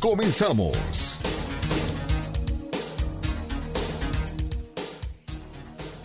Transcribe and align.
Comenzamos. 0.00 0.76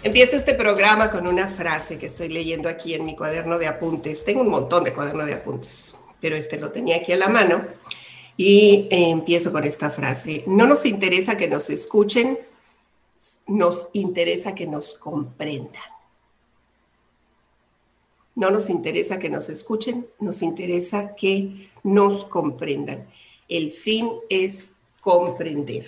Empiezo 0.01 0.35
este 0.35 0.55
programa 0.55 1.11
con 1.11 1.27
una 1.27 1.47
frase 1.47 1.99
que 1.99 2.07
estoy 2.07 2.29
leyendo 2.29 2.69
aquí 2.69 2.95
en 2.95 3.05
mi 3.05 3.15
cuaderno 3.15 3.59
de 3.59 3.67
apuntes. 3.67 4.25
Tengo 4.25 4.41
un 4.41 4.49
montón 4.49 4.83
de 4.83 4.93
cuadernos 4.93 5.27
de 5.27 5.35
apuntes, 5.35 5.95
pero 6.19 6.35
este 6.35 6.59
lo 6.59 6.71
tenía 6.71 6.97
aquí 6.97 7.11
a 7.11 7.17
la 7.17 7.29
mano. 7.29 7.65
Y 8.35 8.87
eh, 8.89 9.09
empiezo 9.09 9.51
con 9.51 9.63
esta 9.63 9.91
frase. 9.91 10.43
No 10.47 10.65
nos 10.65 10.85
interesa 10.87 11.37
que 11.37 11.47
nos 11.47 11.69
escuchen, 11.69 12.39
nos 13.45 13.89
interesa 13.93 14.55
que 14.55 14.65
nos 14.65 14.95
comprendan. 14.95 15.81
No 18.35 18.49
nos 18.49 18.71
interesa 18.71 19.19
que 19.19 19.29
nos 19.29 19.49
escuchen, 19.49 20.07
nos 20.19 20.41
interesa 20.41 21.13
que 21.15 21.69
nos 21.83 22.25
comprendan. 22.25 23.07
El 23.47 23.71
fin 23.71 24.09
es 24.29 24.71
comprender. 25.01 25.85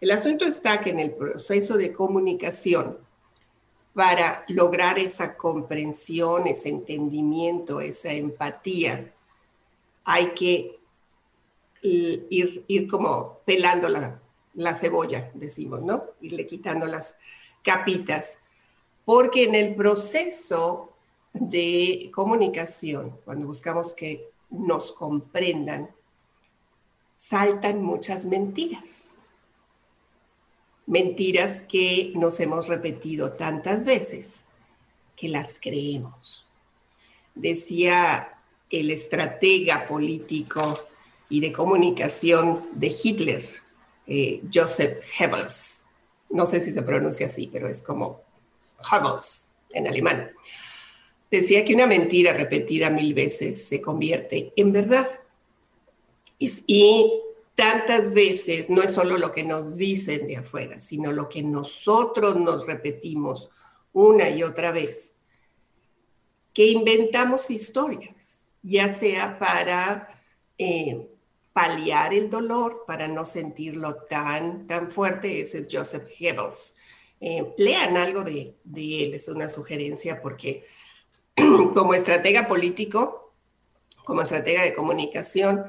El 0.00 0.10
asunto 0.10 0.44
está 0.44 0.80
que 0.80 0.90
en 0.90 1.00
el 1.00 1.12
proceso 1.12 1.76
de 1.76 1.92
comunicación, 1.92 2.98
para 3.94 4.44
lograr 4.48 4.98
esa 4.98 5.36
comprensión, 5.36 6.46
ese 6.46 6.68
entendimiento, 6.68 7.80
esa 7.80 8.12
empatía, 8.12 9.12
hay 10.04 10.34
que 10.34 10.78
ir, 11.82 12.88
como 12.88 13.40
pelando 13.44 13.88
la, 13.88 14.22
la 14.54 14.74
cebolla, 14.74 15.30
decimos, 15.34 15.82
¿no? 15.82 16.04
Irle 16.20 16.46
quitando 16.46 16.86
las 16.86 17.16
capitas. 17.62 18.38
Porque 19.04 19.44
en 19.44 19.54
el 19.54 19.74
proceso 19.74 20.92
de 21.32 22.10
comunicación, 22.14 23.18
cuando 23.24 23.46
buscamos 23.46 23.94
que 23.94 24.30
nos 24.50 24.92
comprendan, 24.92 25.90
saltan 27.18 27.82
muchas 27.82 28.26
mentiras. 28.26 29.16
Mentiras 30.86 31.62
que 31.62 32.12
nos 32.14 32.38
hemos 32.38 32.68
repetido 32.68 33.32
tantas 33.32 33.84
veces 33.84 34.44
que 35.16 35.28
las 35.28 35.58
creemos. 35.60 36.46
Decía 37.34 38.38
el 38.70 38.90
estratega 38.92 39.86
político 39.88 40.78
y 41.28 41.40
de 41.40 41.52
comunicación 41.52 42.68
de 42.72 42.94
Hitler, 43.02 43.42
eh, 44.06 44.40
Joseph 44.54 45.02
Goebbels. 45.18 45.86
No 46.30 46.46
sé 46.46 46.60
si 46.60 46.72
se 46.72 46.82
pronuncia 46.82 47.26
así, 47.26 47.50
pero 47.52 47.66
es 47.66 47.82
como 47.82 48.22
Goebbels 48.88 49.50
en 49.70 49.88
alemán. 49.88 50.30
Decía 51.32 51.64
que 51.64 51.74
una 51.74 51.88
mentira 51.88 52.32
repetida 52.32 52.90
mil 52.90 53.12
veces 53.12 53.64
se 53.64 53.82
convierte 53.82 54.52
en 54.56 54.72
verdad. 54.72 55.10
Y, 56.38 57.22
tantas 57.54 58.14
veces 58.14 58.70
no 58.70 58.82
es 58.82 58.92
solo 58.92 59.18
lo 59.18 59.32
que 59.32 59.42
nos 59.42 59.76
dicen 59.76 60.28
de 60.28 60.36
afuera, 60.36 60.78
sino 60.78 61.10
lo 61.10 61.28
que 61.28 61.42
nosotros 61.42 62.36
nos 62.36 62.68
repetimos 62.68 63.50
una 63.92 64.30
y 64.30 64.44
otra 64.44 64.70
vez, 64.70 65.16
que 66.54 66.66
inventamos 66.66 67.50
historias, 67.50 68.46
ya 68.62 68.94
sea 68.94 69.40
para 69.40 70.08
eh, 70.56 71.10
paliar 71.52 72.14
el 72.14 72.30
dolor, 72.30 72.84
para 72.86 73.08
no 73.08 73.26
sentirlo 73.26 73.96
tan, 74.08 74.68
tan 74.68 74.92
fuerte. 74.92 75.40
Ese 75.40 75.58
es 75.58 75.68
Joseph 75.68 76.04
Goebbels. 76.20 76.76
Eh, 77.20 77.52
lean 77.56 77.96
algo 77.96 78.22
de, 78.22 78.54
de 78.62 79.04
él, 79.04 79.14
es 79.14 79.26
una 79.26 79.48
sugerencia 79.48 80.22
porque 80.22 80.64
como 81.74 81.94
estratega 81.94 82.46
político, 82.46 83.34
como 84.04 84.22
estratega 84.22 84.62
de 84.62 84.74
comunicación, 84.74 85.64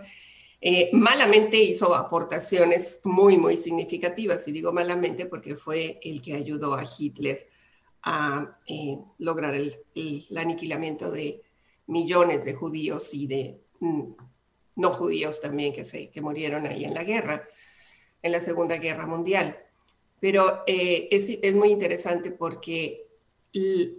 eh, 0.62 0.90
malamente 0.92 1.58
hizo 1.58 1.96
aportaciones 1.96 3.00
muy, 3.06 3.38
muy 3.38 3.58
significativas, 3.58 4.46
y 4.48 4.52
digo 4.52 4.74
malamente 4.74 5.26
porque 5.26 5.56
fue 5.56 6.00
el 6.04 6.22
que 6.22 6.36
ayudó 6.36 6.74
a 6.76 6.84
Hitler 6.84 7.48
a 8.04 8.60
eh, 8.68 8.98
lograr 9.20 9.56
el, 9.56 9.76
aniquilamiento 10.36 11.12
de 11.12 11.42
millones 11.88 12.46
de 12.46 12.54
judíos 12.54 13.14
y 13.14 13.28
de 13.28 13.62
mm, 13.80 14.04
no 14.76 14.92
judíos 14.92 15.42
también 15.42 15.74
que, 15.74 15.86
se, 15.86 16.10
que 16.10 16.22
murieron 16.22 16.66
ahí 16.66 16.84
en 16.86 16.94
la 16.94 17.04
guerra, 17.04 17.48
en 18.22 18.32
la 18.32 18.42
Segunda 18.42 18.78
Guerra 18.78 19.06
Mundial. 19.06 19.58
Pero 20.20 20.64
eh, 20.68 21.08
es, 21.12 21.30
es, 21.42 21.54
muy 21.54 21.72
interesante 21.72 22.32
porque 22.32 23.08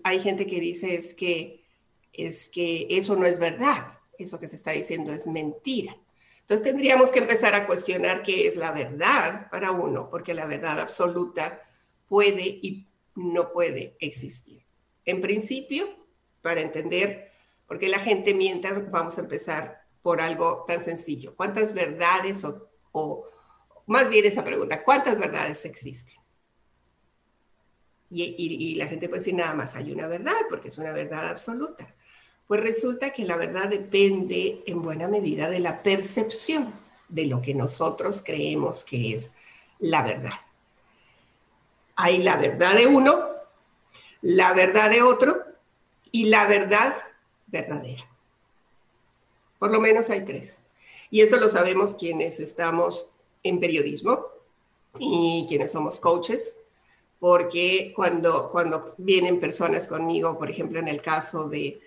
hay 0.05 0.21
gente 0.21 0.47
que 0.47 0.61
dice 0.61 0.95
es 0.95 1.15
que, 1.15 1.65
es 2.13 2.49
que 2.49 2.87
eso 2.91 3.17
no 3.17 3.25
es 3.25 3.39
verdad, 3.39 3.99
eso 4.19 4.39
que 4.39 4.49
se 4.49 4.57
está 4.57 4.73
diciendo 4.73 5.13
es 5.13 5.27
mentira. 5.27 5.97
Entonces 6.51 6.73
tendríamos 6.73 7.13
que 7.13 7.21
empezar 7.21 7.55
a 7.55 7.65
cuestionar 7.65 8.25
qué 8.25 8.49
es 8.49 8.57
la 8.57 8.73
verdad 8.73 9.49
para 9.53 9.71
uno, 9.71 10.11
porque 10.11 10.35
la 10.35 10.47
verdad 10.47 10.81
absoluta 10.81 11.63
puede 12.09 12.43
y 12.43 12.89
no 13.15 13.53
puede 13.53 13.97
existir. 14.01 14.67
En 15.05 15.21
principio, 15.21 15.89
para 16.43 16.61
entender 16.61 17.31
por 17.69 17.79
qué 17.79 17.89
la 17.89 18.01
gente 18.01 18.35
miente, 18.35 18.69
vamos 18.73 19.17
a 19.17 19.21
empezar 19.21 19.87
por 20.03 20.21
algo 20.21 20.65
tan 20.67 20.83
sencillo. 20.83 21.37
¿Cuántas 21.37 21.73
verdades 21.73 22.43
o, 22.45 22.69
o 22.91 23.29
más 23.87 24.09
bien 24.09 24.25
esa 24.25 24.43
pregunta, 24.43 24.83
¿cuántas 24.83 25.21
verdades 25.21 25.65
existen? 25.65 26.17
Y, 28.09 28.35
y, 28.37 28.75
la 28.75 28.89
gente 28.89 29.09
puede 29.09 29.21
decir 29.21 29.35
nada 29.35 29.55
más, 29.55 29.77
hay 29.77 29.93
una 29.93 30.09
verdad, 30.09 30.35
porque 30.49 30.71
es 30.71 30.79
una 30.79 30.93
verdad 30.93 31.29
absoluta. 31.29 31.95
Pues 32.51 32.63
resulta 32.63 33.11
que 33.11 33.25
la 33.25 33.37
verdad 33.37 33.69
depende 33.69 34.65
en 34.67 34.83
buena 34.83 35.07
medida 35.07 35.49
de 35.49 35.61
la 35.61 35.85
percepción 35.85 36.75
de 37.09 37.27
lo 37.27 37.41
que 37.41 37.55
nosotros 37.55 38.23
creemos 38.27 38.83
que 38.83 39.15
es 39.15 39.31
la 39.79 40.03
verdad. 40.03 40.33
Hay 41.95 42.19
la 42.25 42.37
verdad 42.37 42.75
de 42.75 42.89
uno, 42.89 43.25
la 44.21 44.53
verdad 44.53 44.91
de 44.91 45.01
otro 45.01 45.45
y 46.11 46.25
la 46.25 46.49
verdad 46.49 46.97
verdadera. 47.47 48.05
Por 49.61 49.71
lo 49.71 49.81
menos 49.81 50.11
hay 50.11 50.25
tres. 50.25 50.65
Y 51.09 51.21
eso 51.21 51.37
lo 51.37 51.51
sabemos 51.51 51.95
quienes 51.95 52.41
estamos 52.41 53.07
en 53.45 53.61
periodismo 53.61 54.27
y 54.99 55.47
quienes 55.49 55.71
somos 55.71 56.01
coaches, 56.01 56.59
porque 57.21 57.93
cuando, 57.95 58.51
cuando 58.51 58.97
vienen 58.99 59.39
personas 59.39 59.87
conmigo, 59.87 60.37
por 60.37 60.51
ejemplo, 60.51 60.81
en 60.81 60.89
el 60.89 61.01
caso 61.01 61.49
de 61.49 61.81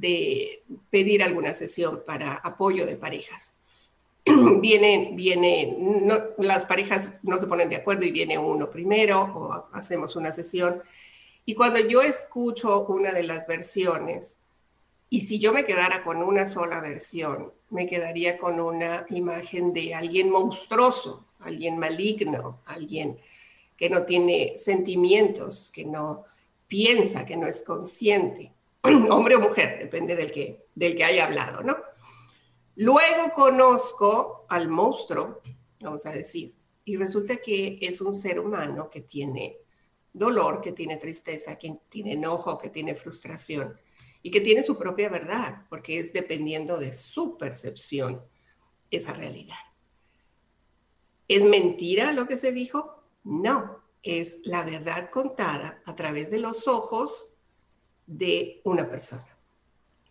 de 0.00 0.62
pedir 0.90 1.22
alguna 1.22 1.54
sesión 1.54 2.02
para 2.06 2.34
apoyo 2.34 2.86
de 2.86 2.96
parejas. 2.96 3.56
viene, 4.60 5.12
viene, 5.14 5.76
las 6.38 6.64
parejas 6.66 7.20
no 7.22 7.38
se 7.38 7.46
ponen 7.46 7.68
de 7.68 7.76
acuerdo 7.76 8.04
y 8.04 8.10
viene 8.10 8.38
uno 8.38 8.70
primero 8.70 9.20
o 9.22 9.68
hacemos 9.72 10.16
una 10.16 10.32
sesión. 10.32 10.82
Y 11.44 11.54
cuando 11.54 11.78
yo 11.78 12.02
escucho 12.02 12.86
una 12.86 13.12
de 13.12 13.22
las 13.22 13.46
versiones, 13.46 14.40
y 15.08 15.20
si 15.20 15.38
yo 15.38 15.52
me 15.52 15.64
quedara 15.64 16.02
con 16.02 16.16
una 16.16 16.46
sola 16.46 16.80
versión, 16.80 17.52
me 17.70 17.86
quedaría 17.86 18.36
con 18.36 18.58
una 18.58 19.06
imagen 19.10 19.72
de 19.72 19.94
alguien 19.94 20.30
monstruoso, 20.30 21.26
alguien 21.38 21.78
maligno, 21.78 22.60
alguien 22.66 23.16
que 23.76 23.88
no 23.88 24.04
tiene 24.04 24.54
sentimientos, 24.58 25.70
que 25.72 25.84
no 25.84 26.24
piensa, 26.66 27.24
que 27.24 27.36
no 27.36 27.46
es 27.46 27.62
consciente. 27.62 28.52
hombre 29.10 29.36
o 29.36 29.40
mujer, 29.40 29.78
depende 29.78 30.16
del 30.16 30.30
que, 30.30 30.66
del 30.74 30.96
que 30.96 31.04
haya 31.04 31.26
hablado, 31.26 31.62
¿no? 31.62 31.76
Luego 32.76 33.32
conozco 33.34 34.46
al 34.48 34.68
monstruo, 34.68 35.40
vamos 35.80 36.04
a 36.06 36.10
decir, 36.10 36.54
y 36.84 36.96
resulta 36.96 37.36
que 37.36 37.78
es 37.80 38.00
un 38.00 38.14
ser 38.14 38.38
humano 38.38 38.90
que 38.90 39.00
tiene 39.00 39.58
dolor, 40.12 40.60
que 40.60 40.72
tiene 40.72 40.96
tristeza, 40.96 41.56
que 41.56 41.80
tiene 41.88 42.12
enojo, 42.12 42.58
que 42.58 42.68
tiene 42.68 42.94
frustración 42.94 43.78
y 44.22 44.30
que 44.30 44.40
tiene 44.40 44.62
su 44.62 44.76
propia 44.76 45.08
verdad, 45.08 45.66
porque 45.68 45.98
es 45.98 46.12
dependiendo 46.12 46.78
de 46.78 46.94
su 46.94 47.36
percepción 47.36 48.22
esa 48.90 49.12
realidad. 49.12 49.56
¿Es 51.28 51.44
mentira 51.44 52.12
lo 52.12 52.26
que 52.26 52.36
se 52.36 52.52
dijo? 52.52 53.02
No, 53.24 53.82
es 54.02 54.40
la 54.44 54.62
verdad 54.62 55.10
contada 55.10 55.82
a 55.84 55.96
través 55.96 56.30
de 56.30 56.38
los 56.38 56.68
ojos 56.68 57.32
de 58.06 58.60
una 58.64 58.88
persona, 58.88 59.26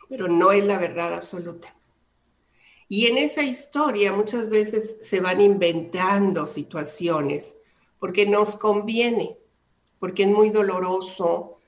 pero 0.09 0.27
no 0.27 0.51
es 0.51 0.65
la 0.65 0.77
verdad 0.77 1.13
absoluta. 1.13 1.75
Y 2.87 3.07
en 3.07 3.17
esa 3.17 3.43
historia 3.43 4.11
muchas 4.11 4.49
veces 4.49 4.97
se 5.01 5.19
van 5.19 5.41
inventando 5.41 6.45
situaciones 6.45 7.57
porque 7.99 8.25
nos 8.25 8.55
conviene, 8.57 9.37
porque 9.99 10.23
es 10.23 10.29
muy 10.29 10.49
doloroso 10.49 11.59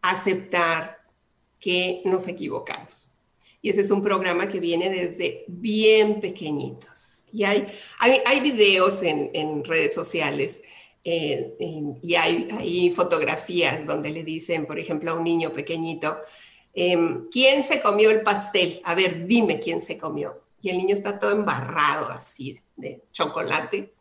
aceptar 0.00 1.02
que 1.58 2.02
nos 2.04 2.28
equivocamos. 2.28 3.12
Y 3.60 3.70
ese 3.70 3.80
es 3.80 3.90
un 3.90 4.02
programa 4.02 4.48
que 4.48 4.60
viene 4.60 4.90
desde 4.90 5.44
bien 5.48 6.20
pequeñitos. 6.20 7.24
Y 7.32 7.44
hay, 7.44 7.66
hay, 7.98 8.40
videos 8.40 9.02
en, 9.02 9.64
redes 9.64 9.92
sociales 9.92 10.62
eh, 11.04 11.54
y 12.02 12.14
hay, 12.14 12.90
fotografías 12.90 13.86
donde 13.86 14.10
le 14.10 14.24
dicen, 14.24 14.66
por 14.66 14.78
ejemplo, 14.78 15.10
a 15.10 15.14
un 15.14 15.24
niño 15.24 15.52
pequeñito, 15.52 16.18
em, 16.72 17.28
¿quién 17.30 17.62
se 17.62 17.80
comió 17.80 18.10
el 18.10 18.22
pastel? 18.22 18.80
A 18.84 18.94
ver, 18.94 19.26
dime 19.26 19.60
quién 19.60 19.80
se 19.80 19.98
comió. 19.98 20.42
Y 20.60 20.70
el 20.70 20.78
niño 20.78 20.94
está 20.94 21.18
todo 21.18 21.32
embarrado 21.32 22.08
así 22.08 22.58
de 22.76 23.02
chocolate 23.12 23.94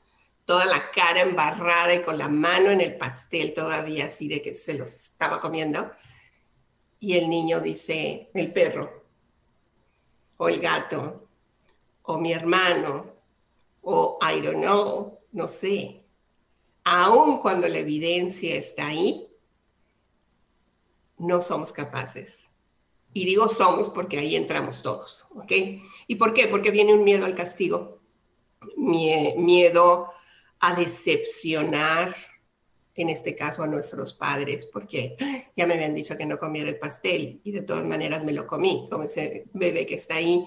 toda 0.46 0.66
la 0.66 0.92
cara 0.92 1.22
embarrada 1.22 1.94
y 1.94 2.02
con 2.02 2.18
la 2.18 2.28
mano 2.28 2.70
en 2.70 2.82
el 2.82 2.98
pastel 2.98 3.54
todavía 3.54 4.06
así 4.06 4.28
de 4.28 4.42
que 4.42 4.56
se 4.56 4.74
los 4.74 4.90
estaba 4.90 5.40
comiendo. 5.40 5.92
Y 7.00 7.18
el 7.18 7.30
niño 7.30 7.60
dice, 7.60 8.30
el 8.34 8.54
perro, 8.54 9.04
o 10.38 10.50
el 10.50 10.60
gato, 10.60 11.28
o 12.04 12.18
mi 12.18 12.34
hermano, 12.34 13.14
o 13.82 14.18
I 14.22 14.42
don't 14.42 14.64
know, 14.64 15.20
no 15.32 15.48
sé. 15.48 16.03
Aun 16.84 17.40
cuando 17.40 17.68
la 17.68 17.78
evidencia 17.78 18.56
está 18.56 18.88
ahí, 18.88 19.30
no 21.18 21.42
somos 21.42 21.72
capaces. 21.72 22.52
Y 23.14 23.26
digo 23.26 23.48
somos 23.48 23.90
porque 23.90 24.18
ahí 24.18 24.36
entramos 24.36 24.82
todos, 24.82 25.26
¿ok? 25.36 25.52
¿Y 26.08 26.16
por 26.16 26.34
qué? 26.34 26.48
Porque 26.48 26.72
viene 26.72 26.94
un 26.94 27.04
miedo 27.04 27.26
al 27.26 27.36
castigo, 27.36 28.02
miedo 28.76 30.12
a 30.60 30.74
decepcionar, 30.74 32.14
en 32.96 33.10
este 33.10 33.36
caso 33.36 33.64
a 33.64 33.68
nuestros 33.68 34.14
padres, 34.14 34.66
porque 34.66 35.16
ya 35.56 35.66
me 35.66 35.76
habían 35.76 35.96
dicho 35.96 36.18
que 36.18 36.26
no 36.26 36.38
comiera 36.38 36.70
el 36.70 36.78
pastel 36.78 37.42
y 37.44 37.52
de 37.52 37.62
todas 37.62 37.86
maneras 37.86 38.24
me 38.24 38.34
lo 38.34 38.48
comí, 38.48 38.88
como 38.90 39.04
ese 39.04 39.46
bebé 39.54 39.86
que 39.86 39.96
está 39.96 40.16
ahí, 40.16 40.46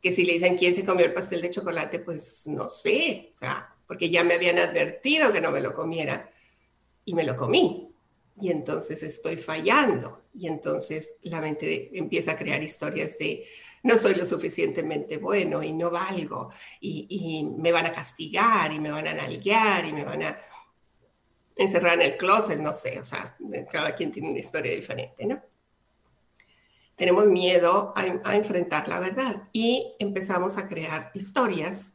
que 0.00 0.12
si 0.12 0.24
le 0.24 0.34
dicen 0.34 0.56
quién 0.56 0.74
se 0.74 0.84
comió 0.84 1.04
el 1.04 1.14
pastel 1.14 1.40
de 1.42 1.50
chocolate, 1.50 2.00
pues 2.00 2.46
no 2.46 2.68
sé, 2.68 3.32
o 3.34 3.38
sea, 3.38 3.73
porque 3.86 4.10
ya 4.10 4.24
me 4.24 4.34
habían 4.34 4.58
advertido 4.58 5.32
que 5.32 5.40
no 5.40 5.50
me 5.50 5.60
lo 5.60 5.74
comiera 5.74 6.28
y 7.04 7.14
me 7.14 7.24
lo 7.24 7.36
comí. 7.36 7.90
Y 8.36 8.50
entonces 8.50 9.02
estoy 9.02 9.36
fallando. 9.36 10.24
Y 10.36 10.48
entonces 10.48 11.16
la 11.22 11.40
mente 11.40 11.90
empieza 11.92 12.32
a 12.32 12.38
crear 12.38 12.62
historias 12.62 13.16
de 13.18 13.44
no 13.84 13.98
soy 13.98 14.14
lo 14.14 14.26
suficientemente 14.26 15.18
bueno 15.18 15.62
y 15.62 15.72
no 15.72 15.90
valgo 15.90 16.50
y, 16.80 17.48
me 17.58 17.70
van 17.70 17.86
a 17.86 17.92
castigar 17.92 18.72
y 18.72 18.80
me 18.80 18.90
van 18.90 19.06
a 19.06 19.14
nalguear 19.14 19.84
y 19.84 19.92
me 19.92 20.04
van 20.04 20.22
a 20.22 20.40
encerrar 21.54 21.94
en 22.00 22.12
el 22.12 22.16
closet, 22.16 22.58
no 22.58 22.72
sé, 22.72 22.98
o 22.98 23.04
sea, 23.04 23.36
cada 23.70 23.94
quien 23.94 24.10
tiene 24.10 24.30
una 24.30 24.40
historia 24.40 24.74
diferente, 24.74 25.24
¿no? 25.26 25.40
Tenemos 26.96 27.26
miedo 27.26 27.92
a, 27.94 28.20
a 28.24 28.36
enfrentar 28.36 28.88
la 28.88 28.98
verdad 28.98 29.48
y 29.52 29.94
empezamos 29.98 30.56
a 30.56 30.66
crear 30.66 31.10
historias 31.14 31.92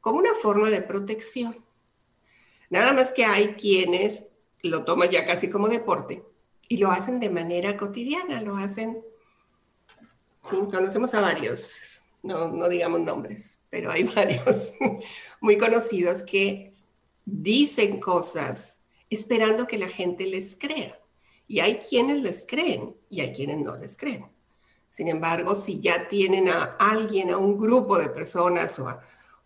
como 0.00 0.18
una 0.18 0.34
forma 0.34 0.70
de 0.70 0.82
protección. 0.82 1.64
Nada 2.70 2.92
más 2.92 3.12
que 3.12 3.24
hay 3.24 3.54
quienes 3.54 4.28
lo 4.62 4.84
toman 4.84 5.10
ya 5.10 5.24
casi 5.26 5.48
como 5.48 5.68
deporte 5.68 6.24
y 6.68 6.78
lo 6.78 6.90
hacen 6.90 7.20
de 7.20 7.30
manera 7.30 7.76
cotidiana, 7.76 8.42
lo 8.42 8.56
hacen 8.56 9.02
conocemos 10.42 11.14
a 11.14 11.20
varios, 11.20 12.02
no, 12.22 12.48
no 12.48 12.68
digamos 12.68 13.00
nombres, 13.00 13.60
pero 13.70 13.90
hay 13.90 14.04
varios 14.14 14.72
muy 15.40 15.58
conocidos 15.58 16.22
que 16.22 16.74
dicen 17.24 18.00
cosas 18.00 18.78
esperando 19.10 19.66
que 19.66 19.78
la 19.78 19.88
gente 19.88 20.26
les 20.26 20.56
crea. 20.56 20.98
Y 21.46 21.60
hay 21.60 21.78
quienes 21.78 22.22
les 22.22 22.44
creen 22.46 22.94
y 23.08 23.20
hay 23.20 23.32
quienes 23.32 23.58
no 23.58 23.74
les 23.76 23.96
creen. 23.96 24.26
Sin 24.90 25.08
embargo, 25.08 25.54
si 25.54 25.80
ya 25.80 26.08
tienen 26.08 26.48
a 26.48 26.76
alguien, 26.78 27.30
a 27.30 27.38
un 27.38 27.56
grupo 27.56 27.98
de 27.98 28.08
personas 28.08 28.78
o, 28.78 28.88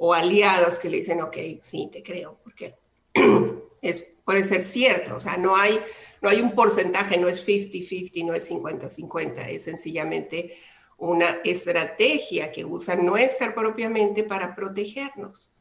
o 0.05 0.13
aliados 0.13 0.81
que 0.81 0.91
le 0.91 0.97
dicen, 0.97 1.23
ok, 1.23 1.37
sí, 1.61 1.89
te 1.93 2.03
creo, 2.03 2.37
porque 2.43 2.77
es, 3.83 4.05
puede 4.25 4.43
ser 4.43 4.63
cierto. 4.63 5.15
O 5.15 5.21
sea, 5.21 5.37
no 5.37 5.55
hay, 5.55 5.81
no 6.21 6.29
hay 6.29 6.41
un 6.41 6.57
porcentaje, 6.57 7.19
no 7.19 7.29
es 7.29 7.47
50-50, 7.47 8.27
no 8.27 8.35
es 8.35 8.51
50-50, 8.51 9.47
es 9.47 9.63
sencillamente 9.63 10.57
una 10.99 11.39
estrategia 11.45 12.51
que 12.51 12.65
usan 12.65 13.07
nuestra 13.07 13.55
propiamente 13.55 14.25
para 14.25 14.57
protegernos. 14.57 15.53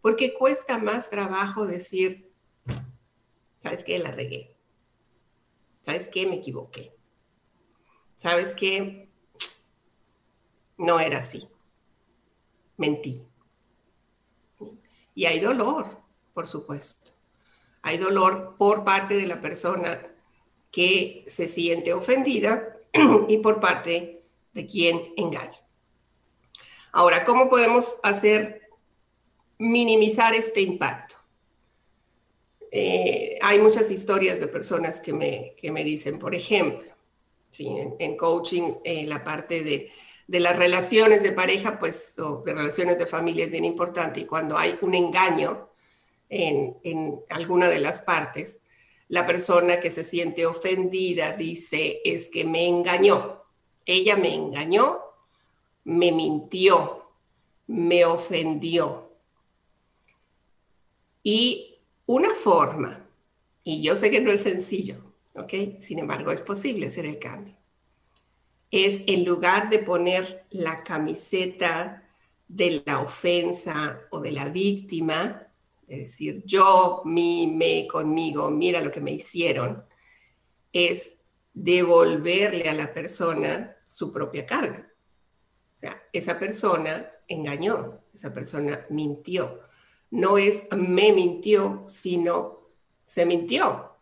Porque 0.00 0.32
cuesta 0.32 0.78
más 0.78 1.10
trabajo 1.10 1.66
decir, 1.66 2.32
¿sabes 3.58 3.84
qué? 3.84 3.98
La 3.98 4.12
regué. 4.12 4.56
¿Sabes 5.82 6.08
qué? 6.08 6.26
Me 6.26 6.36
equivoqué. 6.36 6.96
¿Sabes 8.16 8.54
qué? 8.54 9.10
No 10.78 10.98
era 11.00 11.18
así. 11.18 11.50
Mentí. 12.78 13.26
Y 15.14 15.26
hay 15.26 15.40
dolor, 15.40 16.00
por 16.32 16.46
supuesto. 16.46 17.12
Hay 17.82 17.98
dolor 17.98 18.56
por 18.58 18.84
parte 18.84 19.14
de 19.14 19.26
la 19.26 19.40
persona 19.40 20.00
que 20.70 21.24
se 21.28 21.48
siente 21.48 21.92
ofendida 21.92 22.76
y 23.28 23.38
por 23.38 23.60
parte 23.60 24.22
de 24.52 24.66
quien 24.66 25.12
engaña. 25.16 25.60
Ahora, 26.92 27.24
¿cómo 27.24 27.50
podemos 27.50 27.98
hacer 28.02 28.68
minimizar 29.58 30.34
este 30.34 30.60
impacto? 30.60 31.16
Eh, 32.70 33.38
hay 33.40 33.60
muchas 33.60 33.90
historias 33.90 34.40
de 34.40 34.48
personas 34.48 35.00
que 35.00 35.12
me, 35.12 35.54
que 35.56 35.70
me 35.70 35.84
dicen, 35.84 36.18
por 36.18 36.34
ejemplo, 36.34 36.94
en, 37.58 38.16
coaching, 38.16 38.74
en 38.82 39.08
la 39.08 39.22
parte 39.22 39.62
de, 39.62 39.90
de, 40.26 40.40
las 40.40 40.56
relaciones 40.56 41.22
de 41.22 41.32
pareja, 41.32 41.78
pues, 41.78 42.14
de 42.16 42.54
relaciones 42.54 42.98
de 42.98 43.06
familia 43.06 43.44
es 43.44 43.50
bien 43.50 43.64
importante, 43.64 44.20
y 44.20 44.26
cuando 44.26 44.56
hay 44.56 44.78
un 44.80 44.94
engaño 44.94 45.70
en, 46.28 46.76
en 46.82 47.20
alguna 47.30 47.68
de 47.68 47.78
las 47.78 48.02
partes, 48.02 48.60
la 49.08 49.26
persona 49.26 49.80
que 49.80 49.90
se 49.90 50.04
siente 50.04 50.46
ofendida 50.46 51.32
dice, 51.32 52.00
es 52.04 52.28
que 52.28 52.44
me 52.44 52.66
engañó. 52.66 53.44
Ella 53.86 54.16
me 54.16 54.34
engañó, 54.34 55.00
me 55.84 56.10
mintió, 56.10 57.10
me 57.66 58.04
ofendió. 58.04 59.12
Y 61.22 61.78
una 62.06 62.30
forma, 62.34 63.08
y 63.62 63.82
yo 63.82 63.96
sé 63.96 64.10
que 64.10 64.20
no 64.20 64.32
es 64.32 64.42
sencillo, 64.42 64.96
¿ok? 65.34 65.80
Sin 65.80 65.98
embargo, 65.98 66.30
es 66.32 66.40
posible 66.40 66.86
hacer 66.86 67.06
el 67.06 67.18
cambio. 67.18 67.56
Es 68.76 69.04
en 69.06 69.24
lugar 69.24 69.70
de 69.70 69.78
poner 69.78 70.46
la 70.50 70.82
camiseta 70.82 72.02
de 72.48 72.82
la 72.84 73.02
ofensa 73.02 74.00
o 74.10 74.18
de 74.18 74.32
la 74.32 74.48
víctima, 74.48 75.46
es 75.86 75.98
decir, 75.98 76.42
yo, 76.44 77.02
mi, 77.04 77.46
me, 77.46 77.86
conmigo, 77.86 78.50
mira 78.50 78.80
lo 78.80 78.90
que 78.90 79.00
me 79.00 79.12
hicieron, 79.12 79.84
es 80.72 81.18
devolverle 81.52 82.68
a 82.68 82.74
la 82.74 82.92
persona 82.92 83.76
su 83.84 84.12
propia 84.12 84.44
carga. 84.44 84.90
O 85.74 85.76
sea, 85.76 86.02
esa 86.12 86.40
persona 86.40 87.08
engañó, 87.28 88.00
esa 88.12 88.34
persona 88.34 88.86
mintió. 88.90 89.60
No 90.10 90.36
es 90.36 90.64
me 90.76 91.12
mintió, 91.12 91.84
sino 91.86 92.70
se 93.04 93.24
mintió. 93.24 93.92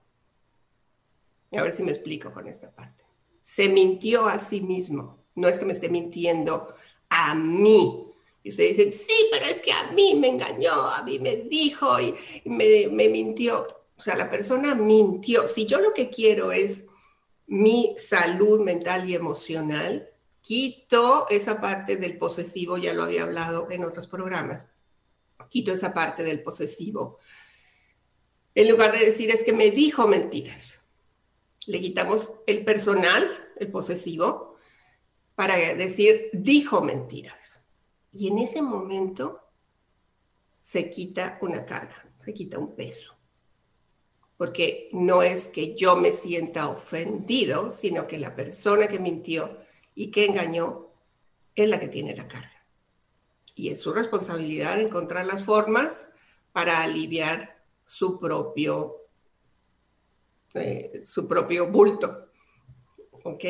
A 1.52 1.62
ver 1.62 1.72
si 1.72 1.82
me 1.82 1.90
explico 1.90 2.32
con 2.32 2.48
esta 2.48 2.74
parte. 2.74 3.01
Se 3.42 3.68
mintió 3.68 4.26
a 4.26 4.38
sí 4.38 4.60
mismo. 4.60 5.18
No 5.34 5.48
es 5.48 5.58
que 5.58 5.64
me 5.64 5.72
esté 5.72 5.88
mintiendo 5.88 6.68
a 7.08 7.34
mí. 7.34 8.06
Y 8.42 8.48
ustedes 8.48 8.76
dicen, 8.76 8.92
sí, 8.92 9.28
pero 9.30 9.46
es 9.46 9.60
que 9.60 9.72
a 9.72 9.90
mí 9.92 10.14
me 10.16 10.28
engañó, 10.28 10.72
a 10.72 11.02
mí 11.02 11.18
me 11.18 11.36
dijo 11.36 12.00
y 12.00 12.14
me, 12.44 13.08
mintió. 13.08 13.66
O 13.96 14.00
sea, 14.00 14.16
la 14.16 14.28
persona 14.28 14.74
mintió. 14.74 15.46
Si 15.46 15.66
yo 15.66 15.80
lo 15.80 15.94
que 15.94 16.10
quiero 16.10 16.50
es 16.50 16.86
mi 17.46 17.94
salud 17.98 18.60
mental 18.60 19.08
y 19.08 19.14
emocional, 19.14 20.10
quito 20.40 21.26
esa 21.30 21.60
parte 21.60 21.96
del 21.96 22.18
posesivo, 22.18 22.78
ya 22.78 22.94
lo 22.94 23.04
había 23.04 23.22
hablado 23.22 23.68
en 23.70 23.84
otros 23.84 24.08
programas, 24.08 24.66
quito 25.48 25.72
esa 25.72 25.92
parte 25.92 26.24
del 26.24 26.42
posesivo. 26.42 27.18
En 28.54 28.68
lugar 28.68 28.92
de 28.92 29.04
decir 29.04 29.30
es 29.30 29.44
que 29.44 29.52
me 29.52 29.70
dijo 29.70 30.08
mentiras, 30.08 30.80
le 31.66 31.80
quitamos 31.80 32.32
el 32.46 32.64
personal, 32.64 33.28
el 33.56 33.70
posesivo, 33.70 34.56
para 35.34 35.56
decir 35.56 36.30
dijo 36.32 36.82
mentiras. 36.82 37.64
Y 38.12 38.28
en 38.28 38.38
ese 38.38 38.62
momento 38.62 39.40
se 40.60 40.90
quita 40.90 41.38
una 41.40 41.64
carga, 41.64 42.12
se 42.16 42.34
quita 42.34 42.58
un 42.58 42.74
peso 42.74 43.16
porque 44.42 44.88
no 44.90 45.22
es 45.22 45.46
que 45.46 45.76
yo 45.76 45.94
me 45.94 46.10
sienta 46.10 46.68
ofendido, 46.68 47.70
sino 47.70 48.08
que 48.08 48.18
la 48.18 48.34
persona 48.34 48.88
que 48.88 48.98
mintió 48.98 49.56
y 49.94 50.10
que 50.10 50.26
engañó 50.26 50.88
es 51.54 51.68
la 51.68 51.78
que 51.78 51.86
tiene 51.86 52.16
la 52.16 52.26
carga. 52.26 52.50
y 53.54 53.68
es 53.68 53.80
su 53.80 53.92
responsabilidad 53.92 54.80
encontrar 54.80 55.26
las 55.26 55.44
formas 55.44 56.08
para 56.52 56.82
aliviar 56.82 57.62
su 57.84 58.18
propio, 58.18 59.01
su 61.04 61.26
propio 61.26 61.70
bulto. 61.70 62.28
¿Ok? 63.24 63.44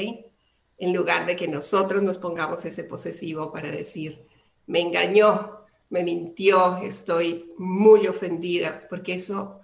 En 0.79 0.95
lugar 0.95 1.27
de 1.27 1.37
que 1.37 1.49
nosotros 1.49 2.03
nos 2.03 2.19
pongamos 2.19 2.65
ese 2.65 2.85
posesivo 2.85 3.53
para 3.53 3.71
decir, 3.71 4.27
me 4.67 4.81
engañó, 4.81 5.65
me 5.91 6.05
mintió, 6.05 6.79
estoy 6.79 7.53
muy 7.59 8.07
ofendida, 8.07 8.87
porque 8.89 9.15
eso 9.15 9.61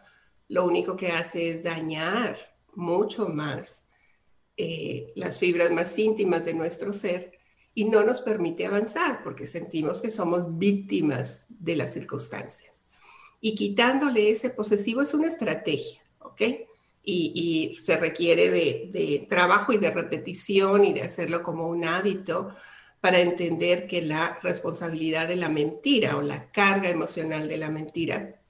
lo 0.48 0.64
único 0.64 0.96
que 0.96 1.08
hace 1.08 1.50
es 1.50 1.62
dañar 1.62 2.36
mucho 2.74 3.28
más 3.28 3.84
eh, 4.56 5.12
las 5.14 5.38
fibras 5.38 5.70
más 5.70 5.96
íntimas 5.98 6.44
de 6.44 6.54
nuestro 6.54 6.92
ser 6.92 7.32
y 7.74 7.84
no 7.84 8.02
nos 8.02 8.20
permite 8.20 8.66
avanzar 8.66 9.22
porque 9.22 9.46
sentimos 9.46 10.00
que 10.00 10.10
somos 10.10 10.58
víctimas 10.58 11.46
de 11.48 11.76
las 11.76 11.92
circunstancias. 11.92 12.84
Y 13.40 13.54
quitándole 13.54 14.30
ese 14.30 14.50
posesivo 14.50 15.00
es 15.00 15.14
una 15.14 15.28
estrategia, 15.28 16.02
¿ok? 16.18 16.42
Y, 17.10 17.74
se 17.80 17.96
requiere 17.96 18.50
de, 18.50 19.26
trabajo 19.30 19.72
y 19.72 19.78
de 19.78 19.90
repetición 19.90 20.84
y 20.84 20.92
de 20.92 21.02
hacerlo 21.02 21.42
como 21.42 21.66
un 21.66 21.84
hábito 21.84 22.50
para 23.00 23.20
entender 23.20 23.86
que 23.86 24.02
la 24.02 24.38
responsabilidad 24.42 25.26
de 25.26 25.36
la 25.36 25.48
mentira 25.48 26.16
o 26.18 26.22
la 26.22 26.50
carga 26.50 26.90
emocional 26.90 27.48
de 27.48 27.56
la 27.56 27.70
mentira 27.70 28.42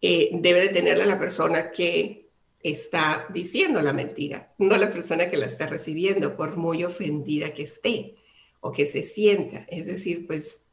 eh, 0.00 0.30
debe 0.32 0.62
de 0.62 0.68
tenerla 0.68 1.04
la 1.04 1.18
persona 1.18 1.70
que 1.70 2.30
está 2.60 3.26
diciendo 3.28 3.82
la 3.82 3.92
mentira, 3.92 4.54
no 4.58 4.76
la 4.76 4.88
persona 4.88 5.28
que 5.28 5.36
la 5.36 5.46
está 5.46 5.66
recibiendo, 5.66 6.34
por 6.34 6.56
muy 6.56 6.82
ofendida 6.84 7.52
que 7.52 7.64
esté 7.64 8.14
o 8.60 8.72
que 8.72 8.86
se 8.86 9.02
sienta. 9.02 9.66
Es 9.68 9.86
decir, 9.86 10.26
pues 10.26 10.66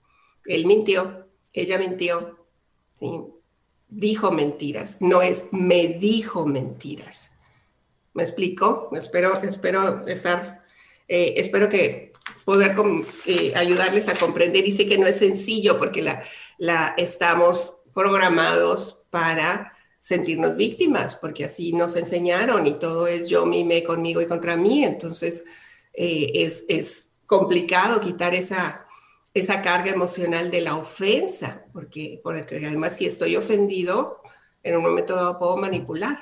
él 0.46 0.66
mintió, 0.66 1.28
ella 1.54 1.78
mintió, 1.78 2.46
dijo 3.88 4.32
mentiras, 4.32 4.98
no 5.00 5.22
es 5.22 5.48
me 5.52 5.88
dijo 5.88 6.46
mentiras. 6.46 7.32
¿Me 8.14 8.24
explico? 8.24 8.90
Espero, 8.94 9.42
espero 9.44 10.06
estar, 10.08 10.64
eh, 11.08 11.34
espero 11.38 11.70
que 11.70 12.14
poder 12.46 12.76
eh, 13.26 13.54
ayudarles 13.56 14.08
a 14.08 14.16
comprender 14.16 14.66
y 14.66 14.72
sé 14.72 14.88
que 14.88 14.98
no 14.98 15.08
es 15.08 15.18
sencillo 15.18 15.78
porque 15.78 16.02
la, 16.02 16.24
la 16.58 16.94
estamos 16.98 17.78
programados 17.94 19.06
para 19.10 19.74
sentirnos 20.00 20.56
víctimas, 20.56 21.16
porque 21.16 21.46
así 21.46 21.74
nos 21.74 21.96
enseñaron 21.96 22.68
y 22.68 22.74
todo 22.74 23.08
es 23.08 23.28
yo, 23.28 23.46
mi, 23.46 23.64
me, 23.64 23.84
conmigo 23.84 24.22
y 24.22 24.28
contra 24.28 24.56
mí. 24.56 24.84
Entonces 24.84 25.44
eh, 25.94 26.32
es, 26.36 26.66
es, 26.68 27.12
complicado 27.26 28.02
quitar 28.02 28.36
esa, 28.36 28.85
esa 29.36 29.62
carga 29.62 29.92
emocional 29.92 30.50
de 30.50 30.62
la 30.62 30.76
ofensa, 30.78 31.66
porque, 31.74 32.22
porque 32.24 32.66
además 32.66 32.96
si 32.96 33.06
estoy 33.06 33.36
ofendido, 33.36 34.22
en 34.64 34.78
un 34.78 34.82
momento 34.82 35.14
dado 35.14 35.38
puedo 35.38 35.58
manipular. 35.58 36.18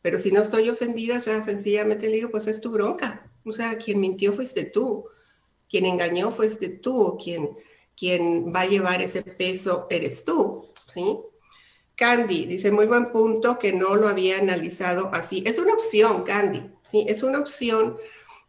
Pero 0.00 0.18
si 0.18 0.32
no 0.32 0.40
estoy 0.40 0.70
ofendida, 0.70 1.18
o 1.18 1.20
sea, 1.20 1.42
sencillamente 1.44 2.06
le 2.08 2.14
digo, 2.14 2.30
pues 2.30 2.46
es 2.46 2.60
tu 2.62 2.70
bronca. 2.70 3.30
O 3.44 3.52
sea, 3.52 3.76
quien 3.76 4.00
mintió 4.00 4.32
fuiste 4.32 4.64
tú, 4.64 5.04
quien 5.68 5.84
engañó 5.84 6.30
fuiste 6.30 6.70
tú, 6.70 7.18
quien, 7.22 7.50
quien 7.94 8.50
va 8.50 8.62
a 8.62 8.66
llevar 8.66 9.02
ese 9.02 9.22
peso 9.22 9.86
eres 9.90 10.24
tú, 10.24 10.72
¿sí? 10.94 11.18
Candy 11.96 12.46
dice, 12.46 12.70
muy 12.70 12.86
buen 12.86 13.12
punto 13.12 13.58
que 13.58 13.74
no 13.74 13.96
lo 13.96 14.08
había 14.08 14.38
analizado 14.38 15.10
así. 15.12 15.42
Es 15.44 15.58
una 15.58 15.74
opción, 15.74 16.22
Candy, 16.22 16.70
¿sí? 16.90 17.04
es 17.08 17.22
una 17.22 17.40
opción 17.40 17.98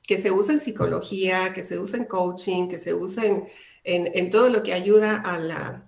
que 0.09 0.17
se 0.17 0.31
usa 0.31 0.53
en 0.53 0.59
psicología, 0.59 1.53
que 1.53 1.61
se 1.61 1.77
usa 1.77 1.99
en 1.99 2.05
coaching, 2.05 2.67
que 2.67 2.79
se 2.79 2.95
usa 2.95 3.25
en, 3.25 3.45
en, 3.83 4.31
todo 4.31 4.49
lo 4.49 4.63
que 4.63 4.73
ayuda 4.73 5.17
a 5.17 5.37
la, 5.37 5.87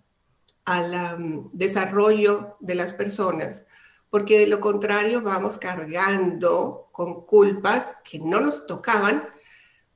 al 0.63 1.18
mm, 1.20 1.50
desarrollo 1.54 2.56
de 2.60 2.75
las 2.75 2.94
personas, 2.94 3.66
porque 4.12 4.38
de 4.38 4.46
lo 4.46 4.60
contrario 4.60 5.24
vamos 5.24 5.58
cargando 5.58 6.90
con 6.92 7.25
culpas 7.25 7.96
que 8.04 8.20
no 8.20 8.40
nos 8.42 8.68
tocaban, 8.68 9.28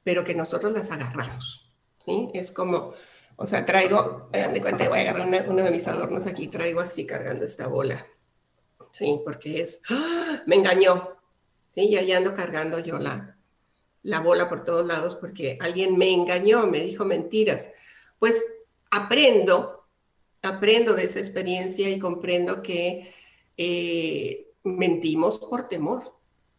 pero 0.03 0.23
que 0.23 0.33
nosotros 0.33 0.73
las 0.73 0.89
agarramos. 0.89 1.71
¿sí? 2.03 2.29
Es 2.33 2.51
como, 2.51 2.93
o 3.35 3.45
sea, 3.45 3.63
traigo, 3.63 4.27
me 4.33 4.47
de 4.47 4.59
cuenta, 4.59 4.89
voy 4.89 4.97
a 4.97 5.01
agarrar 5.03 5.45
uno 5.47 5.61
de 5.61 5.69
mis 5.69 5.87
adornos 5.87 6.25
aquí, 6.25 6.47
traigo 6.47 6.79
así 6.79 7.05
cargando 7.05 7.45
esta 7.45 7.67
bola. 7.67 8.03
Sí, 8.91 9.21
porque 9.23 9.61
es, 9.61 9.83
¡ah! 9.91 10.41
me 10.47 10.55
engañó. 10.55 11.15
Y 11.75 11.91
ya 11.91 12.17
ando 12.17 12.33
cargando 12.33 12.79
yo 12.79 12.97
la, 12.97 13.34
la 14.05 14.19
bola 14.19 14.47
por 14.47 14.63
todos 14.63 14.85
lados 14.85 15.15
porque 15.15 15.57
alguien 15.59 15.97
me 15.97 16.13
engañó, 16.13 16.67
me 16.67 16.79
dijo 16.81 17.05
mentiras. 17.05 17.69
Pues 18.19 18.39
aprendo, 18.91 19.87
aprendo 20.43 20.93
de 20.93 21.05
esa 21.05 21.19
experiencia 21.19 21.89
y 21.89 21.97
comprendo 21.97 22.61
que 22.61 23.11
eh, 23.57 24.51
mentimos 24.63 25.39
por 25.39 25.67
temor, 25.67 26.13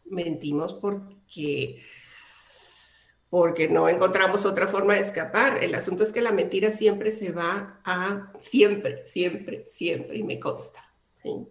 mentimos 0.05 0.73
porque 0.73 1.81
porque 3.29 3.67
no 3.67 3.89
encontramos 3.89 4.45
otra 4.45 4.69
forma 4.69 4.93
de 4.93 5.01
escapar. 5.01 5.61
El 5.61 5.75
asunto 5.75 6.03
es 6.03 6.13
que 6.13 6.21
la 6.21 6.31
mentira 6.31 6.71
siempre 6.71 7.11
se 7.11 7.33
va 7.33 7.81
a, 7.83 8.31
siempre, 8.39 9.05
siempre, 9.05 9.65
siempre, 9.65 10.17
y 10.17 10.23
me 10.23 10.39
consta, 10.39 10.81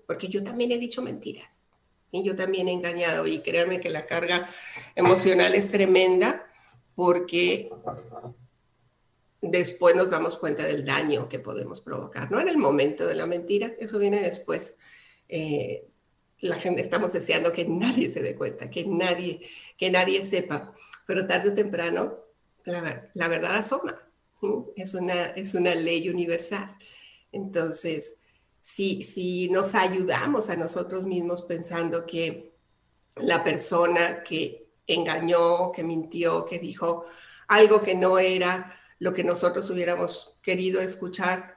porque 0.07 0.29
yo 0.29 0.43
también 0.43 0.73
he 0.73 0.79
dicho 0.79 1.03
mentiras, 1.03 1.63
y 2.11 2.23
yo 2.23 2.37
también 2.37 2.69
he 2.69 2.73
engañado, 2.73 3.27
y 3.27 3.41
créanme 3.41 3.81
que 3.81 3.91
la 3.91 4.07
carga 4.07 4.49
emocional 4.95 5.55
es 5.55 5.71
tremenda, 5.71 6.47
porque 6.95 7.71
después 9.41 9.95
nos 9.95 10.11
damos 10.11 10.39
cuenta 10.39 10.65
del 10.65 10.85
daño 10.85 11.29
que 11.29 11.39
podemos 11.39 11.81
provocar, 11.81 12.31
no 12.31 12.41
en 12.41 12.49
el 12.49 12.59
momento 12.59 13.07
de 13.07 13.15
la 13.15 13.27
mentira, 13.27 13.73
eso 13.79 13.99
viene 13.99 14.23
después. 14.23 14.77
Eh, 15.29 15.89
la 16.41 16.57
gente 16.57 16.83
estamos 16.83 17.13
deseando 17.13 17.53
que 17.53 17.65
nadie 17.65 18.11
se 18.11 18.23
dé 18.23 18.35
cuenta, 18.37 18.71
que 18.71 18.87
nadie, 18.87 19.41
que 19.77 19.91
nadie 19.91 20.23
sepa 20.23 20.75
pero 21.07 21.27
tarde 21.27 21.51
o 21.51 21.55
temprano 21.55 22.19
la, 22.65 23.29
verdad 23.29 23.57
asoma. 23.57 23.97
Es, 24.75 24.95
una, 24.95 25.27
es 25.27 25.55
una 25.55 25.75
ley 25.75 26.09
universal. 26.09 26.77
Entonces, 27.31 28.19
si, 28.67 29.01
si 29.03 29.49
nos 29.49 29.77
ayudamos 29.77 30.51
a 30.51 30.57
nosotros 30.57 31.05
mismos 31.05 31.43
pensando 31.43 32.05
que 32.05 32.53
la 33.15 33.45
persona 33.45 34.25
que 34.25 34.73
engañó, 34.89 35.71
que 35.71 35.85
mintió, 35.85 36.45
que 36.45 36.59
dijo 36.59 37.05
algo 37.47 37.81
que 37.81 37.95
no 37.95 38.19
era 38.19 38.75
lo 38.99 39.15
que 39.15 39.23
nosotros 39.23 39.71
hubiéramos 39.71 40.37
querido 40.43 40.81
escuchar, 40.81 41.55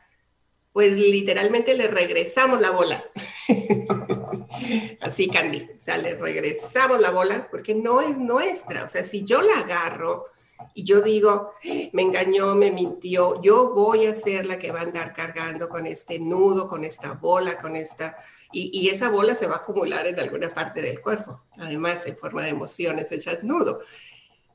pues 0.72 0.94
literalmente 0.94 1.76
le 1.76 1.88
regresamos 1.88 2.62
la 2.62 2.70
bola. 2.70 3.04
Así, 5.02 5.30
Candy. 5.30 5.68
O 5.76 5.80
sea, 5.80 5.98
le 5.98 6.14
regresamos 6.14 7.02
la 7.02 7.10
bola 7.10 7.48
porque 7.50 7.74
no 7.74 8.02
es 8.02 8.20
nuestra. 8.20 8.84
O 8.84 8.88
sea, 8.88 9.04
si 9.04 9.24
yo 9.24 9.42
la 9.42 9.62
agarro 9.62 10.26
y 10.74 10.84
yo 10.84 11.02
digo, 11.02 11.54
me 11.94 12.02
engañó, 12.02 12.54
me 12.56 12.72
mintió, 12.72 13.42
yo 13.42 13.74
voy 13.74 14.06
a 14.08 14.16
ser 14.16 14.46
la 14.46 14.60
que 14.60 14.72
va 14.72 14.80
a 14.80 14.84
andar 14.84 15.14
cargando 15.14 15.70
con 15.70 15.86
este 15.86 16.20
nudo, 16.20 16.68
con 16.68 16.84
esta 16.84 17.14
bola, 17.14 17.58
con 17.58 17.76
esta... 17.76 18.18
Y, 18.52 18.90
esa 18.90 19.10
bola 19.10 19.36
se 19.36 19.48
va 19.48 19.56
a 19.56 19.60
acumular 19.60 20.08
en 20.08 20.20
alguna 20.20 20.54
parte 20.54 20.82
del 20.82 21.02
cuerpo. 21.02 21.44
Además, 21.58 22.06
en 22.08 22.18
forma 22.18 22.44
de 22.44 22.50
emociones, 22.50 23.12
echas 23.12 23.44
nudo. 23.44 23.80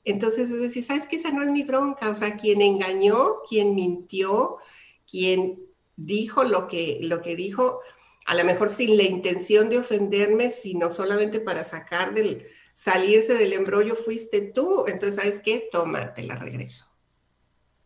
Entonces, 0.05 0.51
es 0.51 0.61
decir, 0.61 0.85
¿sabes 0.85 1.07
qué? 1.07 1.17
Esa 1.17 1.31
no 1.31 1.43
es 1.43 1.51
mi 1.51 1.63
bronca. 1.63 2.11
O 2.11 2.15
sea, 2.15 2.37
quien 2.37 2.61
engañó, 2.61 3.41
quien 3.49 3.75
mintió, 3.75 4.59
quien 5.09 5.63
dijo 5.97 6.45
lo 6.45 6.69
que, 6.69 6.99
lo 7.03 7.23
que 7.23 7.37
dijo, 7.37 7.81
a 8.27 8.35
lo 8.35 8.45
mejor 8.45 8.69
sin 8.69 8.97
la 8.97 9.05
intención 9.05 9.69
de 9.69 9.79
ofenderme, 9.79 10.51
sino 10.51 10.91
solamente 10.91 11.41
para 11.41 11.65
sacar 11.65 12.13
del, 12.15 12.47
salirse 12.75 13.35
del 13.35 13.53
embrollo, 13.53 13.97
fuiste 13.97 14.41
tú. 14.41 14.85
Entonces, 14.87 15.17
¿sabes 15.17 15.41
qué? 15.41 15.69
Toma, 15.71 16.13
te 16.15 16.23
la 16.23 16.37
regreso. 16.37 16.87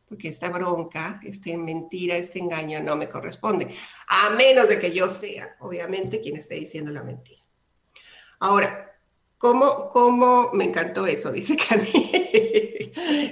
Porque 0.09 0.29
esta 0.29 0.49
bronca, 0.49 1.21
esta 1.23 1.57
mentira, 1.57 2.17
este 2.17 2.39
engaño 2.39 2.83
no 2.83 2.97
me 2.97 3.09
corresponde. 3.09 3.69
A 4.09 4.31
menos 4.31 4.69
de 4.69 4.81
que 4.81 4.91
yo 4.91 5.09
sea, 5.09 5.57
obviamente, 5.61 6.21
quien 6.21 6.37
esté 6.37 6.55
diciendo 6.55 6.91
la 6.91 7.03
mentira. 7.03 7.43
Ahora, 8.41 8.99
¿cómo, 9.37 9.91
cómo 9.91 10.51
me 10.53 10.65
encantó 10.65 11.07
eso? 11.07 11.31
Dice 11.33 11.57
Cani. 11.57 12.11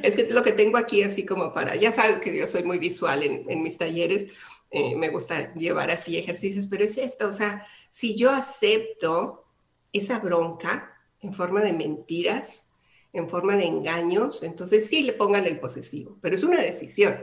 es 0.03 0.17
que 0.17 0.29
lo 0.31 0.43
que 0.43 0.53
tengo 0.53 0.77
aquí 0.77 1.03
así 1.03 1.25
como 1.25 1.55
para, 1.55 1.75
ya 1.77 1.93
sabes 1.93 2.19
que 2.19 2.37
yo 2.37 2.47
soy 2.47 2.63
muy 2.63 2.79
visual 2.79 3.23
en, 3.23 3.51
en 3.51 3.63
mis 3.63 3.79
talleres 3.79 4.29
eh, 4.71 4.97
me 4.97 5.09
gusta 5.09 5.55
llevar 5.55 5.91
así 5.91 6.19
ejercicios, 6.19 6.67
pero 6.67 6.85
es 6.85 6.99
esto, 6.99 7.29
o 7.29 7.33
sea, 7.33 7.65
si 7.91 8.17
yo 8.17 8.31
acepto 8.31 9.47
esa 9.93 10.19
bronca 10.19 10.96
en 11.27 11.35
forma 11.35 11.63
de 11.63 11.73
mentiras, 11.73 12.69
en 13.13 13.29
forma 13.29 13.57
de 13.57 13.65
engaños, 13.65 14.43
entonces 14.43 14.87
sí 14.87 15.03
le 15.03 15.13
pongan 15.13 15.45
el 15.45 15.59
posesivo, 15.59 16.19
pero 16.21 16.37
es 16.37 16.43
una 16.43 16.61
decisión, 16.61 17.17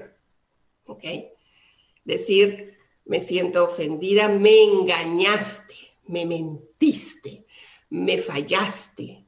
¿ok? 0.87 1.03
Decir, 2.03 2.77
me 3.05 3.21
siento 3.21 3.63
ofendida, 3.63 4.27
me 4.27 4.63
engañaste, 4.63 5.75
me 6.07 6.25
mentiste, 6.25 7.45
me 7.89 8.17
fallaste, 8.17 9.25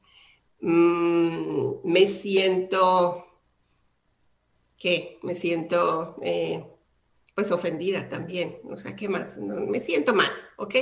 mm, 0.60 1.76
me 1.84 2.06
siento 2.06 3.24
que 4.76 5.18
me 5.22 5.34
siento 5.34 6.16
eh, 6.20 6.64
pues 7.34 7.50
ofendida 7.50 8.08
también, 8.10 8.60
o 8.68 8.76
sea, 8.76 8.94
¿qué 8.94 9.08
más? 9.08 9.38
me 9.38 9.80
siento 9.80 10.12
mal, 10.12 10.30
¿ok? 10.58 10.74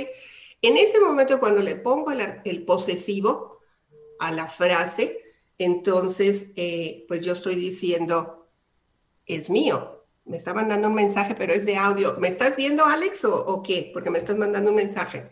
En 0.61 0.77
ese 0.77 0.99
momento 0.99 1.39
cuando 1.39 1.61
le 1.61 1.75
pongo 1.75 2.11
el, 2.11 2.65
posesivo 2.65 3.59
a 4.19 4.31
la 4.31 4.47
frase, 4.47 5.23
entonces 5.57 6.47
eh, 6.55 7.05
pues 7.07 7.21
yo 7.23 7.33
estoy 7.33 7.55
diciendo, 7.55 8.49
es 9.25 9.49
mío, 9.49 9.95
me 10.25 10.37
está 10.37 10.53
mandando 10.53 10.87
un 10.87 10.95
mensaje, 10.95 11.35
pero 11.35 11.53
es 11.53 11.65
de 11.65 11.77
audio. 11.77 12.17
¿Me 12.19 12.27
estás 12.27 12.55
viendo, 12.55 12.83
Alex, 12.85 13.25
o, 13.25 13.61
qué? 13.63 13.91
Porque 13.93 14.09
me 14.09 14.19
estás 14.19 14.37
mandando 14.37 14.71
un 14.71 14.75
mensaje. 14.75 15.29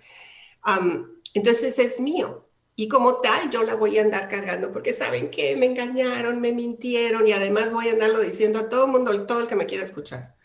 entonces 1.33 1.79
es 1.79 1.99
mío. 1.99 2.47
Y 2.75 2.87
como 2.87 3.21
tal, 3.21 3.51
yo 3.51 3.63
la 3.63 3.75
voy 3.75 3.99
a 3.99 4.01
andar 4.01 4.29
cargando 4.29 4.71
porque 4.71 4.93
saben 4.93 5.29
que 5.29 5.55
me 5.55 5.67
engañaron, 5.67 6.41
me 6.41 6.53
mintieron 6.53 7.27
y 7.27 7.31
además 7.33 7.71
voy 7.71 7.89
a 7.89 7.93
andarlo 7.93 8.19
diciendo 8.21 8.59
a 8.59 8.69
todo 8.69 8.85
el 8.85 8.91
mundo, 8.91 9.27
todo 9.27 9.41
el 9.41 9.47
que 9.47 9.55
me 9.55 9.67
quiera 9.67 9.83
escuchar. 9.83 10.35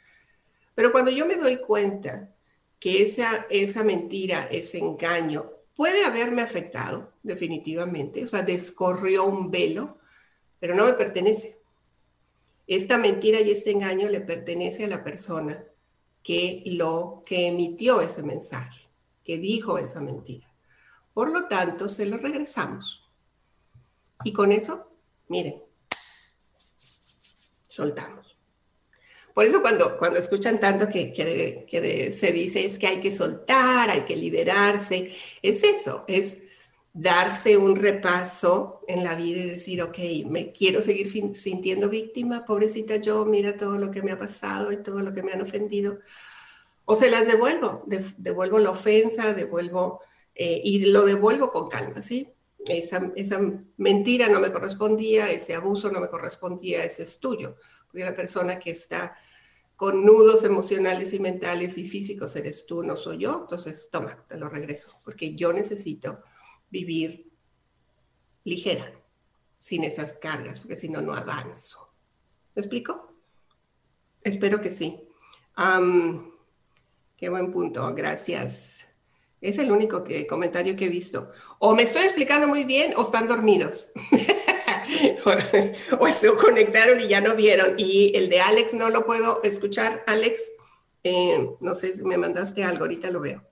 Pero 0.74 0.92
cuando 0.92 1.10
yo 1.10 1.26
me 1.26 1.36
doy 1.36 1.58
cuenta 1.58 2.34
que 2.78 3.02
esa, 3.02 3.46
esa 3.50 3.82
mentira, 3.82 4.48
ese 4.50 4.78
engaño 4.78 5.57
puede 5.78 6.04
haberme 6.04 6.42
afectado, 6.42 7.12
definitivamente, 7.22 8.24
o 8.24 8.26
sea, 8.26 8.42
descorrió 8.42 9.26
un 9.26 9.52
velo, 9.52 9.98
pero 10.58 10.74
no 10.74 10.84
me 10.84 10.94
pertenece. 10.94 11.60
Esta 12.66 12.98
mentira 12.98 13.40
y 13.40 13.52
este 13.52 13.70
engaño 13.70 14.08
le 14.08 14.20
pertenece 14.20 14.84
a 14.84 14.88
la 14.88 15.04
persona 15.04 15.64
que 16.24 16.64
lo 16.66 17.22
que 17.24 17.46
emitió 17.46 18.00
ese 18.00 18.24
mensaje, 18.24 18.90
que 19.22 19.38
dijo 19.38 19.78
esa 19.78 20.00
mentira. 20.00 20.52
Por 21.14 21.30
lo 21.30 21.46
tanto, 21.46 21.88
se 21.88 22.06
lo 22.06 22.18
regresamos. 22.18 23.08
Y 24.24 24.32
con 24.32 24.50
eso, 24.50 24.90
miren, 25.28 25.62
soltamos. 27.68 28.27
Por 29.38 29.46
eso 29.46 29.62
cuando, 29.62 29.96
cuando 29.98 30.18
escuchan 30.18 30.58
tanto 30.58 30.88
que, 30.88 31.12
que, 31.12 32.12
se 32.12 32.32
dice 32.32 32.66
es 32.66 32.76
que 32.76 32.88
hay 32.88 32.98
que 32.98 33.12
soltar, 33.12 33.88
hay 33.88 34.00
que 34.00 34.16
liberarse, 34.16 35.12
es 35.40 35.62
eso, 35.62 36.04
es 36.08 36.42
darse 36.92 37.56
un 37.56 37.76
repaso 37.76 38.80
en 38.88 39.04
la 39.04 39.14
vida 39.14 39.38
y 39.38 39.50
decir, 39.50 39.80
ok, 39.80 39.96
me 40.26 40.50
quiero 40.50 40.82
seguir 40.82 41.36
sintiendo 41.36 41.88
víctima, 41.88 42.44
pobrecita 42.44 42.96
yo, 42.96 43.24
mira 43.26 43.56
todo 43.56 43.78
lo 43.78 43.92
que 43.92 44.02
me 44.02 44.10
ha 44.10 44.18
pasado 44.18 44.72
y 44.72 44.82
todo 44.82 45.02
lo 45.02 45.14
que 45.14 45.22
me 45.22 45.30
han 45.30 45.42
ofendido. 45.42 46.00
O 46.84 46.96
se 46.96 47.08
las 47.08 47.28
devuelvo, 47.28 47.84
devuelvo 48.16 48.58
la 48.58 48.70
ofensa, 48.70 49.34
devuelvo 49.34 50.00
eh, 50.34 50.60
y 50.64 50.86
lo 50.86 51.04
devuelvo 51.04 51.52
con 51.52 51.68
calma, 51.68 52.02
¿sí? 52.02 52.26
Esa, 52.66 53.12
esa, 53.14 53.40
mentira 53.76 54.28
no 54.28 54.40
me 54.40 54.52
correspondía, 54.52 55.30
ese 55.30 55.54
abuso 55.54 55.90
no 55.90 56.00
me 56.00 56.08
correspondía, 56.08 56.84
ese 56.84 57.04
es 57.04 57.18
tuyo. 57.18 57.56
Porque 57.86 58.04
la 58.04 58.14
persona 58.14 58.58
que 58.58 58.70
está 58.70 59.16
con 59.76 60.04
nudos 60.04 60.42
emocionales 60.42 61.12
y 61.12 61.20
mentales 61.20 61.78
y 61.78 61.88
físicos 61.88 62.34
eres 62.34 62.66
tú, 62.66 62.82
no 62.82 62.96
soy 62.96 63.18
yo. 63.18 63.42
Entonces, 63.42 63.88
toma, 63.92 64.26
te 64.26 64.36
lo 64.36 64.48
regreso, 64.48 64.88
porque 65.04 65.36
yo 65.36 65.52
necesito 65.52 66.20
vivir 66.68 67.30
ligera, 68.44 68.92
sin 69.56 69.84
esas 69.84 70.14
cargas, 70.14 70.58
porque 70.60 70.76
si 70.76 70.88
no, 70.88 71.00
no 71.00 71.14
avanzo. 71.14 71.92
¿Me 72.54 72.60
explico? 72.60 73.14
Espero 74.22 74.60
que 74.60 74.70
sí. 74.70 75.00
qué 77.16 77.28
buen 77.28 77.52
punto, 77.52 77.94
gracias. 77.94 78.77
Es 79.40 79.58
el 79.58 79.70
único 79.70 80.02
que, 80.02 80.26
comentario 80.26 80.74
que 80.74 80.86
he 80.86 80.88
visto. 80.88 81.30
O 81.58 81.74
me 81.74 81.84
estoy 81.84 82.02
explicando 82.02 82.48
muy 82.48 82.64
bien 82.64 82.94
o 82.96 83.02
están 83.02 83.28
dormidos. 83.28 83.92
o, 86.00 86.08
se 86.08 86.34
conectaron 86.34 87.00
y 87.00 87.08
ya 87.08 87.20
no 87.20 87.36
vieron. 87.36 87.74
Y 87.78 88.16
el 88.16 88.28
de 88.28 88.40
Alex 88.40 88.74
no 88.74 88.90
lo 88.90 89.06
puedo 89.06 89.40
escuchar. 89.44 90.02
Alex, 90.06 90.50
eh, 91.04 91.50
no 91.60 91.74
sé 91.74 91.94
si 91.94 92.02
me 92.02 92.18
mandaste 92.18 92.64
algo, 92.64 92.84
ahorita 92.84 93.10
lo 93.10 93.20
veo. 93.20 93.44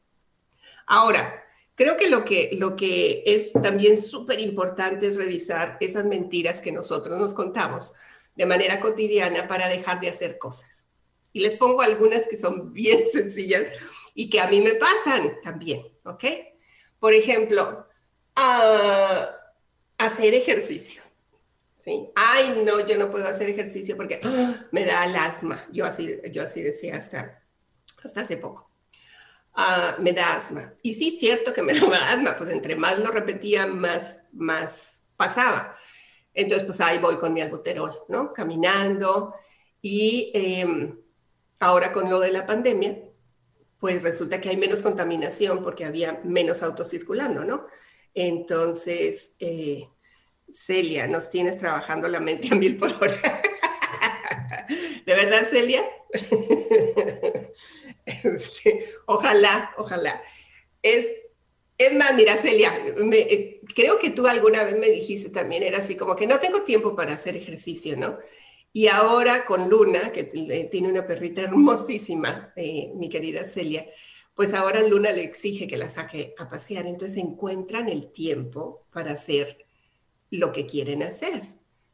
Ahora, 0.86 1.44
creo 1.76 1.96
que 1.96 2.08
lo 2.08 2.24
que, 2.24 2.50
lo 2.58 2.74
que 2.74 3.22
es 3.26 3.52
también 3.52 4.00
súper 4.00 4.40
importante 4.40 5.06
es 5.06 5.16
revisar 5.16 5.76
esas 5.80 6.04
mentiras 6.04 6.60
que 6.60 6.72
nosotros 6.72 7.18
nos 7.18 7.34
contamos 7.34 7.92
de 8.34 8.46
manera 8.46 8.80
cotidiana 8.80 9.48
para 9.48 9.68
dejar 9.68 10.00
de 10.00 10.08
hacer 10.08 10.38
cosas. 10.38 10.86
Y 11.32 11.40
les 11.40 11.54
pongo 11.54 11.82
algunas 11.82 12.26
que 12.26 12.36
son 12.36 12.72
bien 12.72 13.04
sencillas 13.12 13.64
y 14.16 14.30
que 14.30 14.40
a 14.40 14.48
mí 14.48 14.60
me 14.60 14.74
pasan 14.74 15.38
también, 15.42 15.86
¿ok? 16.04 16.24
Por 16.98 17.12
ejemplo, 17.12 17.86
hacer 19.98 20.34
ejercicio. 20.34 21.02
¿sí? 21.78 22.08
Ay, 22.14 22.62
no, 22.64 22.84
yo 22.86 22.96
no 22.96 23.10
puedo 23.10 23.26
hacer 23.28 23.50
ejercicio 23.50 23.94
porque 23.94 24.20
me 24.72 24.86
da 24.86 25.04
el 25.04 25.14
asma. 25.14 25.68
Yo 25.70 25.84
así, 25.84 26.18
yo 26.32 26.42
así 26.42 26.62
decía 26.62 26.96
hasta, 26.96 27.44
hasta 28.02 28.22
hace 28.22 28.38
poco. 28.38 28.70
Ah, 29.52 29.96
me 29.98 30.14
da 30.14 30.36
asma. 30.36 30.74
Y 30.82 30.94
sí, 30.94 31.18
cierto 31.18 31.52
que 31.52 31.62
me 31.62 31.74
da 31.78 32.12
asma, 32.12 32.36
pues 32.38 32.48
entre 32.50 32.74
más 32.74 32.98
lo 32.98 33.10
repetía, 33.10 33.66
más, 33.66 34.22
más 34.32 35.02
pasaba. 35.18 35.76
Entonces, 36.32 36.66
pues 36.66 36.80
ahí 36.80 36.96
voy 36.98 37.18
con 37.18 37.34
mi 37.34 37.42
albuterol, 37.42 37.92
¿no? 38.08 38.32
Caminando. 38.32 39.34
Y 39.82 40.30
em, 40.34 40.98
ahora 41.60 41.92
con 41.92 42.08
lo 42.08 42.18
de 42.18 42.32
la 42.32 42.46
pandemia, 42.46 43.05
pues 43.78 44.02
resulta 44.02 44.40
que 44.40 44.48
hay 44.48 44.56
menos 44.56 44.82
contaminación 44.82 45.62
porque 45.62 45.84
había 45.84 46.20
menos 46.24 46.62
autos 46.62 46.90
circulando, 46.90 47.44
¿no? 47.44 47.66
Entonces, 48.14 49.34
eh, 49.38 49.88
Celia, 50.50 51.06
nos 51.06 51.30
tienes 51.30 51.58
trabajando 51.58 52.08
la 52.08 52.20
mente 52.20 52.48
a 52.50 52.54
mil 52.54 52.76
por 52.76 52.92
hora. 52.92 53.14
¿De 55.06 55.14
verdad, 55.14 55.46
Celia? 55.50 55.82
Este, 58.06 58.86
ojalá, 59.06 59.74
ojalá. 59.76 60.22
Es, 60.82 61.06
es 61.76 61.94
más, 61.94 62.14
mira, 62.14 62.36
Celia, 62.36 62.72
eh, 63.12 63.60
creo 63.74 63.98
que 63.98 64.10
tú 64.10 64.26
alguna 64.26 64.62
vez 64.64 64.78
me 64.78 64.88
dijiste 64.88 65.28
también, 65.30 65.62
era 65.64 65.78
así 65.78 65.96
como 65.96 66.16
que 66.16 66.26
no 66.26 66.38
tengo 66.38 66.62
tiempo 66.62 66.94
para 66.94 67.14
hacer 67.14 67.36
ejercicio, 67.36 67.96
¿no? 67.96 68.18
Y 68.76 68.88
ahora 68.88 69.46
con 69.46 69.70
Luna, 69.70 70.12
que 70.12 70.24
tiene 70.70 70.90
una 70.90 71.06
perrita 71.06 71.40
hermosísima, 71.40 72.52
eh, 72.56 72.92
mi 72.94 73.08
querida 73.08 73.42
Celia, 73.42 73.86
pues 74.34 74.52
ahora 74.52 74.82
Luna 74.82 75.12
le 75.12 75.22
exige 75.22 75.66
que 75.66 75.78
la 75.78 75.88
saque 75.88 76.34
a 76.36 76.50
pasear. 76.50 76.86
Entonces 76.86 77.16
encuentran 77.16 77.88
el 77.88 78.12
tiempo 78.12 78.84
para 78.92 79.12
hacer 79.12 79.64
lo 80.28 80.52
que 80.52 80.66
quieren 80.66 81.02
hacer, 81.02 81.40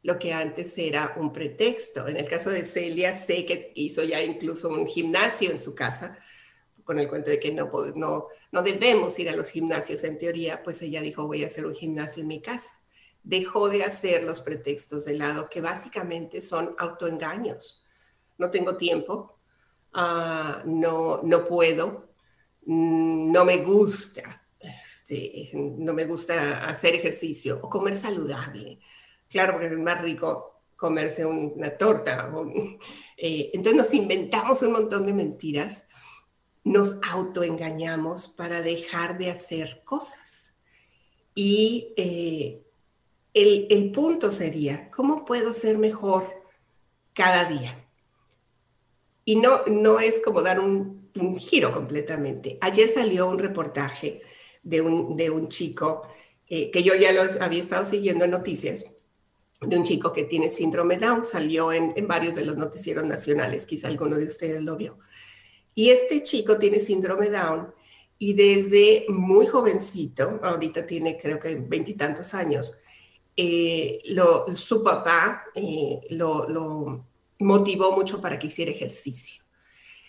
lo 0.01 0.19
que 0.19 0.33
antes 0.33 0.77
era 0.77 1.15
un 1.15 1.31
pretexto. 1.31 2.05
En 2.09 2.17
el 2.17 2.27
caso 2.27 2.49
de 2.49 2.65
Celia, 2.65 3.15
sé 3.15 3.45
que 3.45 3.71
hizo 3.75 4.03
ya 4.03 4.21
incluso 4.21 4.67
un 4.67 4.85
gimnasio 4.85 5.51
en 5.51 5.59
su 5.59 5.73
casa, 5.73 6.17
con 6.83 6.99
el 6.99 7.07
cuento 7.07 7.29
de 7.29 7.39
que 7.39 7.53
no, 7.53 7.71
no, 7.95 8.27
no 8.51 8.61
debemos 8.61 9.17
ir 9.19 9.29
a 9.29 9.37
los 9.37 9.47
gimnasios 9.47 10.03
en 10.03 10.17
teoría, 10.17 10.61
pues 10.63 10.81
ella 10.81 10.99
dijo, 10.99 11.27
voy 11.27 11.45
a 11.45 11.47
hacer 11.47 11.65
un 11.65 11.75
gimnasio 11.75 12.23
en 12.23 12.27
mi 12.27 12.41
casa 12.41 12.77
dejó 13.23 13.69
de 13.69 13.83
hacer 13.83 14.23
los 14.23 14.41
pretextos 14.41 15.05
de 15.05 15.17
lado, 15.17 15.49
que 15.49 15.61
básicamente 15.61 16.41
son 16.41 16.75
autoengaños. 16.77 17.83
No 18.37 18.51
tengo 18.51 18.77
tiempo, 18.77 19.39
ah, 19.93 20.61
no, 20.65 21.21
no 21.23 21.45
puedo, 21.45 22.09
mm, 22.65 23.31
no 23.31 23.45
me 23.45 23.57
gusta, 23.57 24.45
este, 24.59 25.51
no 25.53 25.93
me 25.93 26.05
gusta 26.05 26.65
hacer 26.65 26.95
ejercicio 26.95 27.59
o 27.61 27.69
comer 27.69 27.95
saludable. 27.95 28.79
Claro, 29.29 29.53
porque 29.53 29.67
es 29.67 29.79
más 29.79 30.01
rico 30.01 30.61
comerse 30.75 31.25
una 31.25 31.69
torta. 31.77 32.31
Eh, 33.15 33.51
entonces 33.53 33.75
nos 33.81 33.93
inventamos 33.93 34.63
un 34.63 34.73
montón 34.73 35.05
de 35.05 35.13
mentiras, 35.13 35.87
nos 36.65 36.97
autoengañamos 37.09 38.27
para 38.27 38.61
dejar 38.61 39.17
de 39.17 39.31
hacer 39.31 39.81
cosas. 39.85 40.53
Y 41.33 41.93
eh, 41.95 42.62
el, 43.33 43.91
punto 43.91 44.31
sería, 44.31 44.89
¿cómo 44.91 45.25
puedo 45.25 45.53
ser 45.53 45.77
mejor 45.77 46.25
cada 47.13 47.45
día? 47.45 47.87
Y 49.25 49.37
no, 49.37 49.61
no 49.67 49.99
es 49.99 50.21
como 50.23 50.41
dar 50.41 50.59
un, 50.59 51.01
giro 51.39 51.71
completamente. 51.71 52.57
Ayer 52.61 52.89
salió 52.89 53.29
un 53.29 53.37
reportaje 53.37 54.21
de 54.63 54.81
un, 54.81 55.15
de 55.15 55.29
un 55.29 55.47
chico 55.47 56.07
eh, 56.47 56.71
que 56.71 56.81
yo 56.81 56.95
ya 56.95 57.11
lo 57.11 57.21
había 57.39 57.61
estado 57.61 57.85
siguiendo 57.85 58.25
en 58.25 58.31
noticias, 58.31 58.85
de 59.61 59.77
un 59.77 59.83
chico 59.83 60.11
que 60.11 60.23
tiene 60.23 60.49
síndrome 60.49 60.97
Down, 60.97 61.25
salió 61.25 61.71
en, 61.71 61.93
en 61.95 62.07
varios 62.07 62.35
de 62.35 62.45
los 62.45 62.57
noticieros 62.57 63.05
nacionales, 63.05 63.67
quizá 63.67 63.87
alguno 63.87 64.17
de 64.17 64.25
ustedes 64.25 64.63
lo 64.63 64.75
vio. 64.75 64.97
Y 65.75 65.89
este 65.89 66.23
chico 66.23 66.57
tiene 66.57 66.79
síndrome 66.79 67.29
Down 67.29 67.73
y 68.17 68.33
desde 68.33 69.05
muy 69.09 69.47
jovencito, 69.47 70.39
ahorita 70.43 70.85
tiene 70.85 71.17
creo 71.17 71.39
que 71.39 71.55
veintitantos 71.55 72.33
años, 72.33 72.75
eh, 73.35 74.01
su 74.55 74.83
papá 74.83 75.45
eh, 75.55 76.01
lo, 76.11 77.05
motivó 77.39 77.91
mucho 77.91 78.21
para 78.21 78.39
que 78.39 78.47
hiciera 78.47 78.71
ejercicio. 78.71 79.43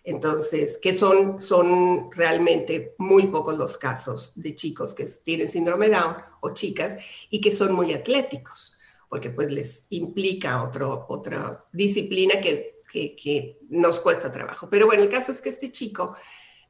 Entonces, 0.05 0.79
que 0.79 0.95
son, 0.95 1.41
son 1.41 2.11
realmente 2.13 2.95
muy 2.99 3.27
pocos 3.29 3.57
los 3.57 3.79
casos 3.79 4.33
de 4.37 4.55
chicos 4.55 4.95
que 4.95 5.07
tienen 5.25 5.51
síndrome 5.51 5.89
Down 5.89 6.17
o 6.41 6.51
chicas 6.51 6.97
y 7.31 7.41
que 7.41 7.51
son 7.53 7.73
muy 7.73 7.93
atléticos. 7.93 8.79
porque 9.09 9.31
pues 9.31 9.53
les 9.53 9.87
implica 9.91 10.65
otro, 10.65 11.07
otra 11.09 11.65
disciplina 11.73 12.41
que, 12.41 12.81
que, 12.91 13.59
nos 13.69 14.01
cuesta 14.01 14.31
trabajo. 14.31 14.69
Pero 14.69 14.87
bueno, 14.87 15.03
el 15.03 15.09
caso 15.09 15.33
es 15.33 15.41
que 15.41 15.51
este 15.51 15.71
chico 15.71 16.17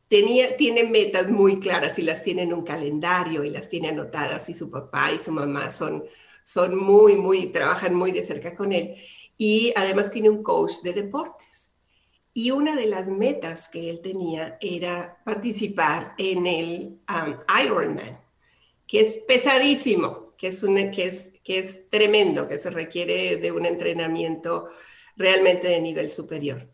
tenía, 0.09 0.57
tiene 0.57 0.85
metas 0.85 1.29
muy 1.29 1.59
claras 1.59 1.99
y 1.99 2.03
las 2.03 2.23
tiene 2.23 2.43
en 2.43 2.53
un 2.53 2.63
calendario 2.63 3.45
y 3.45 3.51
las 3.51 3.69
tiene 3.69 3.89
anotadas 3.89 4.49
y 4.49 4.55
su 4.55 4.71
papá 4.71 5.11
y 5.13 5.19
su 5.19 5.33
mamá 5.33 5.73
son, 5.73 6.05
son 6.45 6.77
muy, 6.79 7.17
muy, 7.17 7.47
trabajan 7.47 7.95
muy 7.95 8.13
de 8.13 8.23
cerca 8.23 8.55
con 8.55 8.73
él. 8.73 8.95
Y 9.37 9.73
además 9.75 10.13
tiene 10.13 10.31
un 10.31 10.45
coach 10.45 10.75
de 10.85 10.93
deportes. 10.93 11.73
Y 12.33 12.53
una 12.53 12.77
de 12.77 12.87
las 12.87 13.09
metas 13.09 13.69
que 13.69 13.91
él 13.91 14.01
tenía 14.01 14.59
era 14.61 15.21
participar 15.25 16.15
en 16.19 16.47
el 16.47 17.01
um, 17.09 17.37
Ironman, 17.65 18.21
que 18.87 19.01
es 19.01 19.19
pesadísimo, 19.27 20.35
que 20.37 20.49
es, 20.49 20.63
una, 20.63 20.91
que, 20.91 21.07
es, 21.07 21.33
que 21.43 21.59
es 21.59 21.89
tremendo, 21.89 22.47
que 22.47 22.59
se 22.59 22.71
requiere 22.71 23.39
de 23.39 23.51
un 23.51 23.67
entrenamiento 23.67 24.69
realmente 25.17 25.69
de 25.69 25.81
nivel 25.81 26.11
superior. 26.11 26.69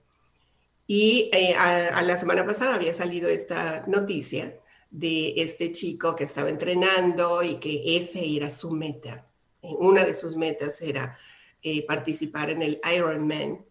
Y 0.87 1.31
eh, 1.33 1.55
a, 1.57 2.03
la 2.03 2.17
semana 2.17 2.45
pasada 2.45 2.75
había 2.75 2.93
salido 2.93 3.29
esta 3.29 3.85
noticia 3.87 4.59
de 4.91 5.35
este 5.37 5.71
chico 5.71 6.17
que 6.17 6.25
estaba 6.25 6.51
entrenando 6.51 7.45
y 7.45 7.61
que 7.61 7.97
ese 7.97 8.27
era 8.27 8.51
su 8.51 8.73
meta. 8.73 9.30
Una 9.63 10.05
de 10.05 10.15
sus 10.15 10.37
metas 10.37 10.81
era 10.81 11.17
eh, 11.63 11.85
participar 11.87 12.51
en 12.51 12.63
el 12.63 12.81
Ironman 12.95 13.65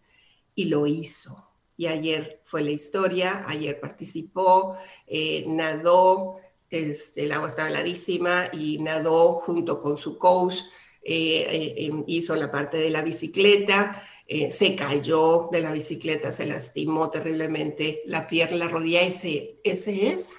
y 0.56 0.66
lo 0.66 0.86
hizo. 0.88 1.50
Y 1.80 1.88
ayer 1.88 2.42
fue 2.44 2.62
la 2.62 2.72
historia, 2.72 3.44
ayer 3.48 3.80
participó, 3.80 4.76
eh, 5.08 5.46
nadó, 5.48 6.36
este, 6.70 7.24
el 7.24 7.32
agua 7.32 7.48
estaba 7.48 7.70
heladísima 7.70 8.50
y 8.52 8.80
nadó 8.80 9.36
junto 9.36 9.80
con 9.80 9.96
su 9.96 10.18
coach, 10.18 10.56
eh, 11.02 11.48
eh, 11.50 11.86
em, 11.86 12.04
hizo 12.06 12.36
la 12.36 12.52
parte 12.52 12.76
de 12.76 12.90
la 12.90 13.02
bicicleta, 13.02 14.04
se 14.28 14.76
cayó 14.76 15.48
de 15.54 15.62
la 15.62 15.72
bicicleta, 15.72 16.34
se 16.34 16.46
lastimó 16.46 17.10
terriblemente 17.10 18.02
la 18.06 18.28
pierna, 18.28 18.58
la 18.58 18.68
rodilla, 18.68 19.02
ese, 19.02 19.62
ese 19.64 20.10
es, 20.10 20.38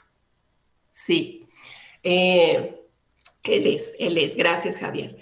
sí, 0.93 1.49
él 3.45 3.67
es, 3.67 3.97
él 3.99 4.19
es, 4.19 4.37
gracias 4.37 4.79
Javier. 4.79 5.17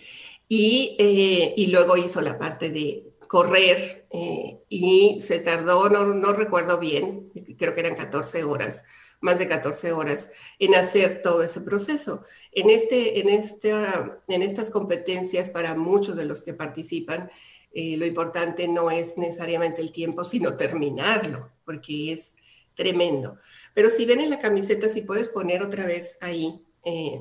Y, 0.49 0.97
y 1.57 1.67
luego 1.67 1.97
hizo 1.97 2.21
la 2.21 2.39
parte 2.39 2.71
de, 2.71 3.09
correr 3.29 4.07
eh, 4.11 4.59
y 4.69 5.21
se 5.21 5.39
tardó, 5.39 5.89
no, 5.91 6.07
no, 6.07 6.33
recuerdo 6.33 6.79
bien, 6.79 7.31
creo 7.59 7.75
que 7.75 7.81
eran 7.81 7.95
14 7.95 8.43
horas, 8.43 8.85
más 9.21 9.39
de 9.39 9.47
14 9.47 9.93
horas, 9.93 10.33
en 10.59 10.75
hacer 10.75 11.21
todo 11.23 11.43
ese 11.43 11.61
proceso. 11.61 12.25
En, 12.53 12.71
este, 12.71 13.21
en, 13.21 13.29
esta, 13.29 14.23
en 14.27 14.43
estas 14.43 14.71
competencias, 14.71 15.51
para 15.51 15.75
muchos 15.75 16.17
de 16.17 16.25
los 16.25 16.43
que 16.43 16.55
participan, 16.55 17.31
eh, 17.73 17.97
lo 17.99 18.07
importante 18.07 18.67
no 18.67 18.91
es 18.91 19.19
necesariamente 19.19 19.83
el 19.83 19.93
tiempo, 19.93 20.25
sino 20.25 20.57
terminarlo, 20.57 21.53
porque 21.65 22.13
es 22.13 22.35
tremendo. 22.75 23.39
Pero 23.75 23.91
si 23.91 24.07
ven 24.07 24.21
en 24.21 24.31
la 24.31 24.41
camiseta, 24.41 24.89
si 24.89 25.03
puedes 25.03 25.29
poner 25.29 25.63
otra 25.63 25.85
vez 25.85 26.17
ahí 26.23 26.63
eh, 26.88 27.20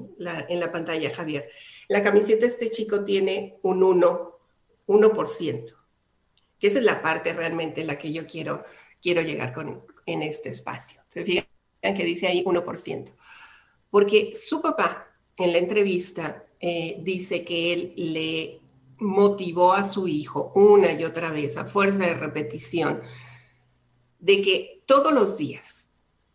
en 0.49 0.60
la 0.60 0.71
pantalla, 0.71 1.13
Javier, 1.13 1.49
la 1.88 2.03
camiseta 2.03 2.45
este 2.45 2.69
chico 2.69 3.03
tiene 3.03 3.58
un 3.63 3.84
1, 3.84 4.39
1% 4.88 5.75
que 6.60 6.67
esa 6.67 6.80
es 6.80 6.86
la 6.86 7.01
parte 7.01 7.34
realmente 7.34 7.82
en 7.82 7.88
la 7.88 7.97
que 7.97 8.12
yo 8.12 8.25
quiero, 8.25 8.63
quiero 9.01 9.21
llegar 9.21 9.53
con, 9.53 9.84
en 10.06 10.21
este 10.21 10.49
espacio. 10.49 11.01
¿Se 11.08 11.23
fijan 11.23 11.45
que 11.82 12.03
dice 12.03 12.27
ahí 12.27 12.43
1%? 12.43 13.13
Porque 13.89 14.34
su 14.36 14.62
papá 14.62 15.08
en 15.38 15.51
la 15.51 15.60
entrevista 15.60 16.45
eh, 16.60 16.97
dice 17.01 17.45
que 17.45 17.73
él 17.73 17.93
le 17.95 18.60
motivó 18.99 19.73
a 19.73 19.84
su 19.84 20.08
hijo 20.08 20.51
una 20.56 20.91
y 20.91 21.03
otra 21.03 21.30
vez 21.32 21.58
a 21.58 21.65
fuerza 21.65 21.99
de 21.99 22.15
repetición 22.15 23.01
de 24.19 24.41
que 24.41 24.84
todos 24.88 25.13
los 25.13 25.38
días 25.38 25.91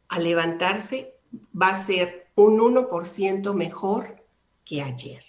al 0.08 0.22
levantarse 0.22 1.16
va 1.60 1.70
a 1.70 1.82
ser 1.82 2.21
un 2.34 2.58
1% 2.58 3.54
mejor 3.54 4.24
que 4.64 4.82
ayer. 4.82 5.22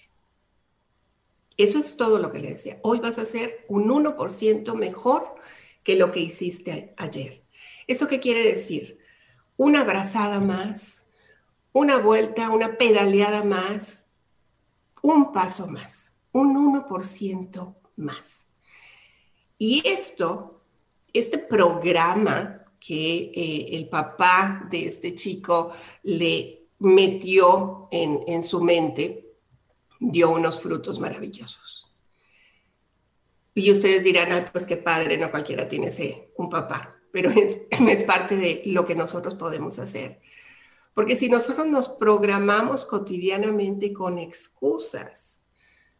Eso 1.57 1.77
es 1.79 1.97
todo 1.97 2.19
lo 2.19 2.31
que 2.31 2.39
le 2.39 2.51
decía. 2.51 2.79
Hoy 2.81 2.99
vas 2.99 3.19
a 3.19 3.25
ser 3.25 3.65
un 3.67 3.87
1% 3.89 4.73
mejor 4.75 5.35
que 5.83 5.95
lo 5.95 6.11
que 6.11 6.21
hiciste 6.21 6.93
ayer. 6.97 7.43
¿Eso 7.87 8.07
qué 8.07 8.19
quiere 8.19 8.43
decir? 8.43 8.99
Una 9.57 9.81
abrazada 9.81 10.39
más, 10.39 11.05
una 11.71 11.97
vuelta, 11.97 12.49
una 12.49 12.77
pedaleada 12.77 13.43
más, 13.43 14.05
un 15.01 15.31
paso 15.31 15.67
más, 15.67 16.13
un 16.31 16.55
1% 16.55 17.75
más. 17.97 18.47
Y 19.57 19.81
esto, 19.85 20.61
este 21.11 21.37
programa 21.37 22.65
que 22.79 23.31
eh, 23.33 23.77
el 23.77 23.87
papá 23.87 24.67
de 24.69 24.85
este 24.87 25.13
chico 25.15 25.71
le 26.03 26.62
metió 26.83 27.87
en, 27.91 28.23
en 28.27 28.43
su 28.43 28.61
mente, 28.61 29.33
dio 29.99 30.31
unos 30.31 30.59
frutos 30.59 30.99
maravillosos. 30.99 31.91
Y 33.53 33.71
ustedes 33.71 34.03
dirán, 34.03 34.49
pues 34.51 34.67
qué 34.67 34.77
padre, 34.77 35.17
no 35.17 35.31
cualquiera 35.31 35.67
tiene 35.67 35.87
ese, 35.87 36.31
un 36.35 36.49
papá, 36.49 36.95
pero 37.11 37.29
es, 37.35 37.61
es 37.71 38.03
parte 38.03 38.35
de 38.35 38.63
lo 38.65 38.85
que 38.85 38.95
nosotros 38.95 39.35
podemos 39.35 39.79
hacer. 39.79 40.19
Porque 40.93 41.15
si 41.15 41.29
nosotros 41.29 41.67
nos 41.67 41.87
programamos 41.87 42.85
cotidianamente 42.85 43.93
con 43.93 44.19
excusas, 44.19 45.41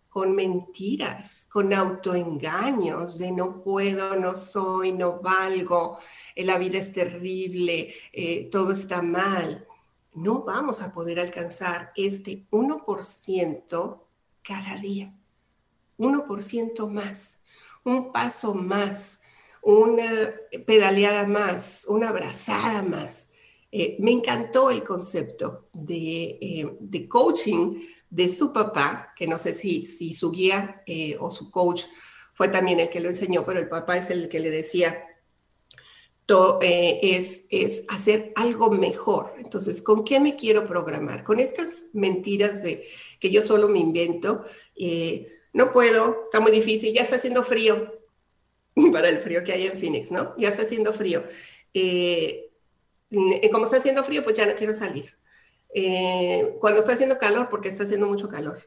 con 0.10 0.36
mentiras, 0.36 1.48
con 1.50 1.74
autoengaños 1.74 3.17
de 3.17 3.32
no 3.32 3.63
puedo, 3.63 4.15
no 4.15 4.36
soy, 4.36 4.91
no 4.91 5.19
valgo, 5.22 5.98
la 6.36 6.60
vida 6.60 6.78
es 6.78 6.91
terrible, 6.93 7.91
eh, 8.12 8.50
todo 8.52 8.74
está 8.74 9.02
mal, 9.02 9.65
no 10.15 10.43
vamos 10.43 10.82
a 10.82 10.93
poder 10.93 11.19
alcanzar 11.19 11.91
este 11.95 12.45
1% 12.52 14.04
cada 14.43 14.78
día. 14.78 15.13
1% 15.97 16.89
más, 16.89 17.41
un 17.84 18.12
paso 18.12 18.54
más, 18.54 19.21
una 19.62 20.34
pedaleada 20.65 21.28
más, 21.28 21.86
una 21.88 22.10
abrazada 22.10 22.84
más. 22.84 23.30
Eh, 23.71 23.95
me 23.99 24.12
encantó 24.12 24.69
el 24.69 24.84
concepto 24.84 25.69
de, 25.73 26.38
eh, 26.41 26.78
de, 26.80 27.08
coaching 27.08 27.80
de 28.10 28.30
su 28.30 28.54
papá, 28.54 29.13
que 29.15 29.26
no 29.26 29.38
sé 29.38 29.54
si, 29.54 29.86
si 29.86 30.13
su 30.13 30.30
guía 30.30 30.84
eh, 30.86 31.17
o 31.19 31.32
su 31.32 31.49
coach 31.49 31.86
fue 32.36 32.49
también 32.49 32.80
el 32.80 32.89
que 32.89 32.99
lo 32.99 33.10
enseñó, 33.10 33.45
pero 33.45 33.60
el 33.60 33.69
papá 33.69 33.97
es 33.97 34.12
el 34.12 34.30
que 34.30 34.39
le 34.39 34.52
decía, 34.52 35.04
eh, 36.62 36.99
es, 37.03 37.45
es 37.49 37.86
hacer 37.89 38.31
algo 38.36 38.69
mejor. 38.69 39.33
Entonces, 39.38 39.81
¿con 39.81 40.03
qué 40.03 40.19
me 40.19 40.36
quiero 40.36 40.65
programar? 40.67 41.23
Con 41.23 41.39
estas 41.39 41.88
mentiras 41.93 42.63
de 42.63 42.86
que 43.19 43.29
yo 43.29 43.41
solo 43.41 43.67
me 43.67 43.79
invento, 43.79 44.43
eh, 44.75 45.27
no 45.53 45.71
puedo, 45.71 46.23
está 46.25 46.39
muy 46.39 46.51
difícil, 46.51 46.93
ya 46.93 47.01
está 47.01 47.17
haciendo 47.17 47.43
frío, 47.43 48.01
para 48.91 49.09
el 49.09 49.19
frío 49.19 49.43
que 49.43 49.53
hay 49.53 49.67
en 49.67 49.77
Phoenix, 49.77 50.12
¿no? 50.12 50.33
Ya 50.38 50.49
está 50.49 50.63
haciendo 50.63 50.93
frío. 50.93 51.23
Eh, 51.73 52.49
como 53.51 53.65
está 53.65 53.77
haciendo 53.77 54.03
frío, 54.03 54.23
pues 54.23 54.38
ya 54.38 54.45
no 54.45 54.55
quiero 54.55 54.73
salir. 54.73 55.05
cuando 56.59 56.79
está 56.79 56.93
haciendo 56.93 57.17
calor, 57.17 57.49
porque 57.49 57.69
está 57.69 57.83
haciendo 57.83 58.07
mucho 58.07 58.27
calor. 58.27 58.57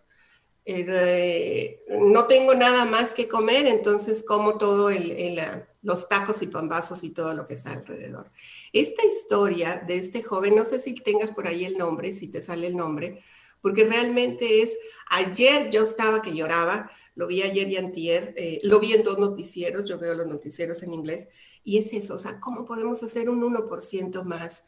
No 0.66 2.24
tengo 2.26 2.54
nada 2.54 2.84
más 2.84 3.14
que 3.14 3.28
comer, 3.28 3.66
entonces 3.66 4.24
como 4.24 4.58
todo 4.58 4.90
el, 4.90 5.12
el, 5.12 5.40
los 5.82 6.08
tacos 6.08 6.42
y 6.42 6.48
pambazos 6.48 7.04
y 7.04 7.10
todo 7.10 7.32
lo 7.34 7.46
que 7.46 7.54
está 7.54 7.72
alrededor. 7.72 8.32
Esta 8.72 9.04
historia 9.04 9.84
de 9.86 9.98
este 9.98 10.24
joven, 10.24 10.56
no 10.56 10.64
sé 10.64 10.80
si 10.80 10.94
tengas 10.94 11.30
por 11.30 11.46
ahí 11.46 11.64
el 11.64 11.78
nombre, 11.78 12.10
si 12.10 12.26
te 12.26 12.42
sale 12.42 12.66
el 12.66 12.76
nombre, 12.76 13.22
porque 13.60 13.84
realmente 13.84 14.62
es, 14.62 14.76
ayer 15.08 15.70
yo 15.70 15.84
estaba 15.84 16.22
que 16.22 16.34
lloraba, 16.34 16.90
lo 17.14 17.28
vi 17.28 17.42
ayer 17.42 17.68
y 17.68 17.76
antier, 17.76 18.34
eh, 18.36 18.60
lo 18.64 18.80
vi 18.80 18.94
en 18.94 19.04
dos 19.04 19.18
noticieros, 19.18 19.84
yo 19.84 19.98
veo 19.98 20.14
los 20.14 20.26
noticieros 20.26 20.82
en 20.82 20.92
inglés, 20.92 21.28
y 21.62 21.78
es 21.78 21.92
eso, 21.92 22.14
o 22.14 22.18
sea, 22.18 22.40
¿cómo 22.40 22.66
podemos 22.66 23.02
hacer 23.04 23.30
un 23.30 23.40
1% 23.40 24.24
más? 24.24 24.64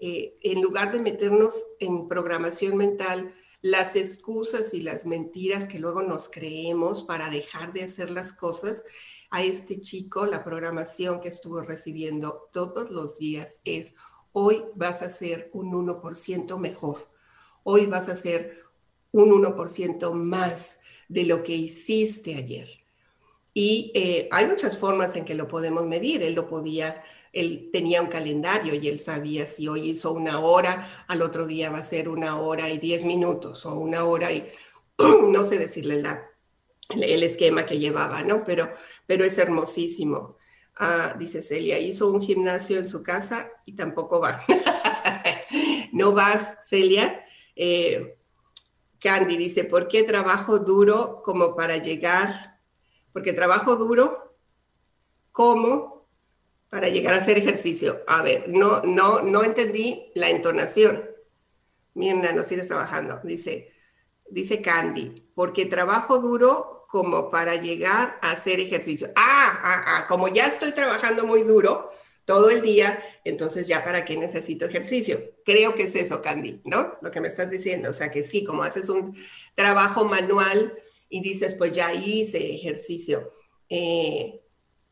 Eh, 0.00 0.38
en 0.42 0.62
lugar 0.62 0.92
de 0.92 1.00
meternos 1.00 1.66
en 1.78 2.08
programación 2.08 2.76
mental, 2.76 3.34
las 3.62 3.96
excusas 3.96 4.72
y 4.74 4.80
las 4.80 5.06
mentiras 5.06 5.66
que 5.66 5.78
luego 5.78 6.02
nos 6.02 6.28
creemos 6.28 7.02
para 7.02 7.28
dejar 7.28 7.72
de 7.72 7.84
hacer 7.84 8.10
las 8.10 8.32
cosas, 8.32 8.82
a 9.30 9.42
este 9.42 9.80
chico 9.80 10.26
la 10.26 10.44
programación 10.44 11.20
que 11.20 11.28
estuvo 11.28 11.60
recibiendo 11.62 12.48
todos 12.52 12.90
los 12.90 13.18
días 13.18 13.60
es, 13.64 13.94
hoy 14.32 14.64
vas 14.74 15.02
a 15.02 15.10
ser 15.10 15.50
un 15.52 15.72
1% 15.72 16.58
mejor, 16.58 17.08
hoy 17.62 17.86
vas 17.86 18.08
a 18.08 18.16
ser 18.16 18.56
un 19.12 19.30
1% 19.30 20.12
más 20.12 20.78
de 21.08 21.24
lo 21.24 21.42
que 21.42 21.54
hiciste 21.54 22.36
ayer. 22.36 22.68
Y 23.52 23.90
eh, 23.94 24.28
hay 24.30 24.46
muchas 24.46 24.78
formas 24.78 25.16
en 25.16 25.24
que 25.24 25.34
lo 25.34 25.48
podemos 25.48 25.84
medir. 25.84 26.22
Él 26.22 26.34
lo 26.34 26.48
podía, 26.48 27.02
él 27.32 27.70
tenía 27.72 28.02
un 28.02 28.08
calendario 28.08 28.74
y 28.74 28.88
él 28.88 28.98
sabía 28.98 29.46
si 29.46 29.68
hoy 29.68 29.90
hizo 29.90 30.12
una 30.12 30.40
hora, 30.40 30.86
al 31.06 31.22
otro 31.22 31.46
día 31.46 31.70
va 31.70 31.78
a 31.78 31.84
ser 31.84 32.08
una 32.08 32.40
hora 32.40 32.68
y 32.68 32.78
diez 32.78 33.04
minutos 33.04 33.64
o 33.66 33.78
una 33.78 34.04
hora 34.04 34.32
y 34.32 34.48
no 34.98 35.44
sé 35.44 35.58
decirle 35.58 36.02
el 36.90 37.22
esquema 37.22 37.64
que 37.64 37.78
llevaba, 37.78 38.22
¿no? 38.22 38.44
Pero, 38.44 38.70
pero 39.06 39.24
es 39.24 39.38
hermosísimo. 39.38 40.36
Ah, 40.76 41.14
dice 41.18 41.42
Celia, 41.42 41.78
hizo 41.78 42.10
un 42.10 42.22
gimnasio 42.22 42.78
en 42.78 42.88
su 42.88 43.02
casa 43.02 43.50
y 43.66 43.74
tampoco 43.74 44.20
va. 44.20 44.42
no 45.92 46.12
vas, 46.12 46.58
Celia. 46.62 47.22
Eh, 47.54 48.16
Candy 48.98 49.36
dice, 49.36 49.64
¿por 49.64 49.88
qué 49.88 50.02
trabajo 50.02 50.58
duro 50.58 51.22
como 51.24 51.54
para 51.54 51.76
llegar? 51.76 52.58
Porque 53.12 53.32
trabajo 53.32 53.76
duro 53.76 54.36
como 55.32 55.99
para 56.70 56.88
llegar 56.88 57.14
a 57.14 57.18
hacer 57.18 57.36
ejercicio. 57.36 58.02
A 58.06 58.22
ver, 58.22 58.48
no, 58.48 58.80
no, 58.82 59.20
no 59.22 59.44
entendí 59.44 60.10
la 60.14 60.30
entonación. 60.30 61.04
Mirna, 61.94 62.32
no 62.32 62.44
sigues 62.44 62.68
trabajando. 62.68 63.20
Dice, 63.24 63.72
dice 64.30 64.62
Candy, 64.62 65.30
porque 65.34 65.66
trabajo 65.66 66.20
duro 66.20 66.86
como 66.88 67.30
para 67.30 67.56
llegar 67.56 68.18
a 68.22 68.32
hacer 68.32 68.60
ejercicio. 68.60 69.12
Ah, 69.16 69.60
ah, 69.62 69.84
ah, 69.86 70.06
como 70.06 70.28
ya 70.28 70.46
estoy 70.46 70.72
trabajando 70.72 71.26
muy 71.26 71.42
duro 71.42 71.90
todo 72.24 72.50
el 72.50 72.62
día, 72.62 73.02
entonces 73.24 73.66
ya 73.66 73.84
para 73.84 74.04
qué 74.04 74.16
necesito 74.16 74.64
ejercicio. 74.64 75.20
Creo 75.44 75.74
que 75.74 75.84
es 75.84 75.96
eso, 75.96 76.22
Candy, 76.22 76.60
¿no? 76.64 76.96
Lo 77.02 77.10
que 77.10 77.20
me 77.20 77.28
estás 77.28 77.50
diciendo. 77.50 77.90
O 77.90 77.92
sea 77.92 78.10
que 78.10 78.22
sí, 78.22 78.44
como 78.44 78.62
haces 78.62 78.88
un 78.88 79.16
trabajo 79.56 80.04
manual 80.04 80.78
y 81.08 81.20
dices, 81.22 81.56
pues 81.56 81.72
ya 81.72 81.92
hice 81.92 82.54
ejercicio. 82.54 83.32
Eh, 83.68 84.40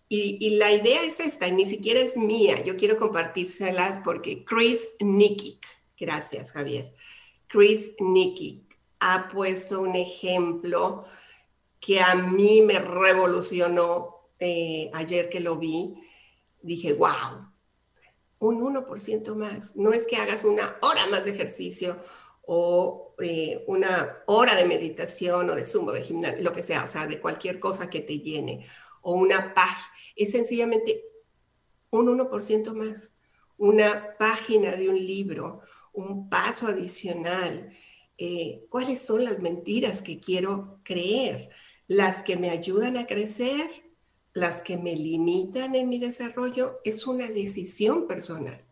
y, 0.09 0.39
y, 0.41 0.57
la 0.57 0.73
idea 0.73 1.03
es 1.03 1.21
esta, 1.21 1.49
y 1.49 1.53
ni 1.53 1.67
siquiera 1.67 2.01
es 2.01 2.17
mía. 2.17 2.63
Yo 2.63 2.77
quiero 2.77 2.99
compartírselas 2.99 3.99
porque 3.99 4.45
Chris 4.45 4.91
Nicky, 5.01 5.61
gracias 5.99 6.53
Javier, 6.53 6.95
Chris 7.47 7.95
Nicky 7.99 8.67
ha 9.01 9.29
puesto 9.29 9.81
un 9.81 9.97
ejemplo 9.97 11.05
que 11.81 12.01
a 12.01 12.15
mí 12.15 12.63
me 12.63 12.79
revolucionó 12.79 14.31
eh, 14.41 14.91
ayer 14.95 15.29
que 15.29 15.41
lo 15.41 15.57
vi. 15.57 15.95
Dije, 16.61 16.93
wow, 16.93 17.49
un 18.41 18.61
1% 18.61 19.35
más. 19.35 19.77
No 19.77 19.93
es 19.93 20.07
que 20.07 20.17
hagas 20.17 20.45
una 20.45 20.77
hora 20.83 21.07
más 21.07 21.25
de 21.25 21.33
ejercicio 21.33 21.99
o 22.43 23.15
eh, 23.21 23.65
una 23.67 24.23
hora 24.27 24.55
de 24.55 24.65
meditación 24.65 25.51
o 25.51 25.55
de 25.55 25.65
zumo, 25.65 25.93
de 25.93 26.03
gimnasio, 26.03 26.43
lo 26.43 26.53
que 26.53 26.63
sea, 26.63 26.85
o 26.85 26.89
sea, 26.89 27.07
de 27.07 27.21
cualquier 27.21 27.61
cosa 27.61 27.91
que 27.91 28.01
te 28.01 28.21
llene, 28.21 28.65
o 29.09 29.15
una 29.15 29.55
página. 29.55 29.91
Es 30.17 30.33
sencillamente 30.33 31.03
un 31.91 32.09
1% 32.09 32.75
más, 32.75 33.15
una 33.57 34.17
página 34.19 34.77
de 34.77 34.91
un 34.91 34.99
libro, 34.99 35.63
un 35.95 36.29
paso 36.29 36.67
adicional, 36.67 37.71
eh, 38.19 38.67
cuáles 38.69 39.01
son 39.01 39.25
las 39.25 39.39
mentiras 39.41 40.03
que 40.03 40.21
quiero 40.21 40.81
creer, 40.83 41.49
las 41.87 42.23
que 42.23 42.37
me 42.37 42.51
ayudan 42.51 42.99
a 42.99 43.07
crecer, 43.07 43.67
las 44.35 44.63
que 44.63 44.77
me 44.77 44.95
limitan 44.95 45.75
en 45.75 45.89
mi 45.89 45.99
desarrollo, 45.99 46.81
es 46.85 47.07
una 47.07 47.29
decisión 47.29 48.07
personal. 48.07 48.63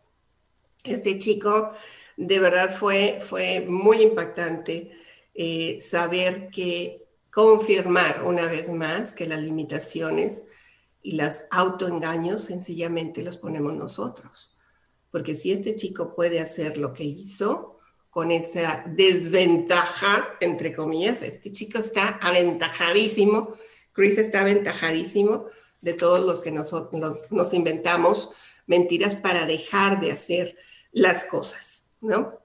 Este 0.83 1.17
chico 1.17 1.71
de 2.15 2.39
verdad 2.39 2.77
fue, 2.77 3.21
fue 3.27 3.61
muy 3.61 4.03
impactante 4.03 4.91
eh, 5.33 5.79
saber 5.81 6.49
que 6.51 7.06
confirmar 7.37 8.23
una 8.25 8.47
vez 8.47 8.67
más 8.71 9.15
que 9.15 9.27
las 9.27 9.39
limitaciones 9.39 10.41
y 11.03 11.11
las 11.11 11.45
autoengaños 11.51 12.41
sencillamente 12.41 13.21
los 13.21 13.37
ponemos 13.37 13.75
nosotros. 13.75 14.49
Porque 15.11 15.35
si 15.35 15.51
este 15.51 15.75
chico 15.75 16.15
puede 16.15 16.39
hacer 16.39 16.79
lo 16.79 16.95
que 16.95 17.03
hizo, 17.03 17.77
con 18.09 18.31
esa 18.31 18.83
desventaja, 18.87 20.35
entre 20.39 20.75
comillas. 20.75 21.21
Este 21.21 21.51
chico 21.51 21.77
está 21.77 22.17
aventajadísimo, 22.23 23.53
Chris 23.93 24.17
está 24.17 24.41
aventajadísimo 24.41 25.45
de 25.81 25.93
todos 25.93 26.25
los 26.25 26.41
que 26.41 26.49
nosotros 26.49 27.27
nos 27.29 27.53
inventamos 27.53 28.31
mentiras 28.65 29.15
para 29.15 29.45
dejar 29.45 29.99
de 29.99 30.11
hacer 30.11 30.57
las 30.91 31.25
cosas, 31.25 31.85
¿no? 32.01 32.35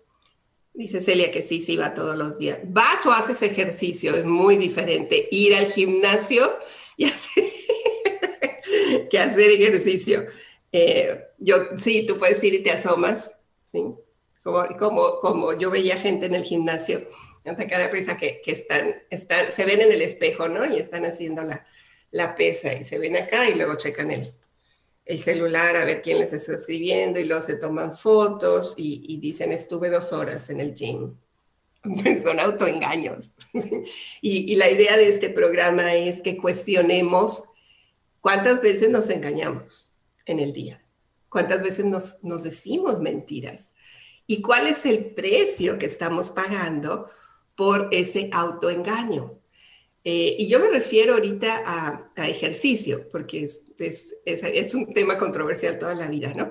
Dice 0.75 1.01
Celia 1.01 1.31
que 1.31 1.43
sí, 1.43 1.61
sí 1.61 1.77
va 1.77 1.95
todos 1.95 2.17
los 2.17 2.39
días. 2.39 2.61
Vas 2.65 3.05
o 3.05 3.13
haces 3.13 3.43
ejercicio, 3.43 4.15
es 4.15 4.25
muy 4.25 4.57
diferente 4.57 5.29
ir 5.31 5.55
al 5.55 5.71
gimnasio 5.71 6.59
y 6.97 7.05
hacer, 7.07 7.45
que 9.11 9.19
hacer 9.19 9.51
ejercicio. 9.51 10.27
Eh, 10.73 11.25
yo, 11.39 11.57
sí, 11.77 12.07
tú 12.07 12.19
puedes 12.19 12.43
ir 12.43 12.55
y 12.55 12.63
te 12.63 12.71
asomas, 12.71 13.37
¿sí? 13.67 13.83
como, 14.43 14.67
como, 14.79 15.19
como 15.21 15.59
yo 15.59 15.71
veía 15.71 15.97
gente 15.97 16.27
en 16.27 16.35
el 16.35 16.45
gimnasio, 16.45 17.07
me 17.45 17.57
saca 17.57 17.79
de 17.79 17.89
risa 17.89 18.17
que, 18.17 18.41
que, 18.43 18.53
están, 18.53 19.03
están, 19.11 19.51
se 19.51 19.65
ven 19.65 19.81
en 19.81 19.93
el 19.93 20.01
espejo, 20.01 20.49
¿no? 20.49 20.65
Y 20.65 20.79
están 20.79 21.05
haciendo 21.05 21.43
la, 21.43 21.67
la 22.11 22.35
pesa 22.35 22.73
y 22.73 22.85
se 22.85 22.99
ven 22.99 23.17
acá 23.17 23.49
y 23.49 23.55
luego 23.55 23.77
checan 23.77 24.11
el, 24.11 24.27
el 25.05 25.21
celular 25.21 25.77
a 25.77 25.85
ver 25.85 26.03
quién 26.03 26.19
les 26.19 26.33
está 26.33 26.55
escribiendo 26.55 27.19
y 27.19 27.25
luego 27.25 27.43
se 27.43 27.57
toman 27.57 27.97
fotos 27.97 28.75
y, 28.77 29.19
dicen 29.19 29.53
estuve 29.53 29.91
dos 29.91 30.13
horas 30.13 30.49
en 30.51 30.61
el 30.61 30.75
gym. 30.75 31.17
Son 32.23 32.39
autoengaños. 32.39 33.33
y, 34.21 34.53
y 34.53 34.55
la 34.57 34.71
idea 34.71 34.97
de 34.97 35.09
este 35.09 35.31
programa 35.31 35.95
es 35.95 36.23
que 36.23 36.37
cuestionemos 36.37 37.45
cuántas 38.21 38.63
veces 38.63 38.91
nos 38.91 39.11
engañamos 39.11 39.91
en 40.27 40.39
el 40.39 40.53
día, 40.53 40.85
cuántas 41.29 41.63
veces 41.63 41.85
nos, 41.85 42.23
nos 42.23 42.45
decimos 42.45 43.01
mentiras 43.01 43.75
y 44.27 44.41
cuál 44.41 44.67
es 44.69 44.87
el 44.87 45.07
precio 45.15 45.79
que 45.79 45.87
estamos 45.87 46.31
pagando 46.31 47.11
por 47.57 47.89
ese 47.91 48.31
autoengaño. 48.33 49.42
Eh, 50.05 50.37
y 50.39 50.49
yo 50.49 50.59
me 50.59 50.69
refiero 50.69 51.15
ahorita 51.15 51.63
a, 51.65 52.29
ejercicio, 52.29 53.09
porque 53.11 53.45
es, 53.45 53.67
es, 53.79 54.15
es, 54.25 54.75
un 54.75 54.93
tema 54.93 55.17
controversial 55.17 55.79
toda 55.79 55.95
la 55.95 56.09
vida, 56.09 56.35
¿no? 56.35 56.51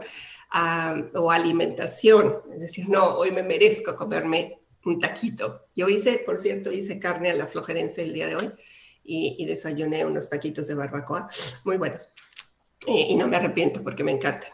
o 1.14 1.32
alimentación, 1.32 2.42
es 2.54 2.60
decir, 2.60 2.90
no, 2.90 3.16
hoy 3.16 3.32
me 3.32 3.42
merezco 3.42 3.96
comerme 3.96 4.60
un 4.84 5.00
taquito. 5.00 5.68
Yo 5.76 5.88
hice, 5.88 6.24
por 6.26 6.40
cierto, 6.40 6.72
hice 6.72 7.00
carne 7.00 7.32
a 7.32 7.36
la 7.36 7.48
flojerense 7.48 8.04
el 8.04 8.14
día 8.14 8.28
de 8.28 8.36
hoy 8.36 8.52
y, 9.04 9.38
y 9.40 9.46
desayuné 9.46 10.06
unos 10.06 10.30
taquitos 10.30 10.68
de 10.68 10.76
barbacoa, 10.76 11.30
muy 11.64 11.78
buenos. 11.78 12.10
Y 12.86 13.16
no 13.16 13.28
me 13.28 13.38
arrepiento 13.38 13.84
porque 13.84 14.04
me 14.04 14.12
encantan. 14.12 14.52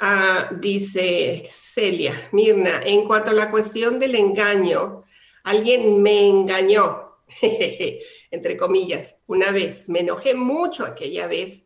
Ah, 0.00 0.50
dice 0.60 1.48
Celia, 1.50 2.14
Mirna, 2.30 2.82
en 2.84 3.04
cuanto 3.04 3.30
a 3.30 3.34
la 3.34 3.50
cuestión 3.50 3.98
del 3.98 4.14
engaño, 4.14 5.02
alguien 5.42 6.00
me 6.00 6.28
engañó, 6.28 7.07
entre 8.30 8.56
comillas, 8.56 9.16
una 9.26 9.52
vez. 9.52 9.88
Me 9.88 10.00
enojé 10.00 10.34
mucho 10.34 10.84
aquella 10.84 11.26
vez. 11.26 11.64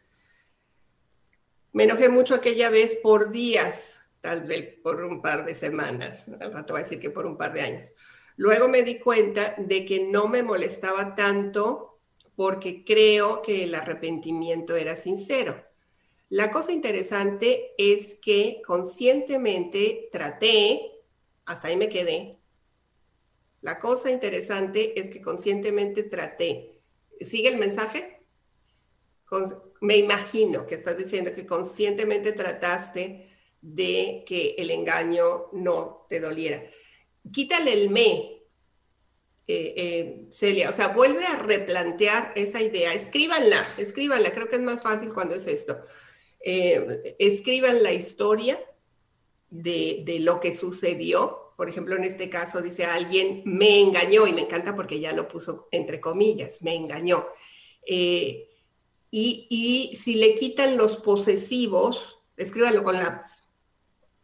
Me 1.73 1.85
enojé 1.85 2.09
mucho 2.09 2.35
aquella 2.35 2.69
vez 2.69 2.97
por 2.97 3.31
días, 3.31 4.01
tal 4.21 4.47
vez 4.47 4.77
por 4.83 5.03
un 5.05 5.23
par 5.23 5.45
de 5.45 5.55
semanas. 5.55 6.29
Al 6.41 6.53
rato 6.53 6.75
voy 6.75 6.81
a 6.81 6.85
decir 6.85 7.01
que 7.01 7.11
por 7.11 7.27
un 7.27 7.39
par 7.39 7.53
de 7.53 7.63
años. 7.63 7.95
Luego 8.37 8.69
me 8.69 8.83
di 8.83 8.99
cuenta 8.99 9.55
de 9.59 9.85
que 9.85 10.01
no 10.01 10.29
me 10.29 10.43
molestaba 10.43 11.15
tanto 11.15 12.01
porque 12.35 12.85
creo 12.85 13.43
que 13.43 13.65
el 13.65 13.75
arrepentimiento 13.75 14.77
era 14.77 14.97
sincero. 14.97 15.63
La 16.29 16.51
cosa 16.51 16.73
interesante 16.73 17.73
es 17.77 18.19
que 18.23 18.63
conscientemente 18.67 20.09
traté, 20.11 20.81
hasta 21.45 21.69
ahí 21.69 21.77
me 21.77 21.91
quedé. 21.91 22.39
La 23.63 23.79
cosa 23.79 24.11
interesante 24.11 24.99
es 25.01 25.09
que 25.09 25.23
conscientemente 25.23 26.03
traté. 26.03 26.83
¿Sigue 27.21 27.49
el 27.49 27.57
mensaje? 27.57 28.19
me 29.81 29.97
imagino 29.97 30.67
que 30.67 30.75
estás 30.75 30.99
diciendo 30.99 31.33
que 31.35 31.47
conscientemente 31.47 32.33
trataste 32.33 33.27
de 33.63 34.25
que 34.27 34.55
el 34.59 34.71
engaño 34.71 35.49
no 35.53 36.07
te 36.11 36.21
doliera. 36.21 36.63
Quítale 37.33 37.73
el 37.73 37.91
me, 37.91 38.43
eh, 39.49 39.75
eh, 39.77 40.27
Celia, 40.31 40.71
o 40.71 40.73
sea, 40.73 40.89
vuelve 40.89 41.25
a 41.25 41.37
replantear 41.37 42.33
esa 42.37 42.61
idea, 42.61 42.95
escríbanla, 42.95 43.67
escríbanla, 43.77 44.33
creo 44.33 44.49
que 44.49 44.57
es 44.57 44.63
más 44.63 44.83
fácil 44.83 45.13
cuando 45.13 45.35
es 45.35 45.47
esto. 45.47 45.79
Eh, 46.41 47.17
escriban 47.19 47.83
la 47.83 47.93
historia 47.93 48.59
de, 49.51 50.03
de, 50.05 50.21
lo 50.21 50.41
que 50.41 50.53
sucedió. 50.53 51.42
Por 51.57 51.69
ejemplo, 51.69 51.97
en 51.97 52.05
este 52.05 52.29
caso 52.31 52.61
dice 52.61 52.85
alguien 52.85 53.43
me 53.45 53.81
engañó 53.81 54.27
y 54.27 54.33
me 54.33 54.43
encanta 54.43 54.75
porque 54.75 55.01
ya 55.01 55.13
lo 55.13 55.29
puso 55.29 55.69
entre 55.71 56.01
comillas, 56.01 56.63
me 56.63 56.75
engañó. 56.75 57.27
Eh, 57.87 58.49
y, 59.11 59.47
y, 59.51 59.97
si 59.97 60.15
le 60.15 60.35
quitan 60.35 60.77
los 60.77 60.97
posesivos, 60.99 62.19
escríbanlo 62.37 62.83
con 62.83 62.97
lápiz. 62.97 63.45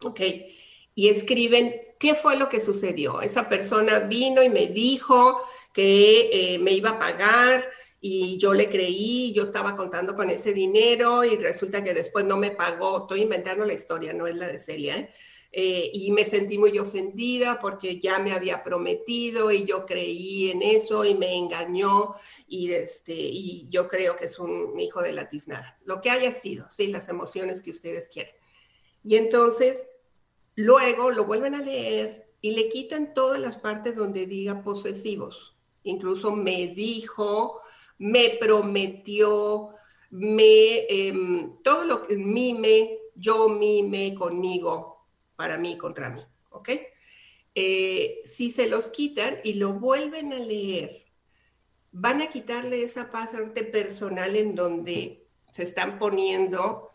Ok. 0.03 0.21
Y 0.95 1.09
escriben 1.09 1.75
qué 1.99 2.15
fue 2.15 2.37
lo 2.37 2.49
que 2.49 2.59
sucedió. 2.59 3.21
Esa 3.21 3.49
persona 3.49 3.99
vino 3.99 4.41
y 4.41 4.49
me 4.49 4.67
dijo 4.67 5.39
que 5.73 6.29
eh, 6.31 6.59
me 6.59 6.71
iba 6.71 6.91
a 6.91 6.99
pagar 6.99 7.69
y 8.01 8.37
yo 8.37 8.53
le 8.53 8.69
creí, 8.69 9.33
yo 9.33 9.43
estaba 9.43 9.75
contando 9.75 10.15
con 10.15 10.29
ese 10.29 10.53
dinero 10.53 11.25
y 11.25 11.35
resulta 11.35 11.83
que 11.83 11.93
después 11.93 12.25
no 12.25 12.37
me 12.37 12.51
pagó. 12.51 12.99
Estoy 12.99 13.21
inventando 13.23 13.65
la 13.65 13.73
historia, 13.73 14.13
no 14.13 14.25
es 14.25 14.37
la 14.37 14.47
de 14.47 14.59
Celia, 14.59 14.97
¿eh? 14.97 15.09
Eh, 15.51 15.89
y 15.93 16.11
me 16.11 16.25
sentí 16.25 16.59
muy 16.59 16.77
ofendida 16.77 17.59
porque 17.59 17.99
ya 17.99 18.19
me 18.19 18.33
había 18.33 18.63
prometido 18.63 19.51
y 19.51 19.65
yo 19.65 19.85
creí 19.85 20.51
en 20.51 20.61
eso 20.61 21.05
y 21.05 21.15
me 21.15 21.35
engañó 21.35 22.13
y, 22.47 22.71
este, 22.71 23.13
y 23.13 23.67
yo 23.69 23.87
creo 23.87 24.15
que 24.15 24.25
es 24.25 24.37
un 24.37 24.79
hijo 24.79 25.01
de 25.01 25.13
la 25.13 25.27
tiznada. 25.27 25.79
Lo 25.85 26.01
que 26.01 26.11
haya 26.11 26.31
sido, 26.31 26.69
sí, 26.69 26.87
las 26.87 27.09
emociones 27.09 27.63
que 27.63 27.71
ustedes 27.71 28.09
quieren. 28.09 28.33
Y 29.03 29.15
entonces, 29.15 29.87
luego 30.55 31.09
lo 31.09 31.25
vuelven 31.25 31.55
a 31.55 31.63
leer 31.63 32.29
y 32.41 32.51
le 32.51 32.69
quitan 32.69 33.13
todas 33.15 33.39
las 33.39 33.57
partes 33.57 33.95
donde 33.95 34.27
diga 34.27 34.63
posesivos. 34.63 35.57
Incluso 35.83 36.31
me 36.31 36.67
dijo, 36.67 37.59
me 37.97 38.37
prometió, 38.39 39.69
me, 40.11 40.85
em, 40.89 41.57
todo 41.63 41.85
lo 41.85 42.07
que 42.07 42.17
mime, 42.17 42.99
yo 43.15 43.49
mime 43.49 44.13
conmigo, 44.13 44.98
para 45.39 45.57
mí 45.57 45.77
contra 45.77 46.09
mí, 46.09 46.21
¿ok? 46.49 46.69
Eh, 47.55 48.21
si 48.25 48.51
se 48.51 48.67
los 48.67 48.89
quitan 48.89 49.37
y 49.41 49.53
lo 49.53 49.71
vuelven 49.71 50.33
a 50.33 50.39
leer, 50.39 51.05
van 51.93 52.21
a 52.21 52.29
quitarle 52.29 52.83
esa 52.83 53.09
parte 53.09 53.63
personal 53.63 54.35
en 54.35 54.53
donde 54.53 55.25
se 55.53 55.63
están 55.63 55.97
poniendo 55.97 56.91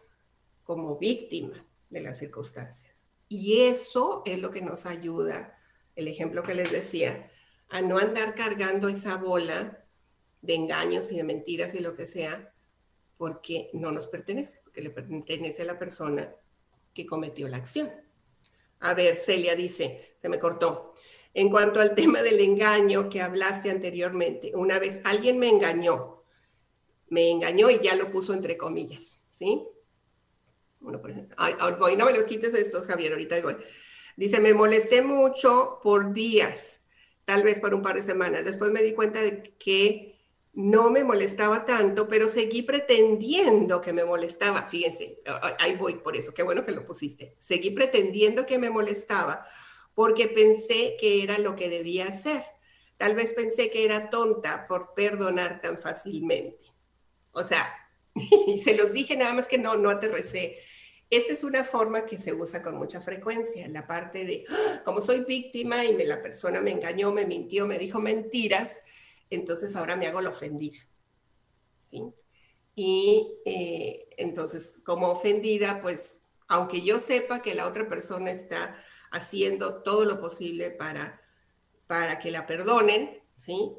como 0.63 0.99
víctima 0.99 1.67
de 1.89 2.03
las 2.03 2.19
circunstancias. 2.19 3.07
Y 3.31 3.63
eso 3.63 4.23
es 4.27 4.43
lo 4.43 4.51
que 4.51 4.61
nos 4.61 4.85
ayuda, 4.85 5.59
el 5.97 6.07
ejemplo 6.07 6.43
que 6.43 6.55
les 6.55 6.71
decía, 6.71 7.31
a 7.71 7.81
no 7.81 7.97
andar 7.97 8.35
cargando 8.35 8.91
esa 8.91 9.17
bola 9.17 9.87
de 10.43 10.55
engaños 10.55 11.11
y 11.11 11.17
de 11.17 11.25
mentiras 11.25 11.75
y 11.75 11.81
lo 11.81 11.97
que 11.97 12.05
sea, 12.05 12.53
porque 13.17 13.71
no 13.73 13.91
nos 13.91 14.07
pertenece, 14.09 14.61
porque 14.63 14.83
le 14.83 14.91
pertenece 14.91 15.63
a 15.63 15.65
la 15.65 15.79
persona 15.79 16.31
que 16.93 17.07
cometió 17.07 17.49
la 17.49 17.57
acción. 17.57 18.04
A 18.85 18.93
ver, 18.93 19.17
Celia 19.19 19.57
dice, 19.57 20.15
se 20.21 20.29
me 20.29 20.39
cortó. 20.39 20.93
En 21.33 21.49
cuanto 21.49 21.81
al 21.81 21.95
tema 21.95 22.21
del 22.21 22.39
engaño 22.39 23.09
que 23.09 23.23
hablaste 23.23 23.71
anteriormente, 23.71 24.53
una 24.55 24.79
vez 24.79 25.01
alguien 25.05 25.39
me 25.39 25.49
engañó, 25.49 26.23
me 27.09 27.31
engañó 27.31 27.71
y 27.71 27.81
ya 27.81 27.97
lo 27.97 28.13
puso 28.13 28.35
entre 28.35 28.59
comillas, 28.59 29.23
¿sí? 29.31 29.67
Bueno, 30.81 31.01
por 31.01 31.13
ejemplo, 31.13 31.35
voy, 31.79 31.97
no 31.97 32.05
me 32.05 32.13
los 32.13 32.27
quites 32.27 32.53
estos, 32.53 32.87
Javier, 32.87 33.13
ahorita 33.13 33.41
voy. 33.41 33.57
Dice, 34.19 34.39
me 34.39 34.53
molesté 34.53 35.01
mucho 35.01 35.81
por 35.83 36.13
días, 36.13 36.83
tal 37.25 37.43
vez 37.43 37.61
por 37.61 37.73
un 37.75 37.81
par 37.81 37.97
de 37.97 38.03
semanas. 38.03 38.45
Después 38.45 38.71
me 38.71 38.83
di 38.83 38.93
cuenta 38.93 39.23
de 39.23 39.55
que 39.59 40.14
no 40.55 40.91
me 40.91 41.03
molestaba 41.03 41.65
tanto, 41.65 42.07
pero 42.07 42.29
seguí 42.29 42.63
pretendiendo 42.63 43.81
que 43.81 43.93
me 43.93 44.05
molestaba. 44.05 44.63
Fíjense, 44.63 45.21
ahí 45.59 45.75
voy 45.75 45.95
por 45.95 46.17
eso, 46.17 46.33
qué 46.33 46.43
bueno 46.43 46.65
que 46.65 46.73
lo 46.73 46.87
pusiste. 46.87 47.35
Seguí 47.39 47.71
pretendiendo 47.71 48.47
que 48.47 48.59
me 48.59 48.71
molestaba 48.71 49.45
porque 49.95 50.29
pensé 50.29 50.97
que 51.01 51.23
era 51.23 51.39
lo 51.39 51.57
que 51.57 51.69
debía 51.69 52.07
hacer. 52.07 52.43
Tal 52.97 53.17
vez 53.17 53.33
pensé 53.33 53.71
que 53.71 53.85
era 53.85 54.11
tonta 54.11 54.67
por 54.69 54.95
perdonar 54.95 55.61
tan 55.61 55.79
fácilmente. 55.79 56.65
O 57.33 57.43
sea, 57.43 57.75
se 58.63 58.77
los 58.77 58.93
dije 58.93 59.17
nada 59.17 59.35
más 59.35 59.49
que 59.49 59.59
no, 59.59 59.77
no 59.77 59.91
aterricé. 59.91 60.57
Esta 61.11 61.33
es 61.33 61.45
una 61.45 61.65
forma 61.65 62.07
que 62.07 62.17
se 62.17 62.33
usa 62.33 62.63
con 62.63 62.77
mucha 62.77 63.01
frecuencia, 63.01 63.69
la 63.69 63.87
parte 63.87 64.25
de, 64.25 64.45
¡ah! 64.49 64.83
como 64.85 65.01
soy 65.01 65.21
víctima 65.25 65.85
y 65.85 65.95
me, 65.95 66.05
la 66.05 66.23
persona 66.23 66.61
me 66.61 66.71
engañó, 66.71 67.13
me 67.13 67.27
mintió, 67.27 67.67
me 67.67 67.79
dijo 67.79 68.01
mentiras, 68.01 68.81
entonces 69.31 69.75
ahora 69.77 69.97
me 69.97 70.07
hago 70.07 70.21
la 70.21 70.31
ofendida. 70.31 70.79
Y 72.75 73.39
eh, 73.45 74.09
entonces, 74.17 74.83
como 74.85 75.11
ofendida, 75.11 75.81
pues, 75.81 76.21
aunque 76.49 76.83
yo 76.83 77.01
sepa 77.01 77.41
que 77.41 77.55
la 77.55 77.67
otra 77.67 77.89
persona 77.89 78.31
está 78.31 78.77
haciendo 79.11 79.83
todo 79.83 80.05
lo 80.05 80.21
posible 80.21 80.71
para, 80.71 81.21
para 81.87 82.19
que 82.19 82.31
la 82.31 82.47
perdonen, 82.47 83.23
¿sí? 83.37 83.73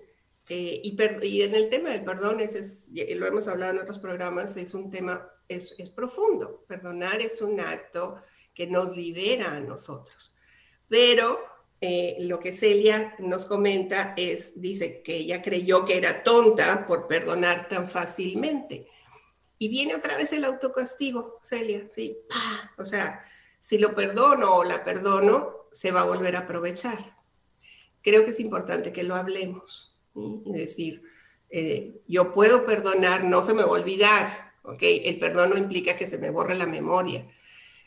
Eh, 0.48 0.82
y, 0.84 0.98
y, 1.24 1.42
en 1.42 1.56
el 1.56 1.70
tema 1.70 1.90
del 1.90 2.04
perdón, 2.04 2.40
es, 2.40 2.88
lo 2.92 3.26
hemos 3.26 3.48
hablado 3.48 3.74
en 3.74 3.80
otros 3.80 4.00
programas, 4.00 4.56
es 4.58 4.74
un 4.76 4.92
tema, 4.92 5.28
es, 5.48 5.76
es 5.78 5.90
profundo. 5.90 6.64
Perdonar 6.68 7.20
es 7.22 7.42
un 7.42 7.60
acto 7.60 8.22
que 8.54 8.68
nos 8.68 8.96
libera 8.96 9.56
a 9.56 9.60
nosotros. 9.60 10.34
Pero 10.88 11.40
eh, 11.88 12.16
lo 12.22 12.40
que 12.40 12.52
Celia 12.52 13.14
nos 13.20 13.46
comenta 13.46 14.16
es, 14.18 14.60
dice 14.60 15.04
que 15.04 15.18
ella 15.18 15.44
creyó 15.44 15.86
que 15.86 15.98
era 15.98 16.24
tonta 16.24 16.88
por 16.88 17.06
perdonar 17.08 17.70
tan 17.70 17.88
fácilmente. 17.88 18.88
Y 19.60 19.68
viene 19.70 19.94
otra 19.94 20.18
vez 20.18 20.34
el 20.34 20.46
autocastigo, 20.46 21.40
Celia, 21.44 21.88
sí, 21.92 22.18
o 22.80 22.86
sea, 22.86 23.24
si 23.60 23.78
lo 23.78 23.94
perdono 23.94 24.56
o 24.56 24.64
la 24.64 24.84
perdono, 24.84 25.68
se 25.72 25.92
va 25.92 26.02
a 26.02 26.06
volver 26.06 26.36
a 26.36 26.40
aprovechar. 26.40 26.98
Creo 28.02 28.26
que 28.26 28.32
es 28.32 28.40
importante 28.40 28.92
que 28.92 29.04
lo 29.04 29.14
hablemos, 29.14 29.96
y 30.16 30.54
decir, 30.54 31.04
eh, 31.52 32.02
yo 32.08 32.34
puedo 32.34 32.66
perdonar, 32.66 33.26
no 33.26 33.44
se 33.44 33.54
me 33.54 33.62
va 33.62 33.70
a 33.70 33.80
olvidar, 33.82 34.28
¿ok? 34.64 34.82
El 34.82 35.20
perdón 35.20 35.52
no 35.52 35.58
implica 35.58 35.96
que 35.96 36.08
se 36.08 36.18
me 36.18 36.32
borre 36.32 36.56
la 36.56 36.66
memoria. 36.66 37.28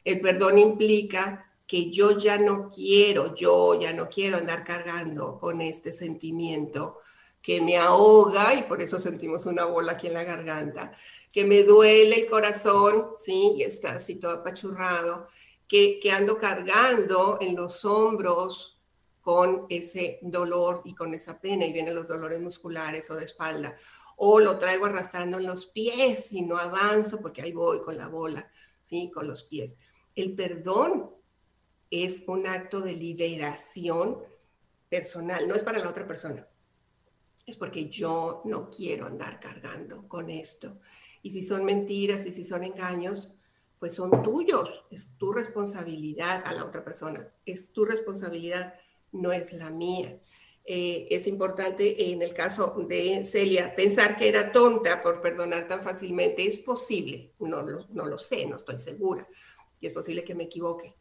El 0.05 0.21
perdón 0.21 0.59
implica 0.59 1.48
que 1.69 1.91
yo 1.91 2.19
ya 2.19 2.39
no 2.39 2.71
quiero, 2.71 3.35
yo 3.35 3.79
ya 3.79 3.93
no 3.93 4.09
quiero 4.09 4.39
andar 4.39 4.65
cargando 4.65 5.37
con 5.37 5.61
este 5.61 5.93
sentimiento 5.93 6.99
que 7.43 7.61
me 7.61 7.77
ahoga 7.77 8.55
y 8.55 8.63
por 8.63 8.81
eso 8.81 8.99
sentimos 8.99 9.45
una 9.45 9.67
bola 9.67 9.93
aquí 9.93 10.07
en 10.07 10.15
la 10.15 10.25
garganta, 10.25 10.93
que 11.31 11.45
me 11.45 11.65
duele 11.65 12.23
el 12.23 12.27
corazón, 12.27 13.09
¿sí? 13.19 13.53
Y 13.57 13.65
está 13.65 13.97
así 13.97 14.17
todo 14.17 14.33
apachurrado, 14.33 15.29
que, 15.69 16.01
que 16.01 16.11
ando 16.11 16.39
cargando 16.39 17.37
en 17.39 17.55
los 17.55 17.85
hombros 17.85 18.79
con 19.21 19.67
ese 19.69 20.21
dolor 20.23 20.81
y 20.87 20.95
con 20.95 21.13
esa 21.13 21.39
pena 21.39 21.67
y 21.67 21.73
vienen 21.75 21.95
los 21.95 22.09
dolores 22.09 22.41
musculares 22.41 23.11
o 23.11 23.15
de 23.15 23.27
espalda, 23.27 23.77
o 24.17 24.41
lo 24.41 24.59
traigo 24.59 24.87
arrastrando 24.87 25.37
en 25.37 25.47
los 25.47 25.67
pies 25.67 26.33
y 26.33 26.41
no 26.41 26.57
avanzo 26.57 27.21
porque 27.21 27.43
ahí 27.43 27.53
voy 27.53 27.83
con 27.83 27.99
la 27.99 28.09
bola, 28.09 28.51
¿sí? 28.83 29.11
Con 29.13 29.29
los 29.29 29.45
pies. 29.45 29.77
El 30.15 30.35
perdón 30.35 31.18
es 31.90 32.22
un 32.27 32.46
acto 32.46 32.81
de 32.81 32.92
liberación 32.94 34.18
personal, 34.88 35.46
no 35.48 35.55
es 35.55 35.62
para 35.62 35.79
la 35.79 35.88
otra 35.88 36.07
persona. 36.07 36.46
Es 37.46 37.57
porque 37.57 37.88
yo 37.88 38.42
no 38.44 38.68
quiero 38.68 39.07
andar 39.07 39.40
cargando 39.40 40.07
con 40.07 40.29
esto. 40.29 40.81
Y 41.22 41.31
si 41.31 41.42
son 41.42 41.64
mentiras 41.64 42.27
y 42.27 42.33
si 42.33 42.44
son 42.44 42.62
engaños, 42.64 43.35
pues 43.79 43.94
son 43.94 44.22
tuyos, 44.22 44.85
es 44.90 45.16
tu 45.16 45.33
responsabilidad 45.33 46.42
a 46.44 46.53
la 46.53 46.64
otra 46.64 46.85
persona, 46.85 47.33
es 47.46 47.72
tu 47.72 47.85
responsabilidad, 47.85 48.74
no 49.12 49.33
es 49.33 49.53
la 49.53 49.70
mía. 49.70 50.20
Eh, 50.64 51.07
es 51.11 51.27
importante 51.27 52.11
en 52.12 52.20
el 52.20 52.35
caso 52.35 52.74
de 52.87 53.24
Celia 53.24 53.74
pensar 53.74 54.16
que 54.16 54.29
era 54.29 54.53
tonta 54.53 55.03
por 55.03 55.22
perdonar 55.22 55.66
tan 55.66 55.81
fácilmente. 55.81 56.46
Es 56.46 56.59
posible, 56.59 57.33
no, 57.38 57.62
no 57.62 58.05
lo 58.05 58.18
sé, 58.18 58.44
no 58.46 58.57
estoy 58.57 58.79
segura, 58.79 59.27
y 59.81 59.87
es 59.87 59.92
posible 59.92 60.24
que 60.24 60.35
me 60.35 60.44
equivoque 60.44 60.94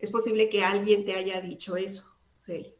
es 0.00 0.10
posible 0.10 0.48
que 0.48 0.64
alguien 0.64 1.04
te 1.04 1.14
haya 1.14 1.40
dicho 1.40 1.76
eso, 1.76 2.04
Celia, 2.38 2.72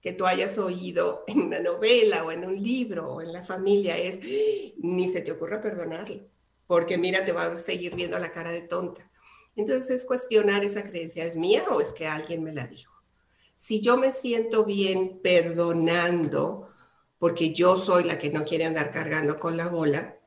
que 0.00 0.12
tú 0.12 0.26
hayas 0.26 0.58
oído 0.58 1.24
en 1.28 1.42
una 1.42 1.60
novela 1.60 2.24
o 2.24 2.30
en 2.30 2.44
un 2.44 2.62
libro 2.62 3.14
o 3.14 3.20
en 3.20 3.32
la 3.32 3.44
familia, 3.44 3.96
es 3.96 4.20
ni 4.78 5.08
se 5.08 5.20
te 5.20 5.32
ocurra 5.32 5.60
perdonarle, 5.60 6.28
porque 6.66 6.98
mira, 6.98 7.24
te 7.24 7.32
va 7.32 7.44
a 7.44 7.58
seguir 7.58 7.94
viendo 7.94 8.18
la 8.18 8.32
cara 8.32 8.50
de 8.50 8.62
tonta. 8.62 9.10
Entonces 9.56 9.90
es 9.90 10.04
cuestionar 10.04 10.64
esa 10.64 10.82
creencia, 10.82 11.24
¿es 11.24 11.36
mía 11.36 11.64
o 11.70 11.80
es 11.80 11.92
que 11.92 12.06
alguien 12.06 12.42
me 12.42 12.52
la 12.52 12.66
dijo? 12.66 12.92
Si 13.56 13.80
yo 13.80 13.96
me 13.96 14.12
siento 14.12 14.64
bien 14.64 15.20
perdonando, 15.22 16.70
porque 17.18 17.54
yo 17.54 17.78
soy 17.78 18.04
la 18.04 18.18
que 18.18 18.30
no 18.30 18.44
quiere 18.44 18.64
andar 18.64 18.90
cargando 18.90 19.38
con 19.38 19.56
la 19.56 19.68
bola, 19.68 20.18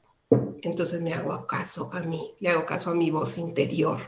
entonces 0.62 1.02
me 1.02 1.14
hago 1.14 1.46
caso 1.46 1.90
a 1.94 2.02
mí, 2.04 2.36
le 2.40 2.50
hago 2.50 2.66
caso 2.66 2.92
a 2.92 2.96
mi 2.96 3.12
voz 3.12 3.38
interior 3.38 4.00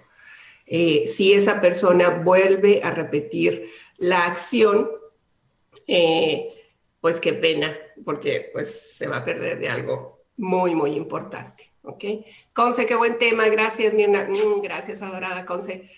eh, 0.71 1.07
si 1.07 1.33
esa 1.33 1.61
persona 1.61 2.09
vuelve 2.09 2.81
a 2.83 2.91
repetir 2.91 3.67
la 3.97 4.25
acción, 4.25 4.87
eh, 5.87 6.53
pues 7.01 7.19
qué 7.19 7.33
pena, 7.33 7.75
porque 8.05 8.51
pues 8.53 8.95
se 8.95 9.07
va 9.07 9.17
a 9.17 9.25
perder 9.25 9.57
de 9.57 9.67
algo 9.67 10.25
muy, 10.37 10.75
muy 10.75 10.91
importante. 10.91 11.73
¿Ok? 11.81 12.03
Conce, 12.53 12.85
qué 12.85 12.93
buen 12.95 13.17
tema. 13.17 13.47
Gracias, 13.47 13.93
mi, 13.95 14.05
mm, 14.05 14.61
gracias, 14.61 15.01
adorada 15.01 15.43
Conce. 15.43 15.89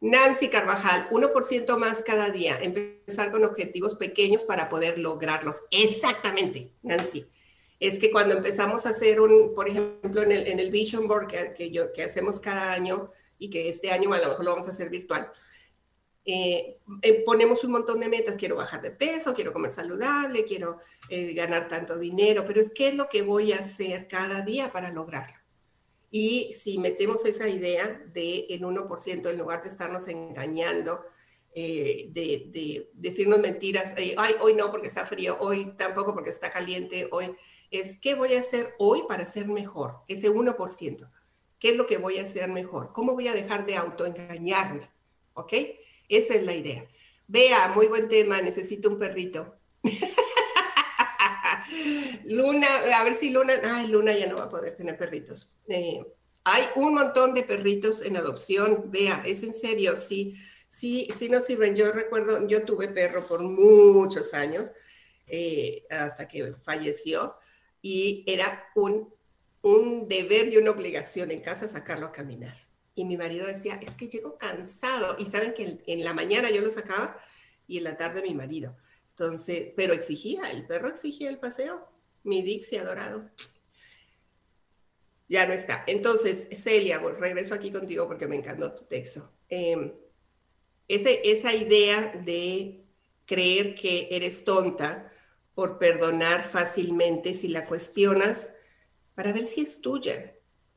Nancy 0.00 0.48
Carvajal, 0.48 1.08
1% 1.10 1.76
más 1.76 2.04
cada 2.04 2.30
día. 2.30 2.60
Empezar 2.62 3.32
con 3.32 3.44
objetivos 3.44 3.96
pequeños 3.96 4.44
para 4.44 4.68
poder 4.68 4.98
lograrlos. 4.98 5.62
Exactamente, 5.72 6.70
Nancy. 6.82 7.26
Es 7.80 7.98
que 7.98 8.12
cuando 8.12 8.36
empezamos 8.36 8.86
a 8.86 8.90
hacer 8.90 9.20
un, 9.20 9.52
por 9.54 9.68
ejemplo, 9.68 10.22
en 10.22 10.30
el, 10.30 10.46
en 10.46 10.60
el 10.60 10.70
Vision 10.70 11.08
Board 11.08 11.26
que, 11.56 11.70
yo, 11.72 11.92
que 11.92 12.04
hacemos 12.04 12.38
cada 12.38 12.72
año, 12.72 13.08
y 13.42 13.50
que 13.50 13.68
este 13.68 13.90
año 13.90 14.12
a 14.12 14.18
lo 14.18 14.28
mejor 14.28 14.44
lo 14.44 14.50
vamos 14.52 14.66
a 14.66 14.70
hacer 14.70 14.88
virtual. 14.88 15.30
Eh, 16.24 16.78
eh, 17.02 17.22
ponemos 17.26 17.64
un 17.64 17.72
montón 17.72 17.98
de 17.98 18.08
metas, 18.08 18.36
quiero 18.36 18.56
bajar 18.56 18.80
de 18.80 18.92
peso, 18.92 19.34
quiero 19.34 19.52
comer 19.52 19.72
saludable, 19.72 20.44
quiero 20.44 20.78
eh, 21.08 21.32
ganar 21.34 21.68
tanto 21.68 21.98
dinero, 21.98 22.44
pero 22.46 22.60
es 22.60 22.70
qué 22.70 22.88
es 22.88 22.94
lo 22.94 23.08
que 23.08 23.22
voy 23.22 23.52
a 23.52 23.58
hacer 23.58 24.06
cada 24.06 24.42
día 24.42 24.70
para 24.70 24.92
lograrlo. 24.92 25.36
Y 26.10 26.52
si 26.52 26.78
metemos 26.78 27.24
esa 27.24 27.48
idea 27.48 28.00
de 28.12 28.46
el 28.50 28.62
1% 28.62 29.30
en 29.30 29.38
lugar 29.38 29.62
de 29.62 29.70
estarnos 29.70 30.06
engañando, 30.08 31.02
eh, 31.54 32.08
de, 32.12 32.90
decirnos 32.94 33.40
mentiras, 33.40 33.94
eh, 33.98 34.14
ay, 34.16 34.36
hoy 34.40 34.54
no 34.54 34.70
porque 34.70 34.88
está 34.88 35.04
frío, 35.04 35.36
hoy 35.40 35.74
tampoco 35.76 36.14
porque 36.14 36.30
está 36.30 36.50
caliente, 36.50 37.08
hoy 37.10 37.34
es 37.70 37.98
qué 37.98 38.14
voy 38.14 38.34
a 38.34 38.40
hacer 38.40 38.74
hoy 38.78 39.02
para 39.06 39.26
ser 39.26 39.48
mejor, 39.48 39.96
ese 40.08 40.30
1%. 40.30 41.10
¿Qué 41.62 41.70
es 41.70 41.76
lo 41.76 41.86
que 41.86 41.96
voy 41.96 42.18
a 42.18 42.24
hacer 42.24 42.48
mejor? 42.48 42.92
¿Cómo 42.92 43.12
voy 43.12 43.28
a 43.28 43.34
dejar 43.34 43.64
de 43.64 43.76
autoengañarme? 43.76 44.90
¿Ok? 45.34 45.52
Esa 46.08 46.34
es 46.34 46.42
la 46.42 46.56
idea. 46.56 46.84
Vea, 47.28 47.68
muy 47.68 47.86
buen 47.86 48.08
tema, 48.08 48.42
necesito 48.42 48.88
un 48.88 48.98
perrito. 48.98 49.54
Luna, 52.24 52.66
a 52.96 53.04
ver 53.04 53.14
si 53.14 53.30
Luna, 53.30 53.52
ay, 53.62 53.86
Luna 53.86 54.12
ya 54.12 54.26
no 54.26 54.38
va 54.38 54.42
a 54.42 54.48
poder 54.48 54.76
tener 54.76 54.98
perritos. 54.98 55.54
Eh, 55.68 56.04
hay 56.42 56.64
un 56.74 56.94
montón 56.94 57.32
de 57.32 57.44
perritos 57.44 58.02
en 58.02 58.16
adopción, 58.16 58.90
vea, 58.90 59.22
es 59.24 59.44
en 59.44 59.52
serio, 59.52 60.00
sí, 60.00 60.36
sí, 60.68 61.06
sí 61.14 61.28
nos 61.28 61.44
sirven. 61.44 61.76
Yo 61.76 61.92
recuerdo, 61.92 62.44
yo 62.48 62.64
tuve 62.64 62.88
perro 62.88 63.24
por 63.24 63.40
muchos 63.40 64.34
años, 64.34 64.68
eh, 65.28 65.86
hasta 65.90 66.26
que 66.26 66.56
falleció, 66.64 67.36
y 67.80 68.24
era 68.26 68.68
un, 68.74 69.14
un 69.62 70.08
deber 70.08 70.52
y 70.52 70.58
una 70.58 70.72
obligación 70.72 71.30
en 71.30 71.40
casa 71.40 71.68
sacarlo 71.68 72.06
a 72.06 72.12
caminar. 72.12 72.54
Y 72.94 73.04
mi 73.04 73.16
marido 73.16 73.46
decía, 73.46 73.78
es 73.80 73.96
que 73.96 74.08
llego 74.08 74.36
cansado. 74.36 75.16
Y 75.18 75.26
saben 75.26 75.54
que 75.54 75.82
en 75.86 76.04
la 76.04 76.12
mañana 76.12 76.50
yo 76.50 76.60
lo 76.60 76.70
sacaba 76.70 77.18
y 77.66 77.78
en 77.78 77.84
la 77.84 77.96
tarde 77.96 78.22
mi 78.22 78.34
marido. 78.34 78.76
Entonces, 79.10 79.72
pero 79.76 79.94
exigía, 79.94 80.50
el 80.50 80.66
perro 80.66 80.88
exigía 80.88 81.30
el 81.30 81.38
paseo. 81.38 81.88
Mi 82.24 82.42
Dixie 82.42 82.78
adorado. 82.78 83.30
Ya 85.28 85.46
no 85.46 85.54
está. 85.54 85.84
Entonces, 85.86 86.48
Celia, 86.62 86.98
regreso 86.98 87.54
aquí 87.54 87.72
contigo 87.72 88.06
porque 88.06 88.26
me 88.26 88.36
encantó 88.36 88.74
tu 88.74 88.84
texto. 88.84 89.32
Em, 89.48 89.92
ese, 90.88 91.22
esa 91.24 91.54
idea 91.54 92.08
de 92.24 92.84
creer 93.24 93.74
que 93.74 94.08
eres 94.10 94.44
tonta 94.44 95.10
por 95.54 95.78
perdonar 95.78 96.44
fácilmente 96.48 97.32
si 97.32 97.48
la 97.48 97.66
cuestionas 97.66 98.52
para 99.14 99.32
ver 99.32 99.46
si 99.46 99.62
es 99.62 99.80
tuya 99.80 100.34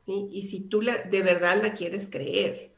y 0.08 0.44
si 0.44 0.62
tú 0.62 0.82
la, 0.82 0.98
de 0.98 1.22
verdad 1.22 1.62
la 1.62 1.74
quieres 1.74 2.08
creer. 2.10 2.74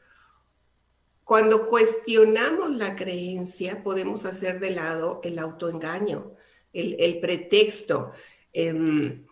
Cuando 1.24 1.66
cuestionamos 1.66 2.76
la 2.76 2.96
creencia, 2.96 3.82
podemos 3.82 4.24
hacer 4.24 4.60
de 4.60 4.70
lado 4.70 5.20
el 5.22 5.38
autoengaño, 5.38 6.34
el, 6.72 7.20
pretexto. 7.20 8.12
Em, 8.52 9.26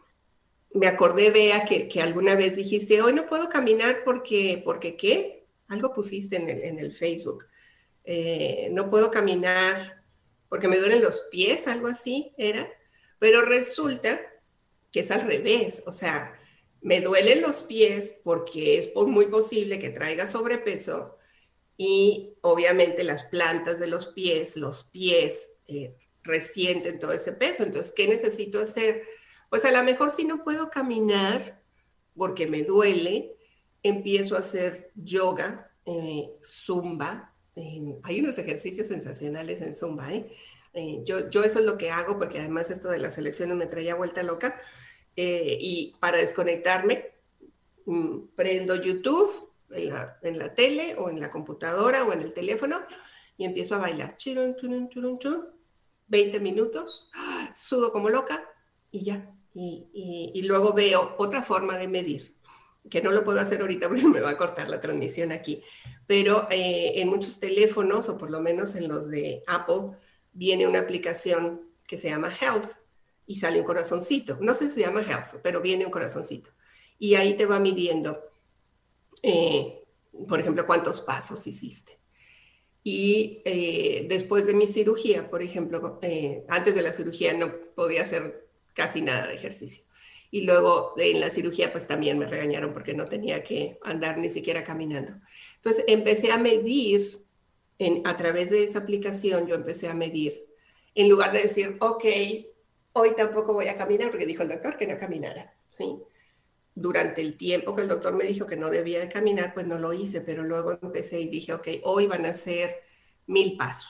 me 0.75 0.87
acordé, 0.89 1.31
Bea, 1.31 1.65
que, 1.65 1.89
que, 1.89 2.03
alguna 2.03 2.35
vez 2.35 2.57
dijiste, 2.57 3.01
hoy 3.01 3.15
no 3.15 3.27
puedo 3.27 3.49
caminar 3.49 4.03
porque, 4.05 4.61
porque 4.63 4.95
¿qué? 4.97 5.47
Algo 5.69 5.95
pusiste 5.95 6.37
en 6.37 6.51
el, 6.51 6.65
en 6.65 6.79
el 6.79 6.93
Facebook. 6.93 7.47
Eh, 8.05 8.69
no 8.73 8.91
puedo 8.91 9.11
caminar 9.11 10.05
porque 10.49 10.69
me 10.69 10.79
duelen 10.79 11.03
los 11.03 11.23
pies, 11.31 11.67
algo 11.67 11.89
así 11.89 12.35
era. 12.37 12.71
Pero 13.19 13.43
resulta 13.43 14.21
que 14.97 15.01
es 15.01 15.11
al 15.11 15.29
revés, 15.29 15.83
o 15.85 15.93
sea, 15.93 16.33
me 16.81 17.03
duelen 17.03 17.43
los 17.43 17.65
pies 17.65 18.17
porque 18.25 18.79
es 18.79 18.95
muy 18.95 19.27
posible 19.27 19.79
que 19.79 19.91
traiga 19.91 20.27
sobrepeso 20.27 21.19
y 21.77 22.33
obviamente 22.41 23.05
las 23.05 23.25
plantas 23.25 23.79
de 23.79 23.89
los 23.89 24.07
pies, 24.07 24.57
los 24.57 24.85
pies 24.85 25.51
eh, 25.67 25.99
resienten 26.23 26.99
todo 26.99 27.13
ese 27.13 27.33
peso. 27.33 27.63
Entonces, 27.63 27.93
¿qué 27.93 28.09
necesito 28.09 28.59
hacer? 28.59 29.03
Pues 29.51 29.67
a 29.67 29.71
lo 29.71 29.85
mejor 29.85 30.11
si 30.11 30.25
no 30.25 30.43
puedo 30.43 30.71
caminar 30.71 31.63
porque 32.17 32.47
me 32.47 32.63
duele, 32.63 33.37
empiezo 33.83 34.35
a 34.35 34.41
hacer 34.41 34.93
yoga, 34.95 35.77
eh, 35.85 36.31
zumba. 36.43 37.35
hay 38.03 38.21
unos 38.21 38.39
ejercicios 38.39 38.87
sensacionales 38.87 39.61
en 39.61 39.75
zumba. 39.75 40.15
¿eh? 40.15 40.31
yo, 41.05 41.29
yo 41.29 41.45
eso 41.45 41.59
es 41.59 41.67
lo 41.67 41.77
que 41.77 41.91
hago 41.91 42.19
porque 42.19 42.39
además 42.39 42.71
esto 42.71 42.89
de 42.89 42.99
las 42.99 43.19
elecciones 43.19 43.59
me 43.59 43.67
traía 43.67 43.95
vuelta 43.95 44.23
loca. 44.23 44.59
Y 45.17 45.97
para 45.99 46.19
desconectarme, 46.19 47.13
mm, 47.87 48.19
prendo 48.35 48.77
YouTube 48.77 49.47
en 49.71 50.39
la, 50.39 50.55
tele 50.55 50.95
o 50.99 51.11
en 51.11 51.21
la 51.21 51.31
computadora 51.31 52.05
o 52.05 52.13
en 52.13 52.21
el 52.21 52.33
teléfono 52.33 52.81
y 53.37 53.45
empiezo 53.45 53.75
a 53.75 53.79
bailar. 53.79 54.17
20 56.09 56.41
minutos, 56.41 57.11
sudo 57.55 57.93
como 57.93 58.11
loca 58.11 58.49
y 58.91 59.05
ya. 59.05 59.33
Y, 59.55 60.31
y, 60.35 60.43
luego 60.43 60.75
veo 60.75 61.15
otra 61.17 61.43
forma 61.43 61.79
de 61.79 61.89
medir, 61.89 62.37
que 62.91 63.01
no 63.01 63.11
lo 63.11 63.25
puedo 63.25 63.41
hacer 63.41 63.63
ahorita 63.63 63.89
porque 63.89 64.05
me 64.09 64.21
va 64.21 64.31
a 64.31 64.37
cortar 64.37 64.69
la 64.69 64.81
transmisión 64.81 65.33
aquí, 65.33 65.63
pero 66.07 66.47
eh, 66.51 66.93
en 66.97 67.09
muchos 67.09 67.41
teléfonos, 67.41 68.11
o 68.11 68.19
por 68.19 68.31
lo 68.31 68.41
menos 68.41 68.75
en 68.75 68.87
los 68.87 69.09
de 69.09 69.43
Apple, 69.47 69.97
viene 70.35 70.67
una 70.67 70.81
aplicación 70.81 71.63
que 71.87 71.97
se 71.97 72.11
llama 72.11 72.31
Health 72.31 72.71
y 73.27 73.39
sale 73.39 73.59
un 73.61 73.67
corazoncito. 73.67 74.39
No 74.41 74.55
sé 74.55 74.69
si 74.69 74.75
se 74.75 74.81
llama 74.81 75.03
Health, 75.03 75.41
pero 75.43 75.61
viene 75.61 75.85
un 75.85 75.91
corazoncito. 75.91 76.51
Y 76.99 77.15
ahí 77.15 77.35
te 77.35 77.47
va 77.47 77.61
midiendo 77.61 78.21
eh, 79.23 79.83
por 80.29 80.41
ejemplo, 80.41 80.65
cuántos 80.67 81.01
pasos 81.01 81.47
hiciste. 81.47 81.99
Y 82.83 83.43
eh, 83.45 84.07
después 84.09 84.47
de 84.47 84.55
mi 84.55 84.67
cirugía, 84.67 85.29
por 85.29 85.43
ejemplo, 85.43 85.99
eh, 86.03 86.45
antes 86.49 86.75
de 86.75 86.83
la 86.83 86.93
cirugía 86.93 87.33
no 87.33 87.53
podía 87.75 88.03
hacer 88.03 88.49
casi 88.75 89.03
nada 89.03 89.27
de 89.27 89.35
ejercicio. 89.35 89.85
Y 90.31 90.43
luego 90.43 90.95
en 90.97 91.21
la 91.21 91.31
cirugía 91.31 91.73
pues 91.73 91.87
también 91.87 92.19
me 92.19 92.27
regañaron 92.27 92.73
porque 92.73 92.95
no 92.95 93.07
tenía 93.07 93.43
que 93.43 93.79
andar 93.83 94.19
ni 94.19 94.31
siquiera 94.31 94.63
caminando. 94.63 95.15
Entonces 95.57 95.85
empecé 95.89 96.31
a 96.31 96.39
medir, 96.39 97.03
en, 97.79 98.03
a 98.07 98.17
través 98.17 98.51
de 98.51 98.63
esa 98.63 98.81
aplicación 98.81 99.47
yo 99.47 99.55
empecé 99.57 99.89
a 99.89 99.95
medir, 99.95 100.33
en 100.95 101.09
lugar 101.09 101.33
de 101.33 101.43
decir, 101.43 101.77
ok, 101.81 102.05
hoy 102.97 103.15
tampoco 103.15 103.53
voy 103.53 103.69
a 103.69 103.77
caminar 103.77 104.11
porque 104.11 104.27
dijo 104.27 104.43
el 104.43 104.49
doctor 104.49 104.77
que 104.77 104.87
no 104.87 104.99
caminara. 104.99 105.55
¿sí? 105.71 106.03
durante 106.77 107.23
el 107.23 107.39
tiempo 107.39 107.75
que 107.75 107.83
el 107.83 107.89
doctor 107.89 108.15
me 108.15 108.25
dijo 108.25 108.47
que 108.47 108.57
no 108.57 108.69
debía 108.69 109.01
de 109.01 109.09
caminar, 109.09 109.55
pues 109.55 109.67
no 109.67 109.79
lo 109.79 109.95
hice, 109.95 110.21
pero 110.21 110.45
luego 110.45 110.79
empecé 110.83 111.19
y 111.19 111.29
dije, 111.31 111.55
ok, 111.55 111.69
hoy 111.85 112.07
van 112.07 112.27
a 112.27 112.35
ser 112.35 112.83
mil 113.27 113.57
pasos 113.57 113.89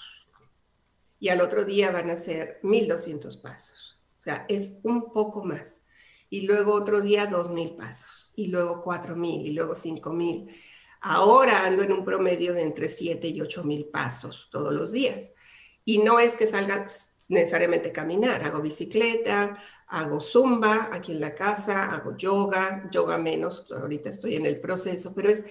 y 1.18 1.28
al 1.28 1.40
otro 1.40 1.64
día 1.64 1.90
van 1.90 2.10
a 2.10 2.16
ser 2.16 2.60
mil 2.62 2.86
doscientos 2.86 3.36
pasos. 3.38 3.98
O 4.20 4.22
sea, 4.22 4.46
es 4.48 4.74
un 4.82 5.12
poco 5.12 5.44
más. 5.44 5.82
Y 6.28 6.42
luego 6.42 6.74
otro 6.74 7.00
día 7.00 7.26
dos 7.26 7.50
mil 7.50 7.74
pasos 7.76 8.32
y 8.36 8.48
luego 8.48 8.80
cuatro 8.80 9.16
mil 9.16 9.46
y 9.46 9.50
luego 9.50 9.74
cinco 9.74 10.12
mil. 10.12 10.48
Ahora 11.00 11.66
ando 11.66 11.82
en 11.82 11.92
un 11.92 12.04
promedio 12.04 12.52
de 12.52 12.62
entre 12.62 12.88
siete 12.88 13.28
y 13.28 13.40
ocho 13.40 13.64
mil 13.64 13.86
pasos 13.86 14.48
todos 14.52 14.72
los 14.72 14.92
días. 14.92 15.32
Y 15.84 15.98
no 15.98 16.18
es 16.18 16.36
que 16.36 16.46
salga 16.46 16.86
necesariamente 17.28 17.92
caminar, 17.92 18.42
hago 18.42 18.60
bicicleta, 18.60 19.58
hago 19.88 20.20
zumba 20.20 20.90
aquí 20.92 21.12
en 21.12 21.20
la 21.20 21.34
casa, 21.34 21.92
hago 21.92 22.16
yoga, 22.16 22.88
yoga 22.90 23.18
menos, 23.18 23.70
ahorita 23.70 24.10
estoy 24.10 24.36
en 24.36 24.46
el 24.46 24.60
proceso, 24.60 25.14
pero 25.14 25.30
es 25.30 25.44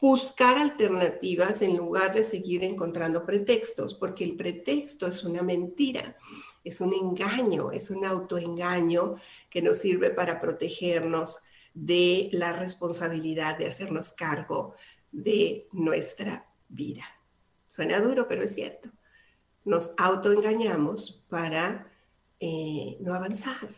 buscar 0.00 0.58
alternativas 0.58 1.62
en 1.62 1.76
lugar 1.76 2.12
de 2.12 2.24
seguir 2.24 2.64
encontrando 2.64 3.24
pretextos, 3.24 3.94
porque 3.94 4.24
el 4.24 4.36
pretexto 4.36 5.06
es 5.06 5.22
una 5.22 5.42
mentira, 5.42 6.16
es 6.64 6.80
un 6.80 6.92
engaño, 6.92 7.70
es 7.70 7.90
un 7.90 8.04
autoengaño 8.04 9.14
que 9.48 9.62
nos 9.62 9.78
sirve 9.78 10.10
para 10.10 10.40
protegernos 10.40 11.40
de 11.72 12.28
la 12.32 12.52
responsabilidad 12.52 13.56
de 13.56 13.68
hacernos 13.68 14.12
cargo 14.12 14.74
de 15.10 15.68
nuestra 15.72 16.52
vida. 16.68 17.04
Suena 17.68 18.00
duro, 18.00 18.26
pero 18.28 18.42
es 18.42 18.54
cierto 18.54 18.90
nos 19.64 19.92
autoengañamos 19.96 21.22
para 21.28 21.90
eh, 22.40 22.96
no 23.00 23.14
avanzar. 23.14 23.68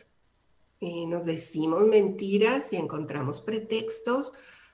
Nos 0.80 1.24
decimos 1.24 1.86
mentiras 1.86 2.72
y 2.74 2.76
encontramos 2.76 3.40
pretextos 3.40 4.32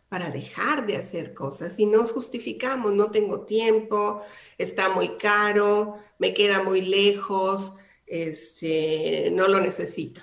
para 0.08 0.30
dejar 0.30 0.84
de 0.86 0.96
hacer 0.96 1.32
cosas 1.34 1.78
y 1.78 1.86
nos 1.86 2.10
justificamos, 2.10 2.92
no 2.92 3.12
tengo 3.12 3.42
tiempo, 3.42 4.20
está 4.58 4.88
muy 4.88 5.16
caro, 5.16 5.94
me 6.18 6.34
queda 6.34 6.64
muy 6.64 6.82
lejos, 6.82 7.74
este, 8.06 9.30
no 9.32 9.46
lo 9.46 9.60
necesito, 9.60 10.22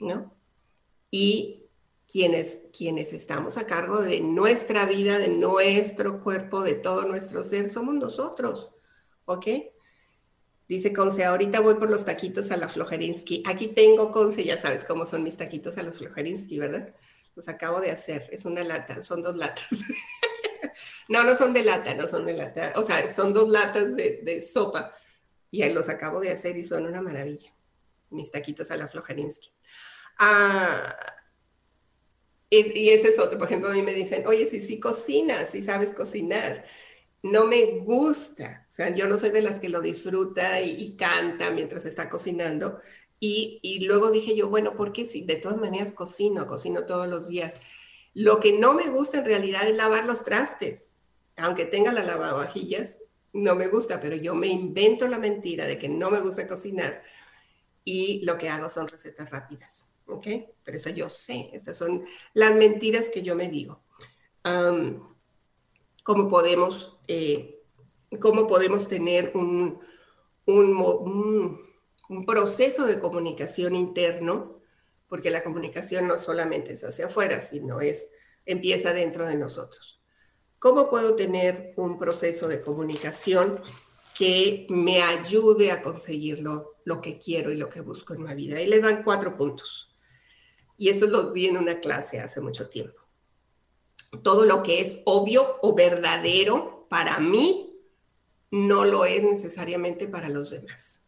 ¿no? 0.00 0.34
Y 1.10 1.66
quienes, 2.10 2.62
quienes 2.76 3.12
estamos 3.12 3.58
a 3.58 3.66
cargo 3.66 4.00
de 4.00 4.20
nuestra 4.20 4.86
vida, 4.86 5.18
de 5.18 5.28
nuestro 5.28 6.18
cuerpo, 6.18 6.62
de 6.62 6.74
todo 6.74 7.04
nuestro 7.04 7.44
ser, 7.44 7.68
somos 7.68 7.94
nosotros, 7.94 8.70
¿ok? 9.26 9.46
Dice 10.68 10.92
Conce, 10.92 11.24
ahorita 11.24 11.60
voy 11.60 11.74
por 11.74 11.90
los 11.90 12.04
taquitos 12.04 12.50
a 12.50 12.56
la 12.56 12.68
Flojerinsky. 12.68 13.42
Aquí 13.46 13.68
tengo, 13.68 14.10
Conce, 14.10 14.44
ya 14.44 14.60
sabes 14.60 14.84
cómo 14.84 15.06
son 15.06 15.22
mis 15.22 15.36
taquitos 15.36 15.76
a 15.78 15.82
los 15.82 15.98
Flojerinsky, 15.98 16.58
¿verdad? 16.58 16.94
Los 17.34 17.48
acabo 17.48 17.80
de 17.80 17.90
hacer. 17.90 18.28
Es 18.30 18.44
una 18.44 18.64
lata, 18.64 19.02
son 19.02 19.22
dos 19.22 19.36
latas. 19.36 19.68
no, 21.08 21.24
no 21.24 21.36
son 21.36 21.52
de 21.52 21.64
lata, 21.64 21.94
no 21.94 22.06
son 22.06 22.24
de 22.26 22.34
lata. 22.34 22.72
O 22.76 22.82
sea, 22.82 23.12
son 23.12 23.32
dos 23.32 23.50
latas 23.50 23.96
de, 23.96 24.42
sopa. 24.42 24.94
Y 25.50 25.68
los 25.70 25.88
acabo 25.88 26.20
de 26.20 26.30
hacer 26.30 26.56
y 26.56 26.64
son 26.64 26.86
una 26.86 27.02
maravilla. 27.02 27.54
Mis 28.10 28.30
taquitos 28.30 28.70
a 28.70 28.76
la 28.76 28.88
Flojerinsky. 28.88 29.52
Ah, 30.18 30.96
y 32.54 32.90
ese 32.90 33.08
es 33.08 33.18
otro, 33.18 33.38
por 33.38 33.48
ejemplo, 33.48 33.70
a 33.70 33.72
mí 33.72 33.80
me 33.80 33.94
dicen, 33.94 34.26
oye, 34.26 34.46
si 34.46 34.60
sí 34.60 34.78
cocinas, 34.78 35.48
si 35.48 35.62
sabes 35.62 35.94
cocinar, 35.94 36.62
no 37.22 37.46
me 37.46 37.78
gusta, 37.80 38.66
o 38.68 38.70
sea, 38.70 38.94
yo 38.94 39.06
no 39.06 39.18
soy 39.18 39.30
de 39.30 39.42
las 39.42 39.60
que 39.60 39.68
lo 39.68 39.80
disfruta 39.80 40.60
y, 40.60 40.96
canta 40.96 41.50
mientras 41.52 41.84
está 41.84 42.10
cocinando. 42.10 42.80
Y, 43.20 43.60
y, 43.62 43.84
luego 43.84 44.10
dije 44.10 44.34
yo, 44.34 44.48
bueno, 44.48 44.74
porque 44.76 45.04
si 45.04 45.22
de 45.22 45.36
todas 45.36 45.58
maneras 45.58 45.92
cocino, 45.92 46.46
cocino 46.46 46.84
todos 46.86 47.06
los 47.08 47.28
días. 47.28 47.60
Lo 48.14 48.40
que 48.40 48.58
no 48.58 48.74
me 48.74 48.88
gusta 48.88 49.18
en 49.18 49.26
realidad 49.26 49.68
es 49.68 49.76
lavar 49.76 50.04
los 50.04 50.24
trastes. 50.24 50.96
Aunque 51.36 51.64
tenga 51.64 51.92
la 51.92 52.02
lavavajillas, 52.02 53.00
no 53.32 53.54
me 53.54 53.68
gusta, 53.68 54.00
pero 54.00 54.16
yo 54.16 54.34
me 54.34 54.48
invento 54.48 55.06
la 55.08 55.18
mentira 55.18 55.66
de 55.66 55.78
que 55.78 55.88
no 55.88 56.10
me 56.10 56.20
gusta 56.20 56.46
cocinar 56.46 57.02
y 57.84 58.24
lo 58.24 58.38
que 58.38 58.48
hago 58.48 58.68
son 58.68 58.88
recetas 58.88 59.30
rápidas. 59.30 59.86
¿Ok? 60.06 60.26
Pero 60.64 60.76
eso 60.76 60.90
yo 60.90 61.08
sé, 61.08 61.50
estas 61.52 61.78
son 61.78 62.04
las 62.34 62.54
mentiras 62.54 63.08
que 63.10 63.22
yo 63.22 63.34
me 63.34 63.48
digo. 63.48 63.82
¿Cómo, 66.02 66.28
podemos, 66.28 66.98
eh, 67.08 67.62
¿Cómo 68.20 68.46
podemos 68.46 68.88
tener 68.88 69.32
un, 69.34 69.80
un, 70.46 72.26
proceso 72.26 72.86
de 72.86 72.98
comunicación 72.98 73.74
interno? 73.74 74.60
Porque 75.08 75.30
la 75.30 75.42
comunicación 75.42 76.08
no 76.08 76.18
solamente 76.18 76.72
es 76.72 76.84
hacia 76.84 77.06
afuera, 77.06 77.40
sino 77.40 77.80
es, 77.80 78.08
empieza 78.46 78.92
dentro 78.92 79.26
de 79.26 79.36
nosotros. 79.36 80.00
¿Cómo 80.58 80.88
puedo 80.90 81.16
tener 81.16 81.74
un 81.76 81.98
proceso 81.98 82.48
de 82.48 82.60
comunicación 82.60 83.60
que 84.16 84.66
me 84.70 85.02
ayude 85.02 85.72
a 85.72 85.82
conseguir 85.82 86.40
lo, 86.40 86.76
lo 86.84 87.00
que 87.00 87.18
quiero 87.18 87.50
y 87.50 87.56
lo 87.56 87.68
que 87.68 87.80
busco 87.80 88.14
en 88.14 88.22
mi 88.22 88.34
vida? 88.34 88.58
Ahí 88.58 88.66
le 88.66 88.80
van 88.80 89.02
cuatro 89.02 89.36
puntos. 89.36 89.92
Y 90.78 90.88
eso 90.88 91.06
lo 91.06 91.32
di 91.32 91.46
en 91.46 91.56
una 91.56 91.80
clase 91.80 92.20
hace 92.20 92.40
mucho 92.40 92.68
tiempo. 92.68 93.01
Todo 94.22 94.44
lo 94.44 94.62
que 94.62 94.80
es 94.80 94.98
obvio 95.04 95.58
o 95.62 95.74
verdadero 95.74 96.86
para 96.90 97.18
mí 97.18 97.72
no 98.50 98.84
lo 98.84 99.06
es 99.06 99.22
necesariamente 99.22 100.06
para 100.06 100.28
los 100.28 100.50
demás. 100.50 101.00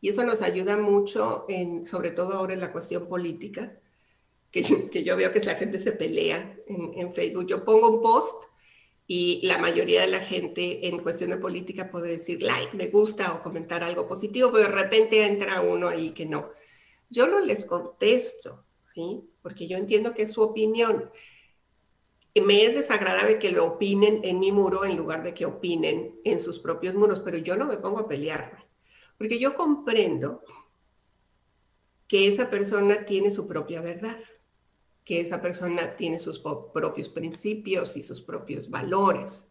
Y 0.00 0.08
eso 0.10 0.24
nos 0.24 0.42
ayuda 0.42 0.76
mucho, 0.76 1.46
en, 1.48 1.86
sobre 1.86 2.10
todo 2.10 2.34
ahora 2.34 2.54
en 2.54 2.60
la 2.60 2.72
cuestión 2.72 3.08
política, 3.08 3.78
que, 4.50 4.62
yo 5.04 5.16
veo 5.16 5.30
que 5.30 5.40
la 5.40 5.54
gente 5.54 5.78
se 5.78 5.92
pelea 5.92 6.56
en, 6.66 6.94
en, 6.94 7.12
Facebook. 7.12 7.46
Yo 7.46 7.64
pongo 7.64 7.88
un 7.88 8.02
post 8.02 8.44
y 9.06 9.46
la 9.46 9.58
mayoría 9.58 10.00
de 10.00 10.08
la 10.08 10.20
gente 10.20 10.88
en 10.88 10.98
cuestión 11.00 11.30
de 11.30 11.36
política 11.36 11.90
puede 11.90 12.08
decir 12.08 12.42
like, 12.42 12.76
me 12.76 12.88
gusta 12.88 13.34
o 13.34 13.40
comentar 13.40 13.84
algo 13.84 14.08
positivo, 14.08 14.50
pero 14.52 14.64
de 14.64 14.74
repente 14.74 15.26
entra 15.26 15.60
uno 15.60 15.88
ahí 15.88 16.10
que 16.10 16.26
no. 16.26 16.50
Yo 17.08 17.26
no 17.26 17.40
les 17.40 17.64
contesto, 17.64 18.64
¿sí? 18.94 19.20
Porque 19.42 19.68
yo 19.68 19.76
entiendo 19.76 20.12
que 20.12 20.22
es 20.22 20.32
su 20.32 20.42
opinión. 20.42 21.10
Me 22.42 22.64
es 22.64 22.74
desagradable 22.74 23.38
que 23.38 23.50
lo 23.50 23.64
opinen 23.64 24.20
en 24.22 24.38
mi 24.38 24.52
muro 24.52 24.84
en 24.84 24.96
lugar 24.96 25.22
de 25.22 25.32
que 25.32 25.46
opinen 25.46 26.20
en 26.24 26.38
sus 26.38 26.58
propios 26.58 26.94
muros, 26.94 27.20
pero 27.20 27.38
yo 27.38 27.56
no 27.56 27.66
me 27.66 27.78
pongo 27.78 28.00
a 28.00 28.08
pelearme, 28.08 28.66
porque 29.16 29.38
yo 29.38 29.54
comprendo 29.54 30.42
que 32.08 32.28
esa 32.28 32.50
persona 32.50 33.04
tiene 33.04 33.30
su 33.30 33.46
propia 33.46 33.80
verdad, 33.80 34.20
que 35.04 35.20
esa 35.20 35.40
persona 35.40 35.96
tiene 35.96 36.18
sus 36.18 36.40
propios 36.40 37.08
principios 37.08 37.96
y 37.96 38.02
sus 38.02 38.20
propios 38.20 38.68
valores. 38.70 39.46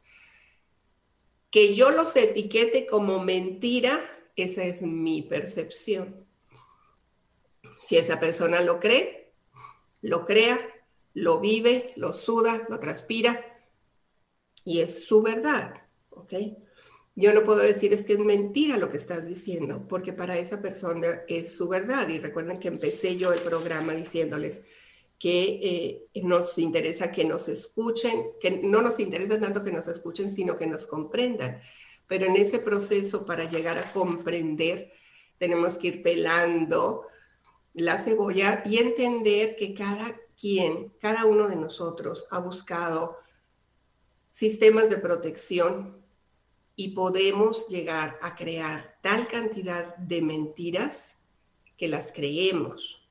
Que 1.50 1.74
yo 1.74 1.92
los 1.92 2.16
etiquete 2.16 2.86
como 2.86 3.24
mentira, 3.24 4.00
esa 4.36 4.64
es 4.64 4.82
mi 4.82 5.22
percepción. 5.22 6.26
Si 7.80 7.98
esa 7.98 8.20
persona 8.20 8.62
lo 8.62 8.80
cree, 8.80 9.34
lo 10.02 10.26
crea, 10.26 10.60
lo 11.16 11.40
vive, 11.40 11.94
lo 11.96 12.14
suda, 12.14 12.68
lo 12.70 12.80
transpira 12.80 13.44
y 14.64 14.82
es 14.82 15.06
su 15.06 15.22
verdad, 15.24 15.74
¿ok? 16.10 16.34
Yo 17.16 17.34
no 17.34 17.46
puedo 17.46 17.60
decir 17.60 17.94
es 17.94 18.06
que 18.06 18.14
es 18.14 18.20
mentira 18.20 18.78
lo 18.78 18.92
que 18.92 18.98
estás 18.98 19.26
diciendo, 19.26 19.88
porque 19.88 20.12
para 20.12 20.38
esa 20.38 20.62
persona 20.62 21.22
es 21.30 21.56
su 21.56 21.70
verdad. 21.70 22.10
Y 22.10 22.20
recuerden 22.20 22.60
que 22.60 22.68
empecé 22.68 23.16
yo 23.16 23.32
el 23.32 23.40
programa 23.40 23.94
diciéndoles 23.94 24.64
que 25.18 25.60
eh, 26.14 26.22
nos 26.24 26.58
interesa 26.58 27.14
que 27.14 27.24
nos 27.24 27.48
escuchen, 27.48 28.32
que 28.42 28.60
no 28.64 28.82
nos 28.82 29.00
interesa 29.00 29.40
tanto 29.40 29.64
que 29.64 29.72
nos 29.72 29.88
escuchen, 29.88 30.30
sino 30.30 30.58
que 30.58 30.68
nos 30.68 30.88
comprendan. 30.88 31.62
Pero 32.08 32.26
en 32.26 32.36
ese 32.36 32.60
proceso, 32.60 33.26
para 33.26 33.50
llegar 33.50 33.78
a 33.78 33.94
comprender, 33.94 34.92
tenemos 35.38 35.78
que 35.78 35.88
ir 35.88 36.04
pelando 36.04 37.08
la 37.74 37.98
cebolla 37.98 38.62
y 38.66 38.78
entender 38.78 39.56
que 39.56 39.74
cada 39.74 40.20
quien, 40.40 40.94
cada 41.00 41.26
uno 41.26 41.48
de 41.48 41.56
nosotros 41.56 42.28
ha 42.32 42.40
buscado 42.40 43.18
sistemas 44.32 44.90
de 44.90 44.98
protección 44.98 46.04
y 46.76 46.90
podemos 46.90 47.68
llegar 47.68 48.20
a 48.22 48.36
crear 48.36 48.98
tal 49.02 49.28
cantidad 49.28 49.96
de 49.96 50.22
mentiras 50.22 51.18
que 51.78 51.88
las 51.88 52.12
creemos, 52.12 53.02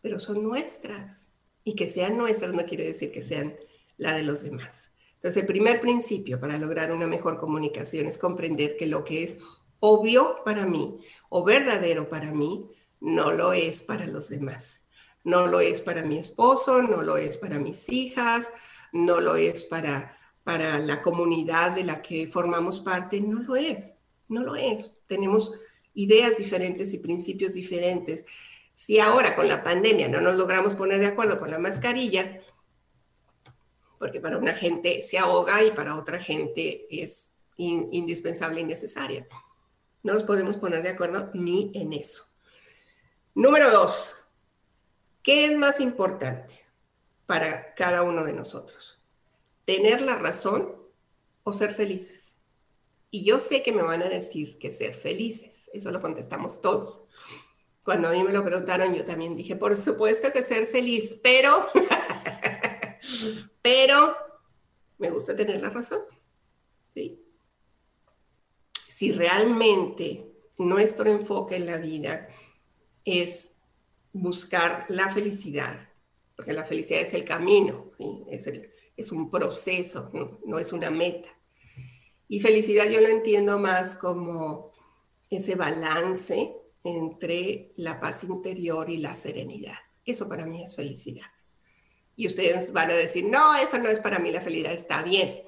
pero 0.00 0.18
son 0.18 0.42
nuestras. 0.42 1.26
Y 1.64 1.74
que 1.74 1.88
sean 1.88 2.16
nuestras 2.16 2.54
no 2.54 2.64
quiere 2.64 2.84
decir 2.84 3.12
que 3.12 3.22
sean 3.22 3.54
la 3.98 4.14
de 4.14 4.22
los 4.22 4.42
demás. 4.42 4.90
Entonces, 5.16 5.42
el 5.42 5.46
primer 5.46 5.80
principio 5.80 6.40
para 6.40 6.56
lograr 6.56 6.92
una 6.92 7.06
mejor 7.06 7.36
comunicación 7.36 8.06
es 8.06 8.16
comprender 8.16 8.76
que 8.76 8.86
lo 8.86 9.04
que 9.04 9.24
es 9.24 9.38
obvio 9.80 10.38
para 10.44 10.64
mí 10.64 10.98
o 11.28 11.44
verdadero 11.44 12.08
para 12.08 12.32
mí 12.32 12.70
no 13.00 13.32
lo 13.32 13.52
es 13.52 13.82
para 13.82 14.06
los 14.06 14.28
demás. 14.28 14.80
No 15.28 15.46
lo 15.46 15.60
es 15.60 15.82
para 15.82 16.02
mi 16.02 16.16
esposo, 16.16 16.80
no 16.80 17.02
lo 17.02 17.18
es 17.18 17.36
para 17.36 17.58
mis 17.58 17.90
hijas, 17.92 18.50
no 18.92 19.20
lo 19.20 19.36
es 19.36 19.62
para, 19.62 20.18
para 20.42 20.78
la 20.78 21.02
comunidad 21.02 21.72
de 21.72 21.84
la 21.84 22.00
que 22.00 22.28
formamos 22.28 22.80
parte, 22.80 23.20
no 23.20 23.42
lo 23.42 23.54
es, 23.54 23.94
no 24.28 24.42
lo 24.42 24.56
es. 24.56 24.96
Tenemos 25.06 25.52
ideas 25.92 26.38
diferentes 26.38 26.94
y 26.94 26.98
principios 26.98 27.52
diferentes. 27.52 28.24
Si 28.72 29.00
ahora 29.00 29.36
con 29.36 29.48
la 29.48 29.62
pandemia 29.62 30.08
no 30.08 30.22
nos 30.22 30.36
logramos 30.36 30.74
poner 30.74 30.98
de 30.98 31.08
acuerdo 31.08 31.38
con 31.38 31.50
la 31.50 31.58
mascarilla, 31.58 32.40
porque 33.98 34.20
para 34.20 34.38
una 34.38 34.54
gente 34.54 35.02
se 35.02 35.18
ahoga 35.18 35.62
y 35.62 35.72
para 35.72 35.98
otra 35.98 36.18
gente 36.20 36.86
es 36.88 37.34
indispensable 37.58 38.62
y 38.62 38.64
necesaria. 38.64 39.28
No 40.02 40.14
nos 40.14 40.24
podemos 40.24 40.56
poner 40.56 40.82
de 40.82 40.88
acuerdo 40.88 41.30
ni 41.34 41.70
en 41.74 41.92
eso. 41.92 42.24
Número 43.34 43.70
dos, 43.70 44.14
¿qué 45.28 45.44
es 45.44 45.54
más 45.58 45.78
importante 45.78 46.54
para 47.26 47.74
cada 47.74 48.02
uno 48.02 48.24
de 48.24 48.32
nosotros? 48.32 48.98
¿Tener 49.66 50.00
la 50.00 50.16
razón 50.16 50.74
o 51.42 51.52
ser 51.52 51.70
felices? 51.74 52.40
Y 53.10 53.24
yo 53.24 53.38
sé 53.38 53.62
que 53.62 53.74
me 53.74 53.82
van 53.82 54.00
a 54.00 54.08
decir 54.08 54.58
que 54.58 54.70
ser 54.70 54.94
felices, 54.94 55.68
eso 55.74 55.90
lo 55.90 56.00
contestamos 56.00 56.62
todos. 56.62 57.02
Cuando 57.82 58.08
a 58.08 58.12
mí 58.12 58.24
me 58.24 58.32
lo 58.32 58.42
preguntaron, 58.42 58.94
yo 58.94 59.04
también 59.04 59.36
dije, 59.36 59.54
por 59.54 59.76
supuesto 59.76 60.32
que 60.32 60.42
ser 60.42 60.64
feliz, 60.64 61.20
pero, 61.22 61.68
pero 63.60 64.16
me 64.96 65.10
gusta 65.10 65.36
tener 65.36 65.60
la 65.60 65.68
razón. 65.68 66.00
¿sí? 66.94 67.22
Si 68.88 69.12
realmente 69.12 70.32
nuestro 70.56 71.10
enfoque 71.10 71.56
en 71.56 71.66
la 71.66 71.76
vida 71.76 72.30
es 73.04 73.57
buscar 74.20 74.86
la 74.88 75.08
felicidad, 75.10 75.88
porque 76.36 76.52
la 76.52 76.64
felicidad 76.64 77.00
es 77.00 77.14
el 77.14 77.24
camino, 77.24 77.92
es, 78.30 78.50
es, 78.96 79.12
un 79.12 79.30
proceso, 79.30 80.10
¿no? 80.44 80.58
es 80.58 80.72
una 80.72 80.90
meta. 80.90 81.28
Y 82.28 82.40
felicidad 82.40 82.86
yo 82.86 83.00
lo 83.00 83.08
entiendo 83.08 83.58
más 83.58 83.96
como 83.96 84.70
ese 85.30 85.54
balance 85.54 86.54
entre 86.84 87.72
la 87.76 88.00
paz 88.00 88.24
interior 88.24 88.88
y 88.90 88.98
la 88.98 89.14
serenidad. 89.14 89.78
Eso 90.04 90.28
para 90.28 90.46
mí 90.46 90.62
es 90.62 90.76
felicidad. 90.76 91.26
Y 92.16 92.26
ustedes 92.26 92.72
van 92.72 92.90
a 92.90 92.94
decir, 92.94 93.24
no, 93.24 93.56
eso 93.56 93.78
no 93.78 93.88
es 93.88 94.00
para 94.00 94.18
mí, 94.18 94.30
la 94.32 94.40
felicidad 94.40 94.72
está 94.72 95.02
bien. 95.02 95.42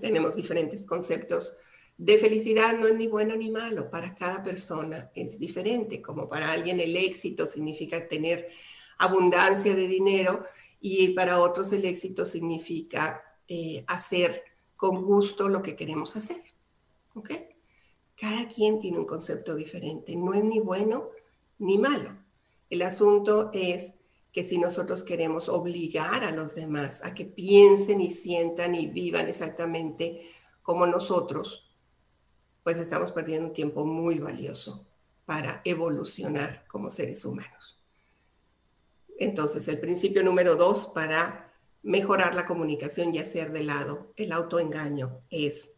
Tenemos 0.00 0.36
diferentes 0.36 0.84
conceptos 0.84 1.56
de 2.00 2.16
felicidad 2.16 2.78
no 2.78 2.86
es 2.86 2.94
ni 2.94 3.08
bueno 3.08 3.36
ni 3.36 3.50
malo, 3.50 3.90
para 3.90 4.14
cada 4.14 4.42
persona 4.42 5.10
es 5.14 5.38
diferente, 5.38 6.00
como 6.00 6.30
para 6.30 6.50
alguien 6.50 6.80
el 6.80 6.96
éxito 6.96 7.46
significa 7.46 8.08
tener 8.08 8.48
abundancia 8.96 9.74
de 9.74 9.86
dinero 9.86 10.42
y 10.80 11.08
para 11.08 11.40
otros 11.40 11.70
el 11.72 11.84
éxito 11.84 12.24
significa 12.24 13.22
eh, 13.46 13.84
hacer 13.86 14.42
con 14.76 15.04
gusto 15.04 15.50
lo 15.50 15.60
que 15.60 15.76
queremos 15.76 16.16
hacer. 16.16 16.40
¿Ok? 17.12 17.32
Cada 18.18 18.48
quien 18.48 18.78
tiene 18.78 18.98
un 18.98 19.06
concepto 19.06 19.54
diferente, 19.54 20.16
no 20.16 20.32
es 20.32 20.42
ni 20.42 20.58
bueno 20.58 21.10
ni 21.58 21.76
malo. 21.76 22.16
El 22.70 22.80
asunto 22.80 23.50
es 23.52 23.92
que 24.32 24.42
si 24.42 24.56
nosotros 24.56 25.04
queremos 25.04 25.50
obligar 25.50 26.24
a 26.24 26.30
los 26.30 26.54
demás 26.54 27.04
a 27.04 27.12
que 27.12 27.26
piensen 27.26 28.00
y 28.00 28.10
sientan 28.10 28.74
y 28.74 28.86
vivan 28.86 29.28
exactamente 29.28 30.22
como 30.62 30.86
nosotros, 30.86 31.66
pues 32.62 32.78
estamos 32.78 33.12
perdiendo 33.12 33.48
un 33.48 33.54
tiempo 33.54 33.84
muy 33.84 34.18
valioso 34.18 34.84
para 35.26 35.60
evolucionar 35.64 36.64
como 36.66 36.90
seres 36.90 37.24
humanos. 37.24 37.78
Entonces, 39.18 39.68
el 39.68 39.78
principio 39.78 40.22
número 40.22 40.56
dos 40.56 40.88
para 40.88 41.52
mejorar 41.82 42.34
la 42.34 42.44
comunicación 42.44 43.14
y 43.14 43.18
hacer 43.18 43.52
de 43.52 43.64
lado 43.64 44.12
el 44.16 44.32
autoengaño 44.32 45.20
es 45.30 45.70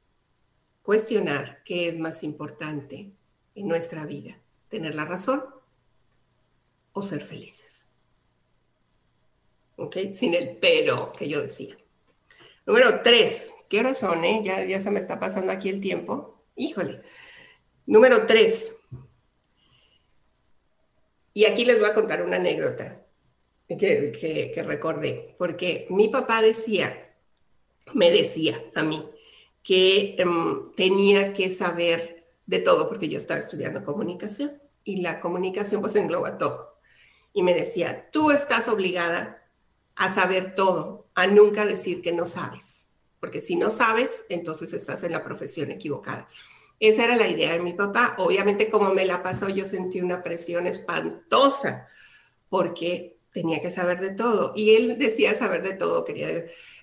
cuestionar 0.83 1.63
qué 1.65 1.89
es 1.89 1.99
más 1.99 2.23
importante 2.23 3.13
en 3.55 3.69
nuestra 3.69 4.07
vida, 4.07 4.39
tener 4.69 4.95
la 4.95 5.05
razón 5.05 5.45
o 6.93 7.03
ser 7.03 7.21
felices. 7.21 7.87
¿Ok? 9.77 9.97
Sin 10.13 10.35
el 10.35 10.57
pero 10.59 11.13
que 11.13 11.29
yo 11.29 11.41
decía. 11.41 11.77
Número 12.67 13.03
tres, 13.03 13.53
¿qué 13.69 13.81
horas 13.81 13.99
son? 13.99 14.25
Eh? 14.25 14.43
Ya, 14.45 14.65
ya 14.65 14.81
se 14.81 14.91
me 14.91 15.01
está 15.01 15.19
pasando 15.19 15.51
aquí 15.53 15.69
el 15.69 15.81
tiempo. 15.81 16.32
Híjole. 16.55 17.03
Número 17.87 18.27
tres. 18.27 18.75
Y 21.35 21.47
aquí 21.47 21.65
les 21.65 21.79
voy 21.79 21.89
a 21.89 21.95
contar 21.95 22.23
una 22.23 22.37
anécdota 22.37 23.07
que, 23.69 24.53
que, 24.55 24.63
recordé, 24.63 25.35
porque 25.39 25.87
mi 25.89 26.09
papá 26.09 26.43
decía, 26.43 27.17
me 27.95 28.11
decía 28.11 28.63
a 28.75 28.83
mí, 28.83 29.03
que 29.63 30.17
em, 30.19 30.73
tenía 30.75 31.33
que 31.33 31.51
saber 31.51 32.27
de 32.47 32.59
todo, 32.59 32.89
porque 32.89 33.09
yo 33.09 33.19
estaba 33.19 33.41
estudiando 33.41 33.85
comunicación 33.85 34.61
y 34.85 35.01
la 35.01 35.21
comunicación 35.21 35.81
pues 35.81 35.97
engloba 35.97 36.39
todo. 36.39 36.79
Y 37.33 37.43
me 37.43 37.55
decía, 37.55 38.11
tú 38.11 38.31
estás 38.31 38.69
obligada 38.69 39.49
a 39.95 40.13
saber 40.13 40.55
todo, 40.55 41.09
a 41.15 41.27
nunca 41.27 41.65
decir 41.65 42.03
que 42.03 42.13
no 42.13 42.27
sabes, 42.27 42.89
porque 43.23 43.41
si 43.41 43.55
no 43.55 43.71
sabes, 43.71 44.27
entonces 44.29 44.73
estás 44.73 45.05
en 45.05 45.13
la 45.13 45.23
profesión 45.23 45.71
equivocada. 45.71 46.27
Esa 46.81 47.05
era 47.05 47.15
la 47.15 47.29
idea 47.29 47.53
de 47.53 47.61
mi 47.61 47.73
papá. 47.73 48.17
Obviamente 48.19 48.69
como 48.69 48.93
me 48.93 49.07
la 49.07 49.23
pasó, 49.23 49.49
yo 49.49 49.65
sentí 49.65 50.01
una 50.01 50.25
presión 50.25 50.67
espantosa, 50.67 51.87
porque 52.49 53.21
tenía 53.33 53.63
que 53.63 53.71
saber 53.71 54.01
de 54.01 54.17
todo. 54.17 54.53
Y 54.57 54.75
él 54.75 54.99
decía 54.99 55.35
saber 55.35 55.63
de 55.63 55.75
todo, 55.75 56.05
quería 56.05 56.27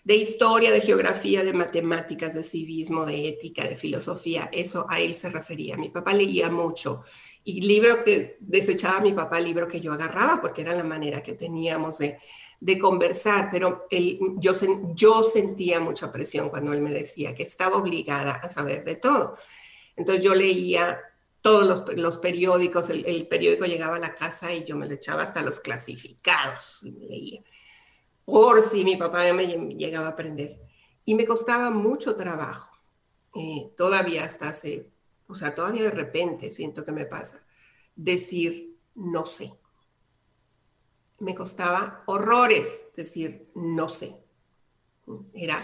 de, 0.05 0.15
historia, 0.15 0.71
de 0.71 0.79
geografía, 0.79 1.43
de 1.43 1.51
matemáticas, 1.51 2.35
de 2.35 2.43
civismo, 2.43 3.05
de 3.05 3.27
ética, 3.27 3.67
de 3.67 3.75
filosofía. 3.75 4.49
Eso 4.53 4.85
a 4.89 5.01
él 5.01 5.15
se 5.15 5.29
refería. 5.29 5.75
Mi 5.75 5.89
papá 5.89 6.13
leía 6.13 6.49
mucho. 6.49 7.01
Y 7.43 7.63
libro 7.67 8.01
que 8.05 8.37
desechaba 8.39 9.01
mi 9.01 9.11
papá, 9.11 9.41
libro 9.41 9.67
que 9.67 9.81
yo 9.81 9.91
agarraba, 9.91 10.39
porque 10.39 10.61
era 10.61 10.73
la 10.73 10.85
manera 10.85 11.21
que 11.21 11.33
teníamos 11.33 11.97
de, 11.97 12.17
de 12.59 12.79
conversar. 12.79 13.49
Pero 13.51 13.87
él, 13.89 14.19
yo, 14.37 14.53
yo 14.93 15.23
sentía 15.23 15.79
mucha 15.79 16.11
presión 16.11 16.49
cuando 16.49 16.73
él 16.73 16.81
me 16.81 16.91
decía 16.91 17.35
que 17.35 17.43
estaba 17.43 17.77
obligada 17.77 18.33
a 18.33 18.49
saber 18.49 18.83
de 18.83 18.95
todo. 18.95 19.35
Entonces 19.95 20.23
yo 20.23 20.33
leía 20.33 20.99
todos 21.41 21.83
los, 21.95 22.17
periódicos, 22.17 22.89
el, 22.89 23.27
periódico 23.27 23.65
llegaba 23.65 23.95
a 23.95 23.99
la 23.99 24.13
casa 24.13 24.53
y 24.53 24.65
yo 24.65 24.75
me 24.75 24.87
lo 24.87 24.95
echaba 24.95 25.23
hasta 25.23 25.41
los 25.41 25.59
clasificados 25.59 26.83
y 26.83 26.91
leía. 26.91 27.43
Por 28.25 28.61
si 28.61 28.83
mi 28.83 28.97
papá 28.97 29.31
me 29.33 29.47
llegaba 29.47 30.07
a 30.07 30.11
aprender. 30.11 30.59
Y 31.05 31.15
me 31.15 31.25
costaba 31.25 31.71
mucho 31.71 32.15
trabajo. 32.15 32.77
Eh, 33.35 33.71
todavía 33.77 34.25
hasta 34.25 34.49
hace, 34.49 34.91
o 35.27 35.35
sea, 35.35 35.55
todavía 35.55 35.83
de 35.83 35.91
repente 35.91 36.51
siento 36.51 36.83
que 36.83 36.91
me 36.91 37.05
pasa, 37.05 37.43
decir 37.95 38.77
no 38.95 39.25
sé. 39.25 39.53
Me 41.19 41.35
costaba 41.35 42.03
horrores 42.07 42.87
decir 42.95 43.51
no 43.55 43.89
sé. 43.89 44.15
Era 45.33 45.59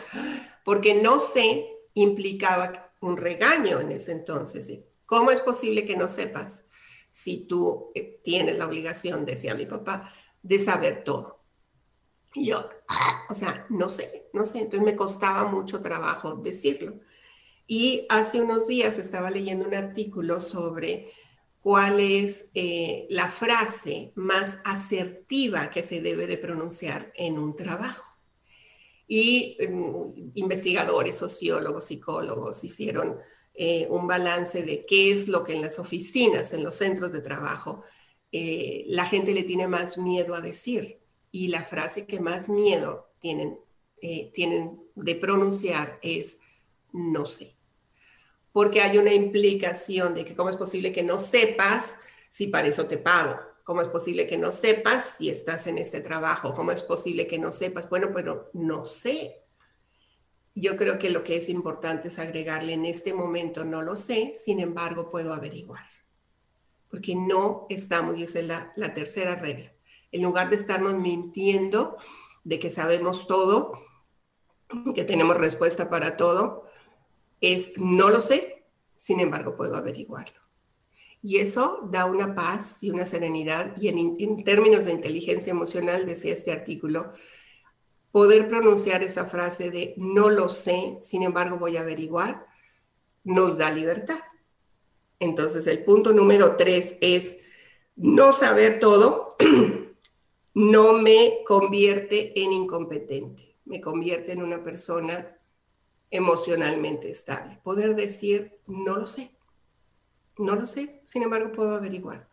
porque 0.63 1.01
no 1.01 1.19
sé 1.19 1.67
implicaba 1.93 2.91
un 3.01 3.17
regaño 3.17 3.79
en 3.79 3.91
ese 3.91 4.11
entonces. 4.11 4.79
¿Cómo 5.05 5.31
es 5.31 5.41
posible 5.41 5.85
que 5.85 5.95
no 5.95 6.07
sepas 6.07 6.63
si 7.11 7.45
tú 7.45 7.91
eh, 7.95 8.19
tienes 8.23 8.57
la 8.57 8.65
obligación, 8.65 9.25
decía 9.25 9.55
mi 9.55 9.65
papá, 9.65 10.11
de 10.41 10.59
saber 10.59 11.03
todo? 11.03 11.43
Y 12.33 12.47
yo, 12.47 12.69
o 13.29 13.33
sea, 13.33 13.65
no 13.69 13.89
sé, 13.89 14.29
no 14.33 14.45
sé. 14.45 14.59
Entonces 14.59 14.85
me 14.85 14.95
costaba 14.95 15.45
mucho 15.45 15.79
trabajo 15.79 16.35
decirlo. 16.35 16.99
Y 17.67 18.05
hace 18.09 18.41
unos 18.41 18.67
días 18.67 18.97
estaba 18.97 19.29
leyendo 19.29 19.65
un 19.65 19.73
artículo 19.73 20.41
sobre 20.41 21.11
cuál 21.65 21.99
es 21.99 22.47
eh, 22.53 23.07
la 23.09 23.27
frase 23.27 24.11
más 24.13 24.59
asertiva 24.63 25.71
que 25.71 25.81
se 25.81 25.99
debe 25.99 26.27
de 26.27 26.37
pronunciar 26.37 27.11
en 27.15 27.39
un 27.39 27.55
trabajo. 27.55 28.05
Y 29.07 29.57
mm, 29.59 30.33
investigadores, 30.35 31.15
sociólogos, 31.15 31.85
psicólogos 31.85 32.63
hicieron 32.63 33.17
eh, 33.55 33.87
un 33.89 34.05
balance 34.05 34.61
de 34.61 34.85
qué 34.85 35.11
es 35.11 35.27
lo 35.27 35.43
que 35.43 35.55
en 35.55 35.63
las 35.63 35.79
oficinas, 35.79 36.53
en 36.53 36.63
los 36.63 36.75
centros 36.75 37.11
de 37.11 37.21
trabajo, 37.21 37.83
eh, 38.31 38.83
la 38.89 39.07
gente 39.07 39.33
le 39.33 39.41
tiene 39.41 39.67
más 39.67 39.97
miedo 39.97 40.35
a 40.35 40.41
decir. 40.41 40.99
Y 41.31 41.47
la 41.47 41.63
frase 41.63 42.05
que 42.05 42.19
más 42.19 42.47
miedo 42.47 43.09
tienen, 43.19 43.57
tienen 44.33 44.83
de 44.93 45.15
pronunciar 45.15 45.97
es 46.03 46.37
no 46.93 47.25
sé. 47.25 47.54
Porque 48.55 48.79
hay 48.79 48.97
una 48.97 49.11
implicación 49.11 50.15
de 50.15 50.23
que 50.23 50.33
cómo 50.33 50.49
es 50.49 50.55
posible 50.55 50.93
que 50.93 51.03
no 51.03 51.19
sepas 51.19 51.97
si 52.29 52.47
para 52.47 52.69
eso 52.69 52.85
te 52.85 52.97
pago. 52.97 53.37
¿Cómo 53.65 53.81
es 53.81 53.89
posible 53.89 54.27
que 54.27 54.37
no 54.37 54.53
sepas 54.53 55.17
si 55.17 55.29
estás 55.29 55.67
en 55.67 55.77
este 55.77 55.99
trabajo? 55.99 56.53
¿Cómo 56.53 56.71
es 56.71 56.83
posible 56.83 57.27
que 57.27 57.37
no 57.37 57.51
sepas? 57.51 57.89
Bueno, 57.89 58.11
pero 58.13 58.51
no 58.53 58.85
sé 58.85 59.41
yo 60.55 60.77
creo 60.77 60.97
que 60.97 61.09
lo 61.09 61.23
que 61.23 61.35
es 61.35 61.49
importante 61.49 62.07
es 62.07 62.17
agregarle 62.17 62.73
en 62.73 62.85
este 62.85 63.13
momento, 63.13 63.65
no 63.65 63.81
lo 63.81 63.97
sé, 63.97 64.33
sin 64.33 64.61
embargo 64.61 65.11
puedo 65.11 65.33
averiguar. 65.33 65.83
Porque 66.89 67.13
no 67.13 67.67
estamos, 67.69 68.17
y 68.17 68.23
esa 68.23 68.39
es 68.39 68.47
la, 68.47 68.73
la 68.77 68.93
tercera 68.93 69.35
regla, 69.35 69.73
en 70.13 70.23
lugar 70.23 70.49
de 70.49 70.55
estarnos 70.55 70.95
mintiendo 70.95 71.97
de 72.45 72.57
que 72.57 72.69
sabemos 72.69 73.27
todo, 73.27 73.81
que 74.95 75.03
tenemos 75.03 75.35
respuesta 75.35 75.89
para 75.89 76.15
todo, 76.15 76.64
es 77.41 77.73
no 77.77 78.09
lo 78.09 78.21
sé, 78.21 78.65
sin 78.95 79.19
embargo 79.19 79.55
puedo 79.55 79.75
averiguarlo. 79.75 80.45
Y 81.21 81.37
eso 81.37 81.79
da 81.91 82.05
una 82.05 82.35
paz 82.35 82.83
y 82.83 82.91
una 82.91 83.03
serenidad, 83.03 83.75
y 83.81 83.87
en, 83.87 84.43
términos 84.43 84.85
de 84.85 84.91
inteligencia 84.91 85.49
emocional, 85.49 86.05
decía 86.05 86.33
este 86.33 86.51
artículo, 86.51 87.09
poder 88.11 88.47
pronunciar 88.47 89.03
esa 89.03 89.25
frase 89.25 89.71
de 89.71 89.95
no 89.97 90.29
lo 90.29 90.49
sé, 90.49 90.99
sin 91.01 91.23
embargo 91.23 91.57
voy 91.57 91.77
a 91.77 91.81
averiguar, 91.81 92.45
nos 93.23 93.57
da 93.57 93.71
libertad. 93.71 94.19
Entonces 95.19 95.65
el 95.65 95.83
punto 95.83 96.13
número 96.13 96.57
tres 96.57 96.95
es 97.01 97.37
no 97.95 98.33
saber 98.33 98.79
todo, 98.79 99.35
no 100.53 100.93
me 100.93 101.39
convierte 101.45 102.39
en 102.39 102.51
incompetente, 102.51 103.57
me 103.65 103.81
convierte 103.81 104.33
en 104.33 104.43
una 104.43 104.63
persona 104.63 105.34
emocionalmente 106.11 107.09
estable. 107.09 107.59
Poder 107.63 107.95
decir, 107.95 108.59
no 108.67 108.97
lo 108.97 109.07
sé, 109.07 109.31
no 110.37 110.55
lo 110.55 110.65
sé, 110.65 111.01
sin 111.05 111.23
embargo 111.23 111.51
puedo 111.51 111.75
averiguar. 111.75 112.29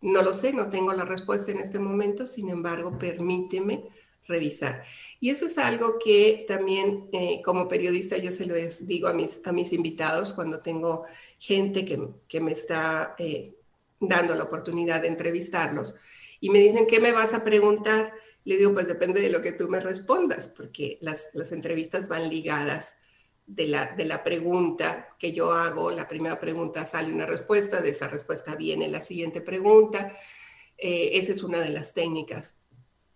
No 0.00 0.22
lo 0.22 0.34
sé, 0.34 0.52
no 0.52 0.68
tengo 0.68 0.92
la 0.92 1.04
respuesta 1.04 1.50
en 1.50 1.58
este 1.58 1.78
momento, 1.78 2.26
sin 2.26 2.50
embargo, 2.50 2.98
permíteme 2.98 3.88
revisar. 4.26 4.82
Y 5.20 5.30
eso 5.30 5.46
es 5.46 5.58
algo 5.58 5.98
que 5.98 6.44
también 6.46 7.08
eh, 7.12 7.40
como 7.44 7.68
periodista 7.68 8.18
yo 8.18 8.30
se 8.30 8.46
lo 8.46 8.54
digo 8.54 9.08
a 9.08 9.12
mis, 9.12 9.40
a 9.44 9.52
mis 9.52 9.72
invitados 9.72 10.32
cuando 10.32 10.60
tengo 10.60 11.04
gente 11.38 11.84
que, 11.84 12.08
que 12.28 12.40
me 12.40 12.52
está 12.52 13.14
eh, 13.18 13.54
dando 14.00 14.34
la 14.34 14.44
oportunidad 14.44 15.00
de 15.02 15.08
entrevistarlos 15.08 15.94
y 16.40 16.50
me 16.50 16.58
dicen, 16.58 16.86
¿qué 16.86 17.00
me 17.00 17.12
vas 17.12 17.34
a 17.34 17.44
preguntar? 17.44 18.12
Le 18.44 18.56
digo, 18.58 18.74
pues 18.74 18.86
depende 18.86 19.20
de 19.20 19.30
lo 19.30 19.40
que 19.40 19.52
tú 19.52 19.68
me 19.68 19.80
respondas, 19.80 20.48
porque 20.48 20.98
las, 21.00 21.30
las 21.32 21.52
entrevistas 21.52 22.08
van 22.08 22.28
ligadas 22.28 22.96
de 23.46 23.66
la, 23.66 23.94
de 23.96 24.04
la 24.04 24.24
pregunta 24.24 25.16
que 25.18 25.32
yo 25.32 25.52
hago. 25.52 25.90
La 25.90 26.08
primera 26.08 26.38
pregunta 26.40 26.84
sale 26.84 27.12
una 27.12 27.26
respuesta, 27.26 27.80
de 27.80 27.90
esa 27.90 28.08
respuesta 28.08 28.56
viene 28.56 28.88
la 28.88 29.00
siguiente 29.00 29.40
pregunta. 29.40 30.12
Eh, 30.78 31.10
esa 31.14 31.32
es 31.32 31.42
una 31.42 31.60
de 31.60 31.70
las 31.70 31.94
técnicas 31.94 32.56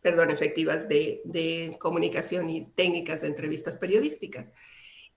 perdón, 0.03 0.31
efectivas 0.31 0.89
de, 0.89 1.77
comunicación 1.79 2.49
y 2.49 2.67
técnicas 2.67 3.21
de 3.21 3.29
entrevistas 3.29 3.77
periodísticas. 3.77 4.53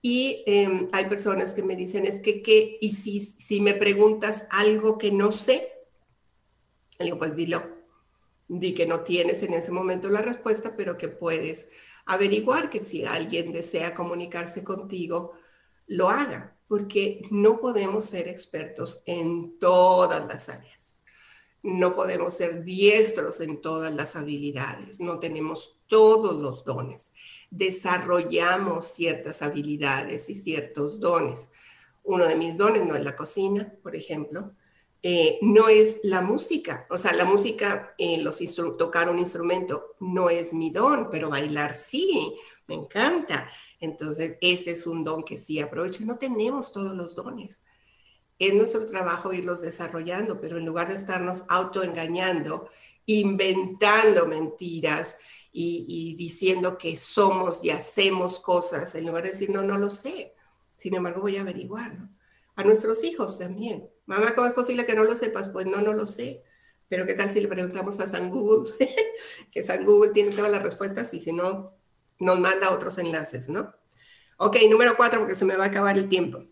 Y 0.01 0.43
em, 0.45 0.89
hay 0.91 1.05
personas 1.05 1.53
que 1.53 1.63
me 1.63 1.75
dicen, 1.75 2.05
es 2.05 2.19
que, 2.19 2.41
¿qué? 2.41 2.77
Y 2.81 2.91
si, 2.91 3.21
si 3.21 3.61
me 3.61 3.73
preguntas 3.73 4.47
algo 4.49 4.97
que 4.97 5.11
no 5.11 5.31
sé, 5.31 5.69
digo, 6.99 7.17
pues 7.17 7.35
dilo. 7.35 7.82
Di 8.47 8.73
que 8.73 8.85
no 8.85 9.01
tienes 9.01 9.43
en 9.43 9.53
ese 9.53 9.71
momento 9.71 10.09
la 10.09 10.21
respuesta, 10.21 10.75
pero 10.75 10.97
que 10.97 11.09
puedes 11.09 11.69
averiguar 12.05 12.69
que 12.69 12.81
si 12.81 13.05
alguien 13.05 13.51
desea 13.51 13.93
comunicarse 13.93 14.63
contigo, 14.63 15.33
lo 15.87 16.09
haga, 16.09 16.57
porque 16.67 17.21
no 17.31 17.59
podemos 17.59 18.05
ser 18.05 18.27
expertos 18.27 19.01
en 19.05 19.57
todas 19.59 20.27
las 20.27 20.49
áreas 20.49 20.83
no 21.63 21.95
podemos 21.95 22.35
ser 22.35 22.63
diestros 22.63 23.39
en 23.39 23.61
todas 23.61 23.93
las 23.93 24.17
habilidades, 24.17 24.99
no 24.99 25.19
tenemos 25.19 25.77
todos 25.87 26.35
los 26.35 26.65
dones. 26.65 27.11
Desarrollamos 27.49 28.85
ciertas 28.87 29.41
habilidades 29.41 30.29
y 30.29 30.35
ciertos 30.35 30.99
dones. 30.99 31.49
Uno 32.03 32.27
de 32.27 32.35
mis 32.35 32.57
dones 32.57 32.85
no 32.85 32.95
es 32.95 33.05
la 33.05 33.15
cocina, 33.15 33.73
por 33.81 33.95
ejemplo, 33.95 34.51
eh, 35.05 35.37
no 35.41 35.67
es 35.67 35.99
la 36.03 36.21
música. 36.21 36.87
O 36.89 36.97
sea, 36.97 37.11
la 37.11 37.25
música, 37.25 37.93
eh, 37.97 38.21
los 38.21 38.39
tocar 38.77 39.09
un 39.09 39.19
instrumento 39.19 39.95
no 39.99 40.29
es 40.29 40.53
mi 40.53 40.69
don, 40.69 41.09
pero 41.11 41.29
bailar 41.29 41.75
sí, 41.75 42.37
me 42.67 42.75
encanta. 42.75 43.49
Entonces, 43.81 44.37
ese 44.39 44.71
es 44.71 44.87
un 44.87 45.03
don 45.03 45.23
que 45.23 45.37
sí 45.37 45.59
aprovecho. 45.59 46.05
No 46.05 46.17
tenemos 46.17 46.71
todos 46.71 46.95
los 46.95 47.15
dones. 47.15 47.61
Es 48.39 48.53
nuestro 48.53 48.85
trabajo 48.85 49.33
irlos 49.33 49.61
desarrollando, 49.61 50.39
pero 50.39 50.57
en 50.57 50.65
lugar 50.65 50.87
de 50.87 50.95
estarnos 50.95 51.43
autoengañando, 51.49 52.69
inventando 53.05 54.25
mentiras 54.25 55.17
y, 55.51 56.15
diciendo 56.17 56.77
que 56.77 56.95
somos 56.95 57.61
y 57.63 57.71
hacemos 57.71 58.39
cosas, 58.39 58.95
en 58.95 59.05
lugar 59.05 59.23
de 59.23 59.31
decir, 59.31 59.49
no, 59.49 59.63
no 59.63 59.77
lo 59.77 59.89
sé. 59.89 60.33
Sin 60.77 60.95
embargo, 60.95 61.21
voy 61.21 61.37
a 61.37 61.41
averiguar. 61.41 62.09
A 62.55 62.63
nuestros 62.63 63.03
hijos 63.03 63.37
también 63.37 63.89
Mamá, 64.05 64.35
¿cómo 64.35 64.47
es 64.47 64.53
posible 64.53 64.85
que 64.85 64.95
no 64.95 65.03
lo 65.03 65.15
sepas? 65.15 65.49
Pues 65.49 65.65
no, 65.65 65.81
no 65.81 65.93
lo 65.93 66.05
sé. 66.05 66.43
Pero 66.89 67.05
¿qué 67.05 67.13
tal 67.13 67.31
si 67.31 67.41
le 67.41 67.47
preguntamos 67.47 67.99
a 67.99 68.07
San 68.07 68.29
Google? 68.29 68.73
que 69.51 69.63
San 69.63 69.85
Google 69.85 70.11
tiene 70.11 70.35
todas 70.35 70.51
las 70.51 70.61
respuestas 70.61 71.13
y 71.13 71.19
si 71.19 71.31
no, 71.31 71.75
nos 72.19 72.39
manda 72.39 72.71
otros 72.71 72.97
enlaces, 72.97 73.49
¿no? 73.49 73.73
Ok, 74.37 74.57
número 74.69 74.95
cuatro, 74.97 75.19
porque 75.19 75.35
se 75.35 75.45
me 75.45 75.55
va 75.55 75.65
a 75.65 75.67
acabar 75.67 75.97
el 75.97 76.09
tiempo. 76.09 76.43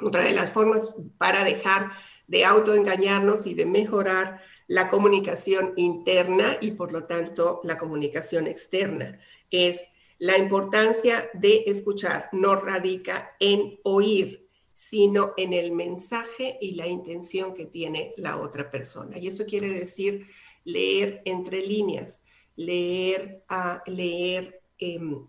Otra 0.00 0.24
de 0.24 0.32
las 0.32 0.52
formas 0.52 0.94
para 1.18 1.44
dejar 1.44 1.90
de 2.26 2.44
autoengañarnos 2.44 3.46
y 3.46 3.54
de 3.54 3.66
mejorar 3.66 4.40
la 4.66 4.88
comunicación 4.88 5.74
interna 5.76 6.56
y 6.60 6.72
por 6.72 6.92
lo 6.92 7.04
tanto 7.04 7.60
la 7.62 7.76
comunicación 7.76 8.46
externa 8.46 9.18
es 9.50 9.88
la 10.18 10.38
importancia 10.38 11.30
de 11.34 11.64
escuchar. 11.66 12.28
No 12.32 12.56
radica 12.56 13.36
en 13.38 13.78
oír, 13.84 14.41
sino 14.88 15.32
en 15.36 15.52
el 15.52 15.70
mensaje 15.72 16.58
y 16.60 16.74
la 16.74 16.88
intención 16.88 17.54
que 17.54 17.66
tiene 17.66 18.14
la 18.16 18.38
otra 18.38 18.68
persona. 18.68 19.16
Y 19.16 19.28
eso 19.28 19.46
quiere 19.46 19.68
decir 19.68 20.26
leer 20.64 21.22
entre 21.24 21.64
líneas, 21.64 22.22
leer, 22.56 23.44
a 23.48 23.82
leer 23.86 24.60
em, 24.78 25.24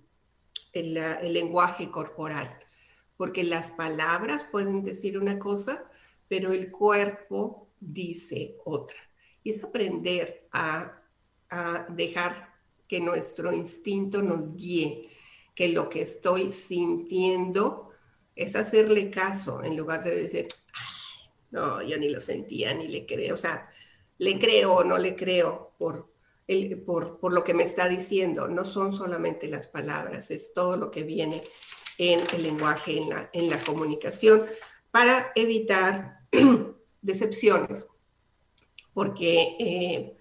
el, 0.74 0.98
el 0.98 1.34
lenguaje 1.34 1.92
corporal, 1.92 2.60
porque 3.16 3.44
las 3.44 3.70
palabras 3.72 4.44
pueden 4.52 4.84
decir 4.84 5.20
una 5.20 5.38
cosa, 5.38 5.86
pero 6.28 6.52
el 6.52 6.72
cuerpo 6.72 7.70
dice 7.80 8.58
otra. 8.66 8.98
Y 9.44 9.52
es 9.52 9.64
aprender 9.64 10.48
a, 10.52 11.00
a 11.52 11.86
dejar 11.90 12.56
que 12.88 13.00
nuestro 13.00 13.54
instinto 13.54 14.24
nos 14.24 14.56
guíe, 14.56 15.04
que 15.54 15.70
lo 15.70 15.90
que 15.90 16.02
estoy 16.02 16.50
sintiendo 16.50 17.93
es 18.36 18.56
hacerle 18.56 19.10
caso 19.10 19.64
en 19.64 19.78
lugar 19.78 20.04
de 20.04 20.16
decir, 20.16 20.48
no, 21.52 21.82
yo 21.84 21.98
ni 21.98 22.10
lo 22.10 22.20
sentía, 22.20 22.74
ni 22.74 22.88
le 22.88 23.06
creo. 23.06 23.36
O 23.36 23.38
sea, 23.38 23.70
le 24.18 24.40
creo 24.40 24.74
o 24.74 24.84
no 24.84 24.98
le 24.98 25.16
creo 25.16 25.76
por, 25.78 26.12
el, 26.48 26.82
por, 26.82 27.20
por, 27.20 27.32
lo 27.32 27.44
que 27.44 27.54
me 27.54 27.64
está 27.64 27.88
diciendo. 27.88 28.48
No 28.48 28.66
son 28.66 28.94
solamente 28.94 29.48
las 29.48 29.68
palabras, 29.68 30.32
es 30.32 30.54
todo 30.54 30.78
lo 30.78 30.90
que 30.90 31.04
viene 31.04 31.42
en 32.00 32.22
el 32.34 32.44
lenguaje, 32.44 32.98
en 32.98 33.10
la, 33.10 33.30
en 33.34 33.50
la 33.50 33.62
comunicación, 33.62 34.46
para 34.90 35.32
evitar 35.36 36.22
decepciones. 37.02 37.88
Porque, 38.94 39.56
eh, 39.60 40.18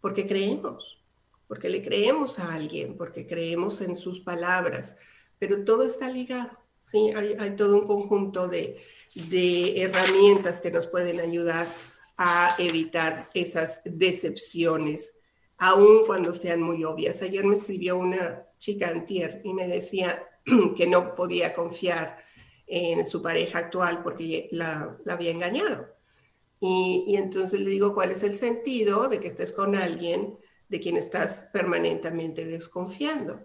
porque 0.00 0.26
creemos, 0.26 1.04
porque 1.46 1.68
le 1.68 1.82
creemos 1.82 2.38
a 2.38 2.54
alguien, 2.54 2.96
porque 2.96 3.26
creemos 3.26 3.80
en 3.80 3.96
sus 3.96 4.20
palabras, 4.20 4.96
pero 5.38 5.64
todo 5.64 5.84
está 5.84 6.08
ligado 6.08 6.67
¿sí? 6.90 7.12
Hay, 7.14 7.56
todo 7.56 7.78
un 7.78 7.86
conjunto 7.86 8.48
de, 8.48 8.80
herramientas 9.76 10.60
que 10.60 10.70
nos 10.70 10.86
pueden 10.86 11.20
ayudar 11.20 11.68
a 12.16 12.56
evitar 12.58 13.30
esas 13.34 13.82
decepciones, 13.84 15.14
aun 15.58 16.06
cuando 16.06 16.32
sean 16.32 16.62
muy 16.62 16.84
obvias. 16.84 17.22
Ayer 17.22 17.44
me 17.44 17.56
escribió 17.56 17.98
una 17.98 18.46
chica 18.58 18.88
antier 18.88 19.40
y 19.44 19.52
me 19.54 19.68
decía 19.68 20.24
que 20.76 20.86
no 20.86 21.14
podía 21.14 21.52
confiar 21.52 22.18
en 22.66 23.04
su 23.06 23.22
pareja 23.22 23.60
actual 23.60 24.02
porque 24.02 24.48
la, 24.50 24.98
había 25.08 25.30
engañado. 25.30 25.88
Y, 26.60 27.04
y, 27.06 27.16
entonces 27.16 27.60
le 27.60 27.70
digo, 27.70 27.94
¿cuál 27.94 28.10
es 28.10 28.24
el 28.24 28.34
sentido 28.34 29.08
de 29.08 29.20
que 29.20 29.28
estés 29.28 29.52
con 29.52 29.76
alguien 29.76 30.36
de 30.68 30.80
quien 30.80 30.96
estás 30.96 31.46
permanentemente 31.52 32.44
desconfiando? 32.46 33.44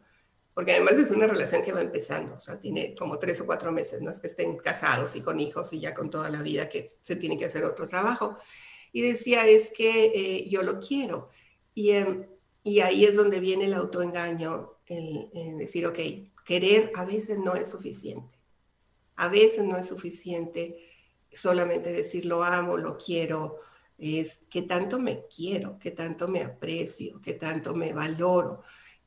Porque 0.54 0.74
además 0.74 0.94
es 0.94 1.10
una 1.10 1.26
relación 1.26 1.64
que 1.64 1.72
va 1.72 1.82
empezando, 1.82 2.36
o 2.36 2.40
sea, 2.40 2.60
tiene 2.60 2.94
como 2.96 3.18
tres 3.18 3.42
o 3.42 3.46
cuatro 3.46 3.72
meses, 3.72 4.02
no 4.02 4.12
es 4.12 4.20
que 4.20 4.28
estén 4.28 4.58
casados 4.58 5.16
y 5.16 5.22
con 5.22 5.40
hijos 5.40 5.74
y 5.74 5.80
ya 5.80 5.94
con 5.94 6.12
toda 6.12 6.30
la 6.30 6.44
vida 6.44 6.70
que 6.70 6.96
se 7.02 7.16
tiene 7.16 7.38
que 7.38 7.46
hacer 7.46 7.64
otro 7.66 7.88
trabajo. 7.88 8.38
Y 8.92 9.02
decía, 9.02 9.48
es 9.48 9.72
que 9.72 10.12
eh, 10.14 10.50
yo 10.50 10.62
lo 10.62 10.80
quiero. 10.80 11.30
Y, 11.74 11.92
em, 11.92 12.28
y 12.64 12.82
ahí 12.82 13.06
es 13.06 13.16
donde 13.16 13.40
viene 13.40 13.66
el 13.66 13.74
autoengaño, 13.74 14.74
el, 14.86 15.58
decir, 15.58 15.88
ok, 15.88 16.00
querer 16.46 16.92
a 16.96 17.04
veces 17.04 17.40
no 17.40 17.56
es 17.56 17.70
suficiente. 17.70 18.38
A 19.16 19.30
veces 19.30 19.64
no 19.64 19.78
es 19.78 19.88
suficiente 19.88 20.78
solamente 21.32 21.92
decir 21.92 22.26
lo 22.26 22.44
amo, 22.44 22.78
lo 22.78 22.98
quiero, 22.98 23.58
es 23.98 24.42
que 24.52 24.62
tanto 24.64 25.00
me 25.00 25.26
quiero, 25.28 25.80
que 25.80 25.92
tanto 25.92 26.28
me 26.28 26.44
aprecio, 26.44 27.20
que 27.22 27.34
tanto 27.34 27.74
me 27.74 27.92
valoro 27.94 28.64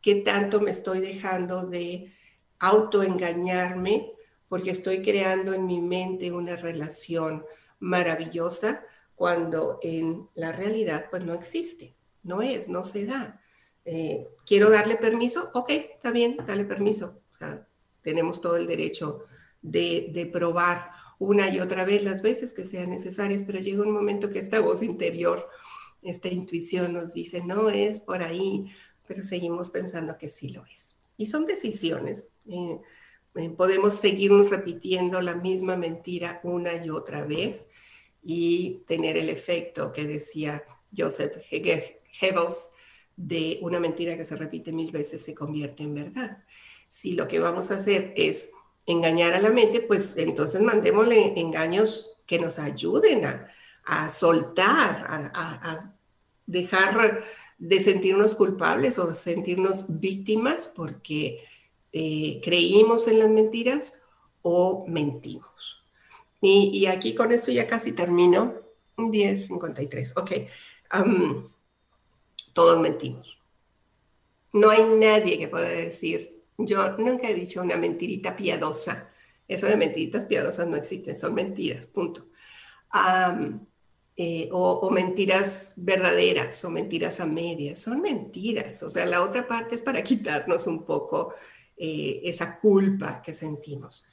qué 0.06 0.14
tanto 0.14 0.60
me 0.60 0.70
estoy 0.70 1.00
dejando 1.00 1.66
de 1.66 2.12
autoengañarme 2.60 4.12
porque 4.46 4.70
estoy 4.70 5.02
creando 5.02 5.52
en 5.52 5.66
mi 5.66 5.80
mente 5.80 6.30
una 6.30 6.54
relación 6.54 7.44
maravillosa 7.80 8.84
cuando 9.16 9.80
en 9.82 10.28
la 10.36 10.52
realidad 10.52 11.06
pues 11.10 11.24
no 11.24 11.34
existe, 11.34 11.96
no 12.22 12.40
es, 12.40 12.68
no 12.68 12.84
se 12.84 13.04
da. 13.04 13.40
Eh, 13.84 14.28
quiero 14.46 14.70
darle 14.70 14.94
permiso, 14.94 15.50
ok, 15.54 15.70
está 15.70 16.12
bien, 16.12 16.36
dale 16.46 16.64
permiso. 16.64 17.20
tenemos 18.00 18.40
todo 18.40 18.54
el 18.58 18.68
derecho 18.68 19.24
de, 19.60 20.12
de, 20.14 20.26
probar 20.26 20.92
una 21.18 21.48
y 21.48 21.58
otra 21.58 21.84
vez 21.84 22.04
las 22.04 22.22
veces 22.22 22.52
que 22.52 22.64
sean 22.64 22.90
necesarias, 22.90 23.42
pero 23.44 23.58
llega 23.58 23.82
un 23.82 23.90
momento 23.90 24.30
que 24.30 24.38
esta 24.38 24.60
voz 24.60 24.84
interior, 24.84 25.48
esta 26.00 26.28
intuición 26.28 26.92
nos 26.92 27.12
dice, 27.12 27.42
no 27.44 27.70
es 27.70 27.98
por 27.98 28.22
ahí, 28.22 28.66
pero 29.06 29.22
seguimos 29.22 29.68
pensando 29.68 30.18
que 30.18 30.28
sí 30.28 30.50
lo 30.50 30.64
es. 30.66 30.96
Y 31.16 31.26
son 31.26 31.46
decisiones. 31.46 32.30
Eh, 32.48 32.80
eh, 33.36 33.50
podemos 33.50 33.94
seguirnos 33.94 34.50
repitiendo 34.50 35.20
la 35.20 35.34
misma 35.34 35.76
mentira 35.76 36.40
una 36.42 36.74
y 36.74 36.90
otra 36.90 37.24
vez 37.24 37.66
y 38.22 38.82
tener 38.86 39.16
el 39.16 39.28
efecto 39.28 39.92
que 39.92 40.06
decía 40.06 40.64
Joseph 40.96 41.36
Goebbels 41.50 42.70
de 43.14 43.58
una 43.62 43.78
mentira 43.78 44.16
que 44.16 44.24
se 44.24 44.36
repite 44.36 44.72
mil 44.72 44.90
veces 44.90 45.22
se 45.22 45.34
convierte 45.34 45.82
en 45.82 45.94
verdad. 45.94 46.44
Si 46.88 47.12
lo 47.12 47.28
que 47.28 47.38
vamos 47.38 47.70
a 47.70 47.76
hacer 47.76 48.12
es 48.16 48.50
engañar 48.86 49.34
a 49.34 49.40
la 49.40 49.50
mente, 49.50 49.80
pues 49.80 50.14
entonces 50.16 50.60
mandémosle 50.60 51.38
engaños 51.38 52.18
que 52.26 52.38
nos 52.38 52.58
ayuden 52.58 53.24
a, 53.84 54.10
soltar, 54.10 55.06
a 55.08 55.94
dejar 56.46 57.22
de 57.58 57.80
sentirnos 57.80 58.34
culpables 58.34 58.98
o 58.98 59.06
de 59.06 59.14
sentirnos 59.14 59.86
víctimas 59.88 60.70
porque 60.74 61.44
eh, 61.92 62.40
creímos 62.44 63.08
en 63.08 63.18
las 63.18 63.30
mentiras 63.30 63.94
o 64.42 64.84
mentimos. 64.86 65.82
Y, 66.40 66.86
aquí 66.86 67.14
con 67.14 67.32
esto 67.32 67.50
ya 67.50 67.66
casi 67.66 67.92
termino. 67.92 68.54
10.53, 68.96 70.12
ok. 70.16 70.32
todos 72.52 72.80
mentimos. 72.80 73.38
No 74.52 74.70
hay 74.70 74.84
nadie 74.84 75.38
que 75.38 75.48
pueda 75.48 75.68
decir, 75.68 76.44
yo 76.56 76.96
nunca 76.96 77.28
he 77.28 77.34
dicho 77.34 77.60
una 77.60 77.76
mentirita 77.76 78.36
piadosa. 78.36 79.10
Eso 79.48 79.66
de 79.66 79.76
mentiritas 79.76 80.24
piadosas 80.24 80.66
no 80.66 80.76
existen, 80.76 81.16
son 81.16 81.34
mentiras, 81.34 81.86
punto. 81.86 82.26
Eh, 84.18 84.48
o, 84.50 84.90
mentiras 84.90 85.74
verdaderas 85.76 86.64
o 86.64 86.70
mentiras 86.70 87.20
a 87.20 87.26
medias, 87.26 87.78
son 87.80 88.00
mentiras. 88.00 88.82
O 88.82 88.88
sea, 88.88 89.04
la 89.04 89.22
otra 89.22 89.46
parte 89.46 89.74
es 89.74 89.82
para 89.82 90.02
quitarnos 90.02 90.66
un 90.66 90.84
poco 90.84 91.34
eh, 91.76 92.22
esa 92.24 92.58
culpa 92.58 93.20
que 93.20 93.34
sentimos. 93.34 94.06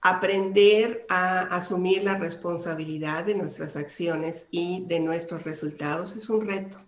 Aprender 0.00 1.06
a 1.08 1.42
asumir 1.56 2.02
la 2.02 2.18
responsabilidad 2.18 3.24
de 3.24 3.36
nuestras 3.36 3.76
acciones 3.76 4.48
y 4.50 4.84
de 4.86 4.98
nuestros 4.98 5.44
resultados 5.44 6.16
es 6.16 6.28
un 6.28 6.44
reto. 6.44 6.78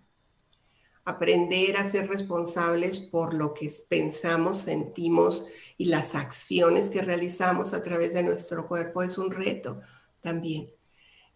Aprender 1.05 1.77
a 1.77 1.85
ser 1.85 2.09
responsables 2.09 2.99
por 2.99 3.33
lo 3.33 3.55
que 3.55 3.71
pensamos, 3.89 4.63
sentimos 4.63 5.45
y 5.77 5.85
las 5.85 6.17
acciones 6.17 6.91
que 6.91 7.03
realizamos 7.03 7.75
a 7.75 7.83
través 7.85 8.15
de 8.15 8.25
nuestro 8.25 8.67
cuerpo 8.67 9.05
es 9.05 9.19
un 9.19 9.31
reto 9.31 9.81
también. 10.21 10.75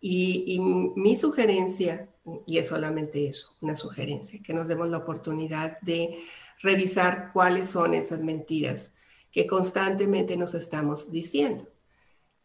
Y, 0.00 0.58
mi 0.60 1.16
sugerencia, 1.16 2.08
y 2.46 2.58
es 2.58 2.68
solamente 2.68 3.26
eso, 3.28 3.56
una 3.60 3.76
sugerencia, 3.76 4.40
que 4.42 4.54
nos 4.54 4.68
demos 4.68 4.88
la 4.88 4.98
oportunidad 4.98 5.80
de 5.80 6.18
revisar 6.60 7.30
cuáles 7.32 7.68
son 7.68 7.94
esas 7.94 8.20
mentiras 8.20 8.92
que 9.32 9.46
constantemente 9.46 10.36
nos 10.36 10.54
estamos 10.54 11.10
diciendo. 11.10 11.68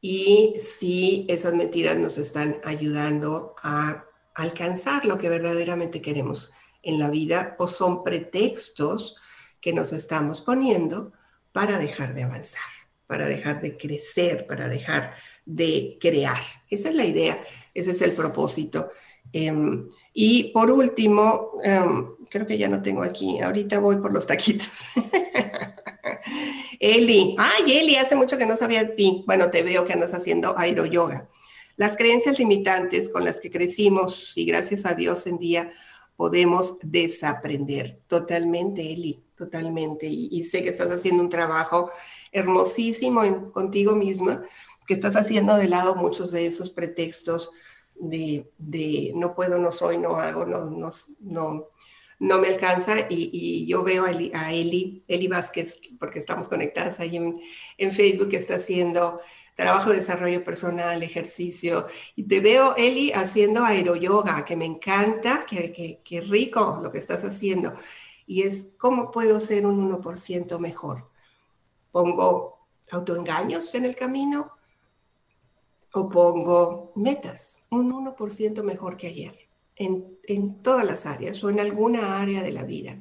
y 0.05 0.55
si 0.59 1.25
esas 1.29 1.53
mentiras 1.53 1.97
nos 1.97 2.17
están 2.17 2.59
ayudando 2.65 3.55
a 3.63 4.05
alcanzar 4.35 5.05
lo 5.05 5.17
que 5.17 5.29
verdaderamente 5.29 6.01
queremos 6.01 6.51
en 6.81 6.99
la 6.99 7.09
vida 7.09 7.55
o 7.57 7.67
son 7.67 8.03
pretextos 8.03 9.15
que 9.61 9.73
nos 9.73 9.93
estamos 9.93 10.41
poniendo 10.41 11.13
para 11.53 11.77
dejar 11.77 12.13
de 12.13 12.23
avanzar, 12.23 12.72
para 13.07 13.27
dejar 13.27 13.61
de 13.61 13.77
crecer, 13.77 14.47
para 14.47 14.67
dejar 14.67 15.13
de 15.45 15.97
crear. 15.99 16.41
Esa 16.69 16.89
es 16.89 16.95
la 16.95 17.05
idea, 17.05 17.43
ese 17.73 17.91
es 17.91 18.01
el 18.01 18.13
propósito. 18.13 18.89
Em, 19.31 19.89
y 20.13 20.51
por 20.51 20.71
último, 20.71 21.59
em, 21.63 22.15
creo 22.29 22.45
que 22.45 22.57
ya 22.57 22.69
no 22.69 22.81
tengo 22.81 23.03
aquí, 23.03 23.39
ahorita 23.39 23.79
voy 23.79 23.97
por 23.97 24.13
los 24.13 24.27
taquitos. 24.27 24.69
Eli, 26.79 27.35
ay 27.37 27.77
Eli, 27.77 27.95
hace 27.95 28.15
mucho 28.15 28.37
que 28.37 28.45
no 28.45 28.55
sabía 28.55 28.83
de 28.83 28.93
ti. 28.93 29.23
Bueno, 29.25 29.49
te 29.49 29.63
veo 29.63 29.85
que 29.85 29.93
andas 29.93 30.13
haciendo 30.13 30.57
aeroyoga. 30.57 31.29
Las 31.77 31.97
creencias 31.97 32.37
limitantes 32.37 33.09
con 33.09 33.25
las 33.25 33.39
que 33.39 33.49
crecimos 33.49 34.33
y 34.35 34.45
gracias 34.45 34.85
a 34.85 34.93
Dios 34.93 35.25
en 35.25 35.39
día 35.39 35.71
podemos 36.15 36.75
desaprender. 36.81 38.01
Totalmente, 38.07 38.93
Eli, 38.93 39.22
totalmente. 39.35 40.07
Y, 40.07 40.43
sé 40.43 40.63
que 40.63 40.69
estás 40.69 40.89
haciendo 40.89 41.23
un 41.23 41.29
trabajo 41.29 41.89
hermosísimo 42.31 43.51
contigo 43.51 43.95
misma, 43.95 44.43
que 44.87 44.93
estás 44.93 45.15
haciendo 45.15 45.55
de 45.55 45.67
lado 45.67 45.95
muchos 45.95 46.31
de 46.31 46.45
esos 46.45 46.69
pretextos 46.69 47.51
de, 47.95 49.11
no 49.15 49.35
puedo, 49.35 49.57
no 49.57 49.71
soy, 49.71 49.97
no 49.97 50.15
hago, 50.15 50.45
no, 50.45 50.65
no, 50.65 50.89
no, 51.19 51.69
no 52.19 52.39
me 52.39 52.47
alcanza. 52.47 53.07
Y, 53.09 53.65
yo 53.65 53.83
veo 53.83 54.05
a 54.05 54.11
Eli, 54.51 55.03
Eli, 55.07 55.27
Vázquez, 55.27 55.79
porque 55.99 56.19
estamos 56.19 56.47
conectadas 56.47 56.99
ahí 56.99 57.17
en, 57.77 57.91
Facebook, 57.91 58.29
que 58.29 58.37
está 58.37 58.55
haciendo 58.55 59.19
trabajo 59.55 59.91
de 59.91 59.97
desarrollo 59.97 60.43
personal, 60.43 61.03
ejercicio. 61.03 61.87
Y 62.15 62.23
te 62.23 62.39
veo, 62.39 62.75
Eli, 62.75 63.11
haciendo 63.11 63.63
aeroyoga, 63.63 64.43
que 64.45 64.55
me 64.55 64.65
encanta, 64.65 65.45
que, 65.47 66.01
que, 66.03 66.21
rico 66.21 66.79
lo 66.81 66.91
que 66.91 66.97
estás 66.99 67.23
haciendo. 67.23 67.73
Y 68.25 68.43
es 68.43 68.69
cómo 68.77 69.11
puedo 69.11 69.39
ser 69.39 69.65
un 69.65 69.91
1% 69.91 70.59
mejor. 70.59 71.09
Pongo 71.91 72.67
autoengaños 72.91 73.73
en 73.75 73.85
el 73.85 73.95
camino 73.95 74.51
o 75.93 76.09
pongo 76.09 76.91
metas, 76.95 77.59
un 77.69 77.91
1% 77.91 78.63
mejor 78.63 78.97
que 78.97 79.07
ayer, 79.07 79.33
en, 79.75 80.17
en 80.23 80.61
todas 80.63 80.85
las 80.85 81.05
áreas 81.05 81.43
o 81.43 81.49
en 81.49 81.59
alguna 81.59 82.19
área 82.19 82.41
de 82.41 82.51
la 82.51 82.63
vida. 82.63 82.99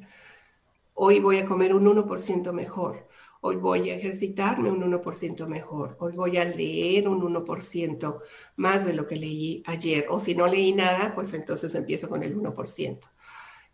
Hoy 0.93 1.19
voy 1.19 1.39
a 1.39 1.45
comer 1.47 1.73
un 1.73 1.85
1% 1.85 2.51
mejor 2.51 3.07
hoy 3.45 3.57
voy 3.57 3.89
a 3.89 3.95
ejercitarme 3.95 4.71
un 4.71 4.81
1% 4.81 5.47
mejor, 5.47 5.97
hoy 5.99 6.13
voy 6.13 6.37
a 6.37 6.45
leer 6.45 7.09
un 7.09 7.21
1% 7.21 8.19
más 8.55 8.85
de 8.85 8.93
lo 8.93 9.05
que 9.05 9.17
leí 9.17 9.61
ayer, 9.65 10.05
o 10.09 10.17
si 10.17 10.33
no 10.33 10.47
leí 10.47 10.71
nada, 10.71 11.13
pues 11.13 11.33
entonces 11.33 11.75
empiezo 11.75 12.07
con 12.07 12.23
el 12.23 12.37
1%. 12.37 12.99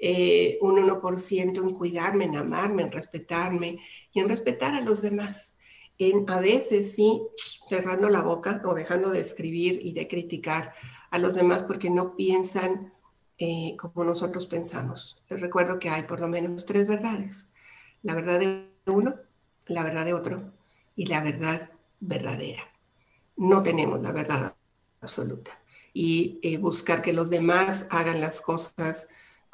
Eh, 0.01 0.57
un 0.61 0.77
1% 0.77 1.61
en 1.61 1.71
cuidarme, 1.71 2.25
en 2.25 2.37
amarme, 2.37 2.83
en 2.83 2.91
respetarme 2.91 3.79
y 4.13 4.19
en 4.21 4.29
respetar 4.29 4.73
a 4.73 4.81
los 4.81 5.01
demás. 5.01 5.57
En, 5.97 6.29
a 6.29 6.39
veces 6.39 6.93
sí, 6.95 7.21
cerrando 7.67 8.07
la 8.07 8.21
boca 8.21 8.61
o 8.65 8.73
dejando 8.73 9.11
de 9.11 9.19
escribir 9.19 9.79
y 9.83 9.91
de 9.91 10.07
criticar 10.07 10.73
a 11.11 11.19
los 11.19 11.35
demás 11.35 11.63
porque 11.63 11.89
no 11.89 12.15
piensan 12.15 12.93
eh, 13.37 13.75
como 13.77 14.05
nosotros 14.05 14.47
pensamos. 14.47 15.17
Les 15.27 15.41
recuerdo 15.41 15.79
que 15.79 15.89
hay 15.89 16.03
por 16.03 16.21
lo 16.21 16.29
menos 16.29 16.65
tres 16.65 16.87
verdades. 16.87 17.51
La 18.01 18.15
verdad 18.15 18.39
de 18.39 18.69
uno, 18.85 19.15
la 19.67 19.83
verdad 19.83 20.05
de 20.05 20.13
otro 20.13 20.53
y 20.95 21.07
la 21.07 21.21
verdad 21.21 21.71
verdadera. 21.99 22.63
No 23.35 23.63
tenemos 23.63 24.01
la 24.01 24.13
verdad 24.13 24.55
absoluta. 25.01 25.51
Y 25.93 26.39
eh, 26.43 26.57
buscar 26.57 27.01
que 27.01 27.13
los 27.13 27.29
demás 27.29 27.87
hagan 27.89 28.21
las 28.21 28.39
cosas 28.41 29.07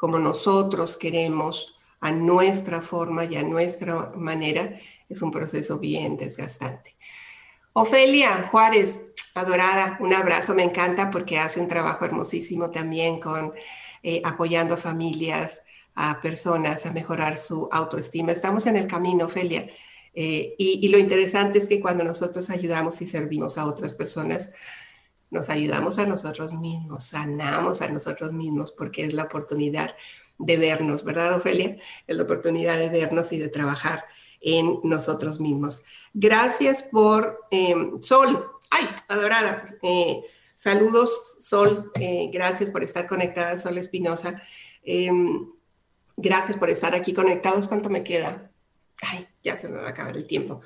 como 0.06 0.20
nosotros 0.20 0.97
queremos, 0.97 1.74
a 1.99 2.12
nuestra 2.12 2.80
forma 2.80 3.26
y 3.26 3.38
a 3.38 3.41
nuestra 3.41 4.12
manera, 4.16 4.76
es 5.10 5.24
un 5.24 5.32
proceso 5.32 5.80
bien 5.80 6.16
desgastante. 6.16 6.95
Ofelia 7.74 8.47
Juárez, 8.51 9.01
adorada, 9.34 9.97
un 9.99 10.14
abrazo, 10.14 10.53
me 10.53 10.62
encanta 10.62 11.10
porque 11.10 11.39
hace 11.39 11.60
un 11.60 11.68
trabajo 11.68 12.06
hermosísimo 12.06 12.70
también 12.70 13.20
con 13.20 13.56
eh, 14.03 14.22
apoyando 14.24 14.76
a 14.76 14.78
familias, 14.78 15.64
a 15.95 16.22
personas 16.22 16.86
a 16.86 16.91
mejorar 16.91 17.38
su 17.38 17.68
autoestima. 17.72 18.32
Estamos 18.32 18.68
en 18.68 18.76
el 18.76 18.86
camino, 18.86 19.26
Ofelia. 19.26 19.68
Eh, 20.14 20.53
y, 20.60 20.88
lo 20.89 20.99
interesante 20.99 21.58
es 21.58 21.68
que 21.68 21.82
cuando 21.82 22.03
nosotros 22.03 22.51
ayudamos 22.51 23.01
y 23.01 23.08
servimos 23.08 23.58
a 23.58 23.66
otras 23.66 23.93
personas, 23.93 24.51
nos 25.30 25.49
ayudamos 25.49 25.97
a 25.99 26.05
nosotros 26.05 26.53
mismos, 26.53 27.03
sanamos 27.03 27.82
a 27.82 27.88
nosotros 27.89 28.32
mismos, 28.32 28.71
porque 28.71 29.03
es 29.03 29.13
la 29.13 29.23
oportunidad 29.23 29.95
de 30.38 30.57
vernos, 30.57 31.03
¿verdad, 31.03 31.36
Ofelia? 31.36 31.78
Es 32.07 32.15
la 32.15 32.23
oportunidad 32.23 32.78
de 32.78 32.89
vernos 32.89 33.32
y 33.34 33.39
de 33.39 33.49
trabajar 33.49 34.05
en 34.41 34.80
nosotros 34.84 35.39
mismos. 35.39 35.82
Gracias 36.13 36.84
por 36.84 37.39
em, 37.51 38.01
Sol. 38.01 38.45
Ay, 38.69 38.88
adorada. 39.07 39.65
Eh, 39.82 40.23
saludos, 40.53 41.38
Sol. 41.39 41.91
Eh, 41.99 42.30
gracias 42.32 42.69
por 42.69 42.84
estar 42.84 43.07
conectada, 43.07 43.57
Sol 43.57 43.78
Espinosa. 43.78 44.41
Em, 44.84 45.47
gracias 46.17 46.57
por 46.57 46.69
estar 46.69 46.93
aquí 46.93 47.13
conectados. 47.13 47.67
¿Cuánto 47.67 47.89
me 47.89 48.03
queda? 48.03 48.51
ay, 49.01 49.28
ya 49.43 49.57
se 49.57 49.67
me 49.67 49.78
va 49.78 49.88
a 49.88 49.89
acabar 49.89 50.15
el 50.15 50.28
tiempo. 50.28 50.61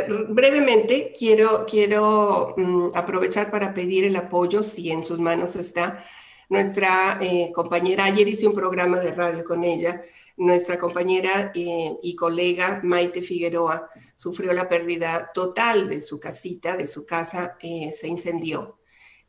Eh, 0.00 0.26
brevemente, 0.28 1.12
quiero, 1.16 1.66
quiero 1.66 2.54
mm, 2.56 2.90
aprovechar 2.94 3.50
para 3.50 3.74
pedir 3.74 4.04
el 4.04 4.16
apoyo, 4.16 4.62
si 4.62 4.90
en 4.90 5.02
sus 5.02 5.18
manos 5.18 5.56
está. 5.56 6.02
Nuestra 6.48 7.18
eh, 7.20 7.52
compañera, 7.54 8.04
ayer 8.04 8.26
hice 8.28 8.46
un 8.46 8.54
programa 8.54 8.98
de 8.98 9.12
radio 9.12 9.44
con 9.44 9.62
ella, 9.62 10.02
nuestra 10.36 10.78
compañera 10.78 11.52
eh, 11.54 11.96
y 12.02 12.16
colega 12.16 12.80
Maite 12.82 13.22
Figueroa 13.22 13.88
sufrió 14.16 14.52
la 14.52 14.68
pérdida 14.68 15.30
total 15.32 15.88
de 15.88 16.00
su 16.00 16.18
casita, 16.18 16.76
de 16.76 16.86
su 16.88 17.06
casa, 17.06 17.56
se 17.60 18.08
incendió. 18.08 18.78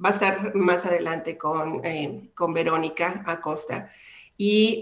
Va 0.03 0.09
a 0.09 0.13
estar 0.13 0.55
más 0.55 0.85
adelante 0.85 1.37
con, 1.37 1.81
con 2.33 2.53
Verónica 2.53 3.23
Acosta. 3.27 3.89
Y 4.35 4.81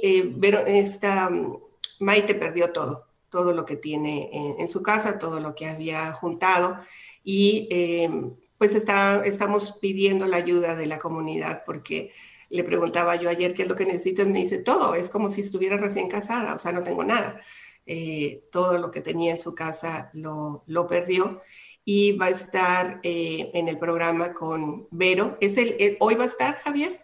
esta, 0.65 1.29
mm, 1.29 1.57
Maite 1.99 2.35
perdió 2.35 2.71
todo, 2.71 3.08
todo 3.29 3.53
lo 3.53 3.65
que 3.65 3.75
tiene 3.75 4.29
en, 4.59 4.67
su 4.69 4.81
casa, 4.81 5.19
todo 5.19 5.39
lo 5.39 5.55
que 5.55 5.67
había 5.67 6.11
juntado 6.13 6.77
y 7.23 7.67
em, 7.71 8.35
pues 8.57 8.75
está, 8.75 9.23
estamos 9.25 9.73
pidiendo 9.79 10.25
la 10.25 10.37
ayuda 10.37 10.75
de 10.75 10.85
la 10.85 10.99
comunidad 10.99 11.63
porque 11.65 12.11
le 12.49 12.63
preguntaba 12.63 13.15
yo 13.15 13.29
ayer 13.29 13.53
qué 13.53 13.63
es 13.63 13.69
lo 13.69 13.75
que 13.75 13.85
necesitas, 13.85 14.27
me 14.27 14.39
dice 14.39 14.57
todo, 14.57 14.95
es 14.95 15.09
como 15.09 15.29
si 15.29 15.41
estuviera 15.41 15.77
recién 15.77 16.09
casada, 16.09 16.55
o 16.55 16.59
sea, 16.59 16.71
no 16.71 16.83
tengo 16.83 17.03
nada. 17.03 17.39
Eh, 17.85 18.43
todo 18.51 18.77
lo 18.77 18.91
que 18.91 19.01
tenía 19.01 19.31
en 19.31 19.37
su 19.37 19.55
casa 19.55 20.11
lo, 20.13 20.63
lo 20.67 20.87
perdió 20.87 21.41
y 21.85 22.17
va 22.17 22.27
a 22.27 22.29
estar 22.29 22.99
eh, 23.01 23.49
en 23.53 23.67
el 23.67 23.79
programa 23.79 24.33
con 24.33 24.87
Vero. 24.91 25.37
¿Es 25.41 25.57
el, 25.57 25.97
¿Hoy 25.99 26.15
va 26.15 26.25
a 26.25 26.27
estar, 26.27 26.55
Javier? 26.57 27.01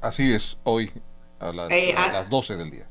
Así 0.00 0.32
es, 0.32 0.58
hoy 0.64 0.92
a 1.38 1.52
las, 1.52 1.72
eh, 1.72 1.94
a 1.96 2.12
las 2.12 2.28
12 2.28 2.56
del 2.56 2.70
día 2.70 2.90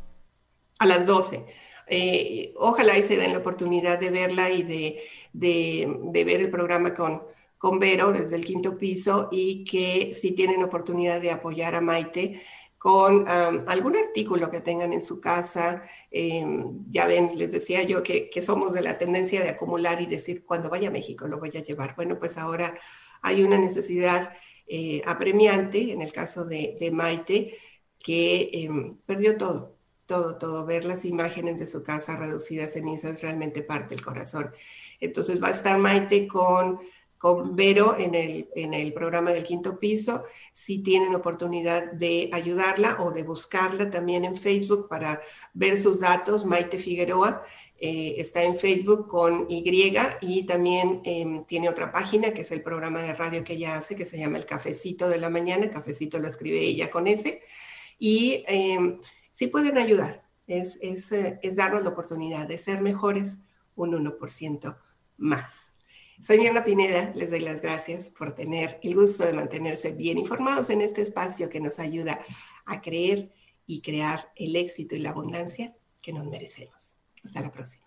a 0.83 0.85
las 0.85 1.05
12. 1.05 1.45
Eh, 1.87 2.53
ojalá 2.57 2.97
y 2.97 3.03
se 3.03 3.17
den 3.17 3.33
la 3.33 3.39
oportunidad 3.39 3.99
de 3.99 4.09
verla 4.09 4.49
y 4.51 4.63
de, 4.63 5.03
de, 5.33 6.23
ver 6.25 6.41
el 6.41 6.49
programa 6.49 6.93
con, 6.93 7.23
con 7.57 7.79
Vero 7.79 8.11
desde 8.11 8.35
el 8.35 8.45
quinto 8.45 8.77
piso 8.77 9.29
y 9.31 9.63
que 9.65 10.13
si 10.13 10.31
tienen 10.31 10.63
oportunidad 10.63 11.21
de 11.21 11.31
apoyar 11.31 11.75
a 11.75 11.81
Maite 11.81 12.41
con 12.77 13.27
algún 13.29 13.95
artículo 13.95 14.51
que 14.51 14.59
tengan 14.59 14.91
en 14.91 15.01
su 15.01 15.21
casa. 15.21 15.83
Em, 16.11 16.83
ya 16.91 17.07
ven, 17.07 17.31
les 17.37 17.51
decía 17.53 17.83
yo 17.83 18.03
que, 18.03 18.29
somos 18.41 18.73
de 18.73 18.81
la 18.81 18.97
tendencia 18.97 19.41
de 19.41 19.49
acumular 19.49 20.01
y 20.01 20.05
decir, 20.05 20.43
cuando 20.45 20.69
vaya 20.69 20.89
a 20.89 20.91
México 20.91 21.27
lo 21.27 21.39
voy 21.39 21.51
a 21.55 21.63
llevar. 21.63 21.95
Bueno, 21.95 22.19
pues 22.19 22.37
ahora 22.37 22.77
hay 23.21 23.43
una 23.43 23.57
necesidad 23.57 24.33
eh, 24.67 25.01
apremiante, 25.05 25.93
en 25.93 26.01
el 26.01 26.11
caso 26.11 26.45
de, 26.45 26.75
de 26.79 26.91
Maite, 26.91 27.57
que 27.99 28.49
em, 28.53 28.97
perdió 29.05 29.37
todo 29.37 29.77
todo, 30.05 30.37
todo, 30.37 30.65
ver 30.65 30.85
las 30.85 31.05
imágenes 31.05 31.57
de 31.57 31.67
su 31.67 31.83
casa 31.83 32.15
reducidas 32.15 32.69
a 32.69 32.73
cenizas 32.73 33.21
realmente 33.21 33.61
parte 33.61 33.95
el 33.95 34.03
corazón. 34.03 34.51
Entonces 34.99 35.41
va 35.41 35.47
a 35.47 35.51
estar 35.51 35.77
Maite 35.77 36.27
con, 36.27 36.79
con 37.17 37.55
Vero 37.55 37.95
en 37.97 38.15
el, 38.15 38.49
en 38.55 38.73
el 38.73 38.93
programa 38.93 39.31
del 39.31 39.45
quinto 39.45 39.79
piso. 39.79 40.23
Si 40.51 40.79
tienen 40.79 41.15
oportunidad 41.15 41.93
de 41.93 42.29
ayudarla 42.33 42.97
o 43.01 43.11
de 43.11 43.23
buscarla 43.23 43.89
también 43.89 44.25
en 44.25 44.35
Facebook 44.35 44.89
para 44.89 45.21
ver 45.53 45.77
sus 45.77 46.01
datos, 46.01 46.45
Maite 46.45 46.79
Figueroa. 46.79 47.43
Eh, 47.85 48.15
está 48.17 48.43
en 48.43 48.55
Facebook 48.55 49.07
con 49.07 49.45
Y 49.49 49.63
y 50.21 50.45
también 50.45 51.01
em, 51.03 51.43
tiene 51.43 51.67
otra 51.67 51.91
página 51.91 52.31
que 52.31 52.43
es 52.43 52.51
el 52.53 52.61
programa 52.61 53.01
de 53.01 53.13
radio 53.13 53.43
que 53.43 53.53
ella 53.53 53.75
hace 53.75 53.97
que 53.97 54.05
se 54.05 54.17
llama 54.17 54.37
El 54.37 54.45
Cafecito 54.45 55.09
de 55.09 55.17
la 55.17 55.29
Mañana. 55.29 55.69
cafecito 55.69 56.17
lo 56.17 56.29
escribe 56.29 56.61
ella 56.61 56.89
con 56.89 57.07
ese. 57.07 57.41
Y 57.99 58.43
em, 58.47 58.99
sí 59.33 59.47
pueden 59.47 59.77
ayudar. 59.77 60.23
Es, 60.47 60.79
eh, 60.81 61.39
es 61.41 61.55
darnos 61.57 61.83
la 61.83 61.89
oportunidad 61.89 62.47
de 62.47 62.57
ser 62.57 62.81
mejores 62.81 63.39
un 63.75 63.91
1% 63.91 64.77
más. 65.17 65.73
Soy 66.21 66.37
Mirna 66.37 66.63
Pineda, 66.63 67.11
les 67.15 67.31
doy 67.31 67.39
las 67.39 67.61
gracias 67.61 68.11
por 68.11 68.35
tener 68.35 68.79
el 68.83 68.95
gusto 68.95 69.25
de 69.25 69.33
mantenerse 69.33 69.91
bien 69.91 70.17
informados 70.17 70.69
en 70.69 70.81
este 70.81 71.01
espacio 71.01 71.49
que 71.49 71.59
nos 71.59 71.79
ayuda 71.79 72.21
a 72.65 72.81
creer 72.81 73.33
y 73.65 73.81
crear 73.81 74.31
el 74.35 74.55
éxito 74.55 74.95
y 74.95 74.99
la 74.99 75.09
abundancia 75.09 75.75
que 76.01 76.13
nos 76.13 76.25
merecemos. 76.27 76.97
Hasta 77.23 77.41
la 77.41 77.51
próxima. 77.51 77.83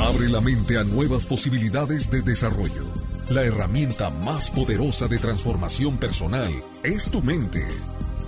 Abre 0.00 0.28
la 0.28 0.40
mente 0.40 0.78
a 0.78 0.84
nuevas 0.84 1.24
posibilidades 1.24 2.10
de 2.10 2.22
desarrollo. 2.22 2.86
La 3.28 3.42
herramienta 3.42 4.10
más 4.10 4.52
poderosa 4.52 5.08
de 5.08 5.18
transformación 5.18 5.98
personal 5.98 6.48
es 6.84 7.10
tu 7.10 7.20
mente. 7.20 7.66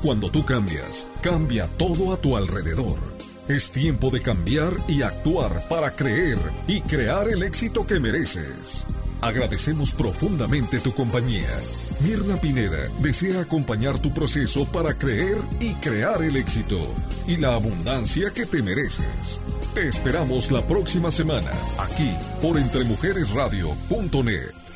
Cuando 0.02 0.28
tú 0.28 0.44
cambias, 0.44 1.06
cambia 1.22 1.68
todo 1.78 2.12
a 2.12 2.16
tu 2.16 2.36
alrededor. 2.36 2.98
Es 3.46 3.70
tiempo 3.70 4.10
de 4.10 4.20
cambiar 4.20 4.72
y 4.88 5.02
actuar 5.02 5.68
para 5.68 5.92
creer 5.92 6.38
y 6.66 6.80
crear 6.80 7.28
el 7.28 7.44
éxito 7.44 7.86
que 7.86 8.00
mereces. 8.00 8.84
Agradecemos 9.20 9.92
profundamente 9.92 10.80
tu 10.80 10.92
compañía. 10.92 11.46
Mirna 12.00 12.36
Pineda 12.36 12.88
desea 12.98 13.42
acompañar 13.42 14.00
tu 14.00 14.12
proceso 14.12 14.64
para 14.64 14.94
creer 14.94 15.38
y 15.60 15.74
crear 15.74 16.22
el 16.22 16.36
éxito 16.36 16.92
y 17.24 17.36
la 17.36 17.54
abundancia 17.54 18.32
que 18.32 18.46
te 18.46 18.64
mereces. 18.64 19.40
Te 19.74 19.86
esperamos 19.86 20.50
la 20.50 20.66
próxima 20.66 21.12
semana, 21.12 21.52
aquí 21.78 22.10
por 22.42 22.58
entremujeresradio.net. 22.58 24.67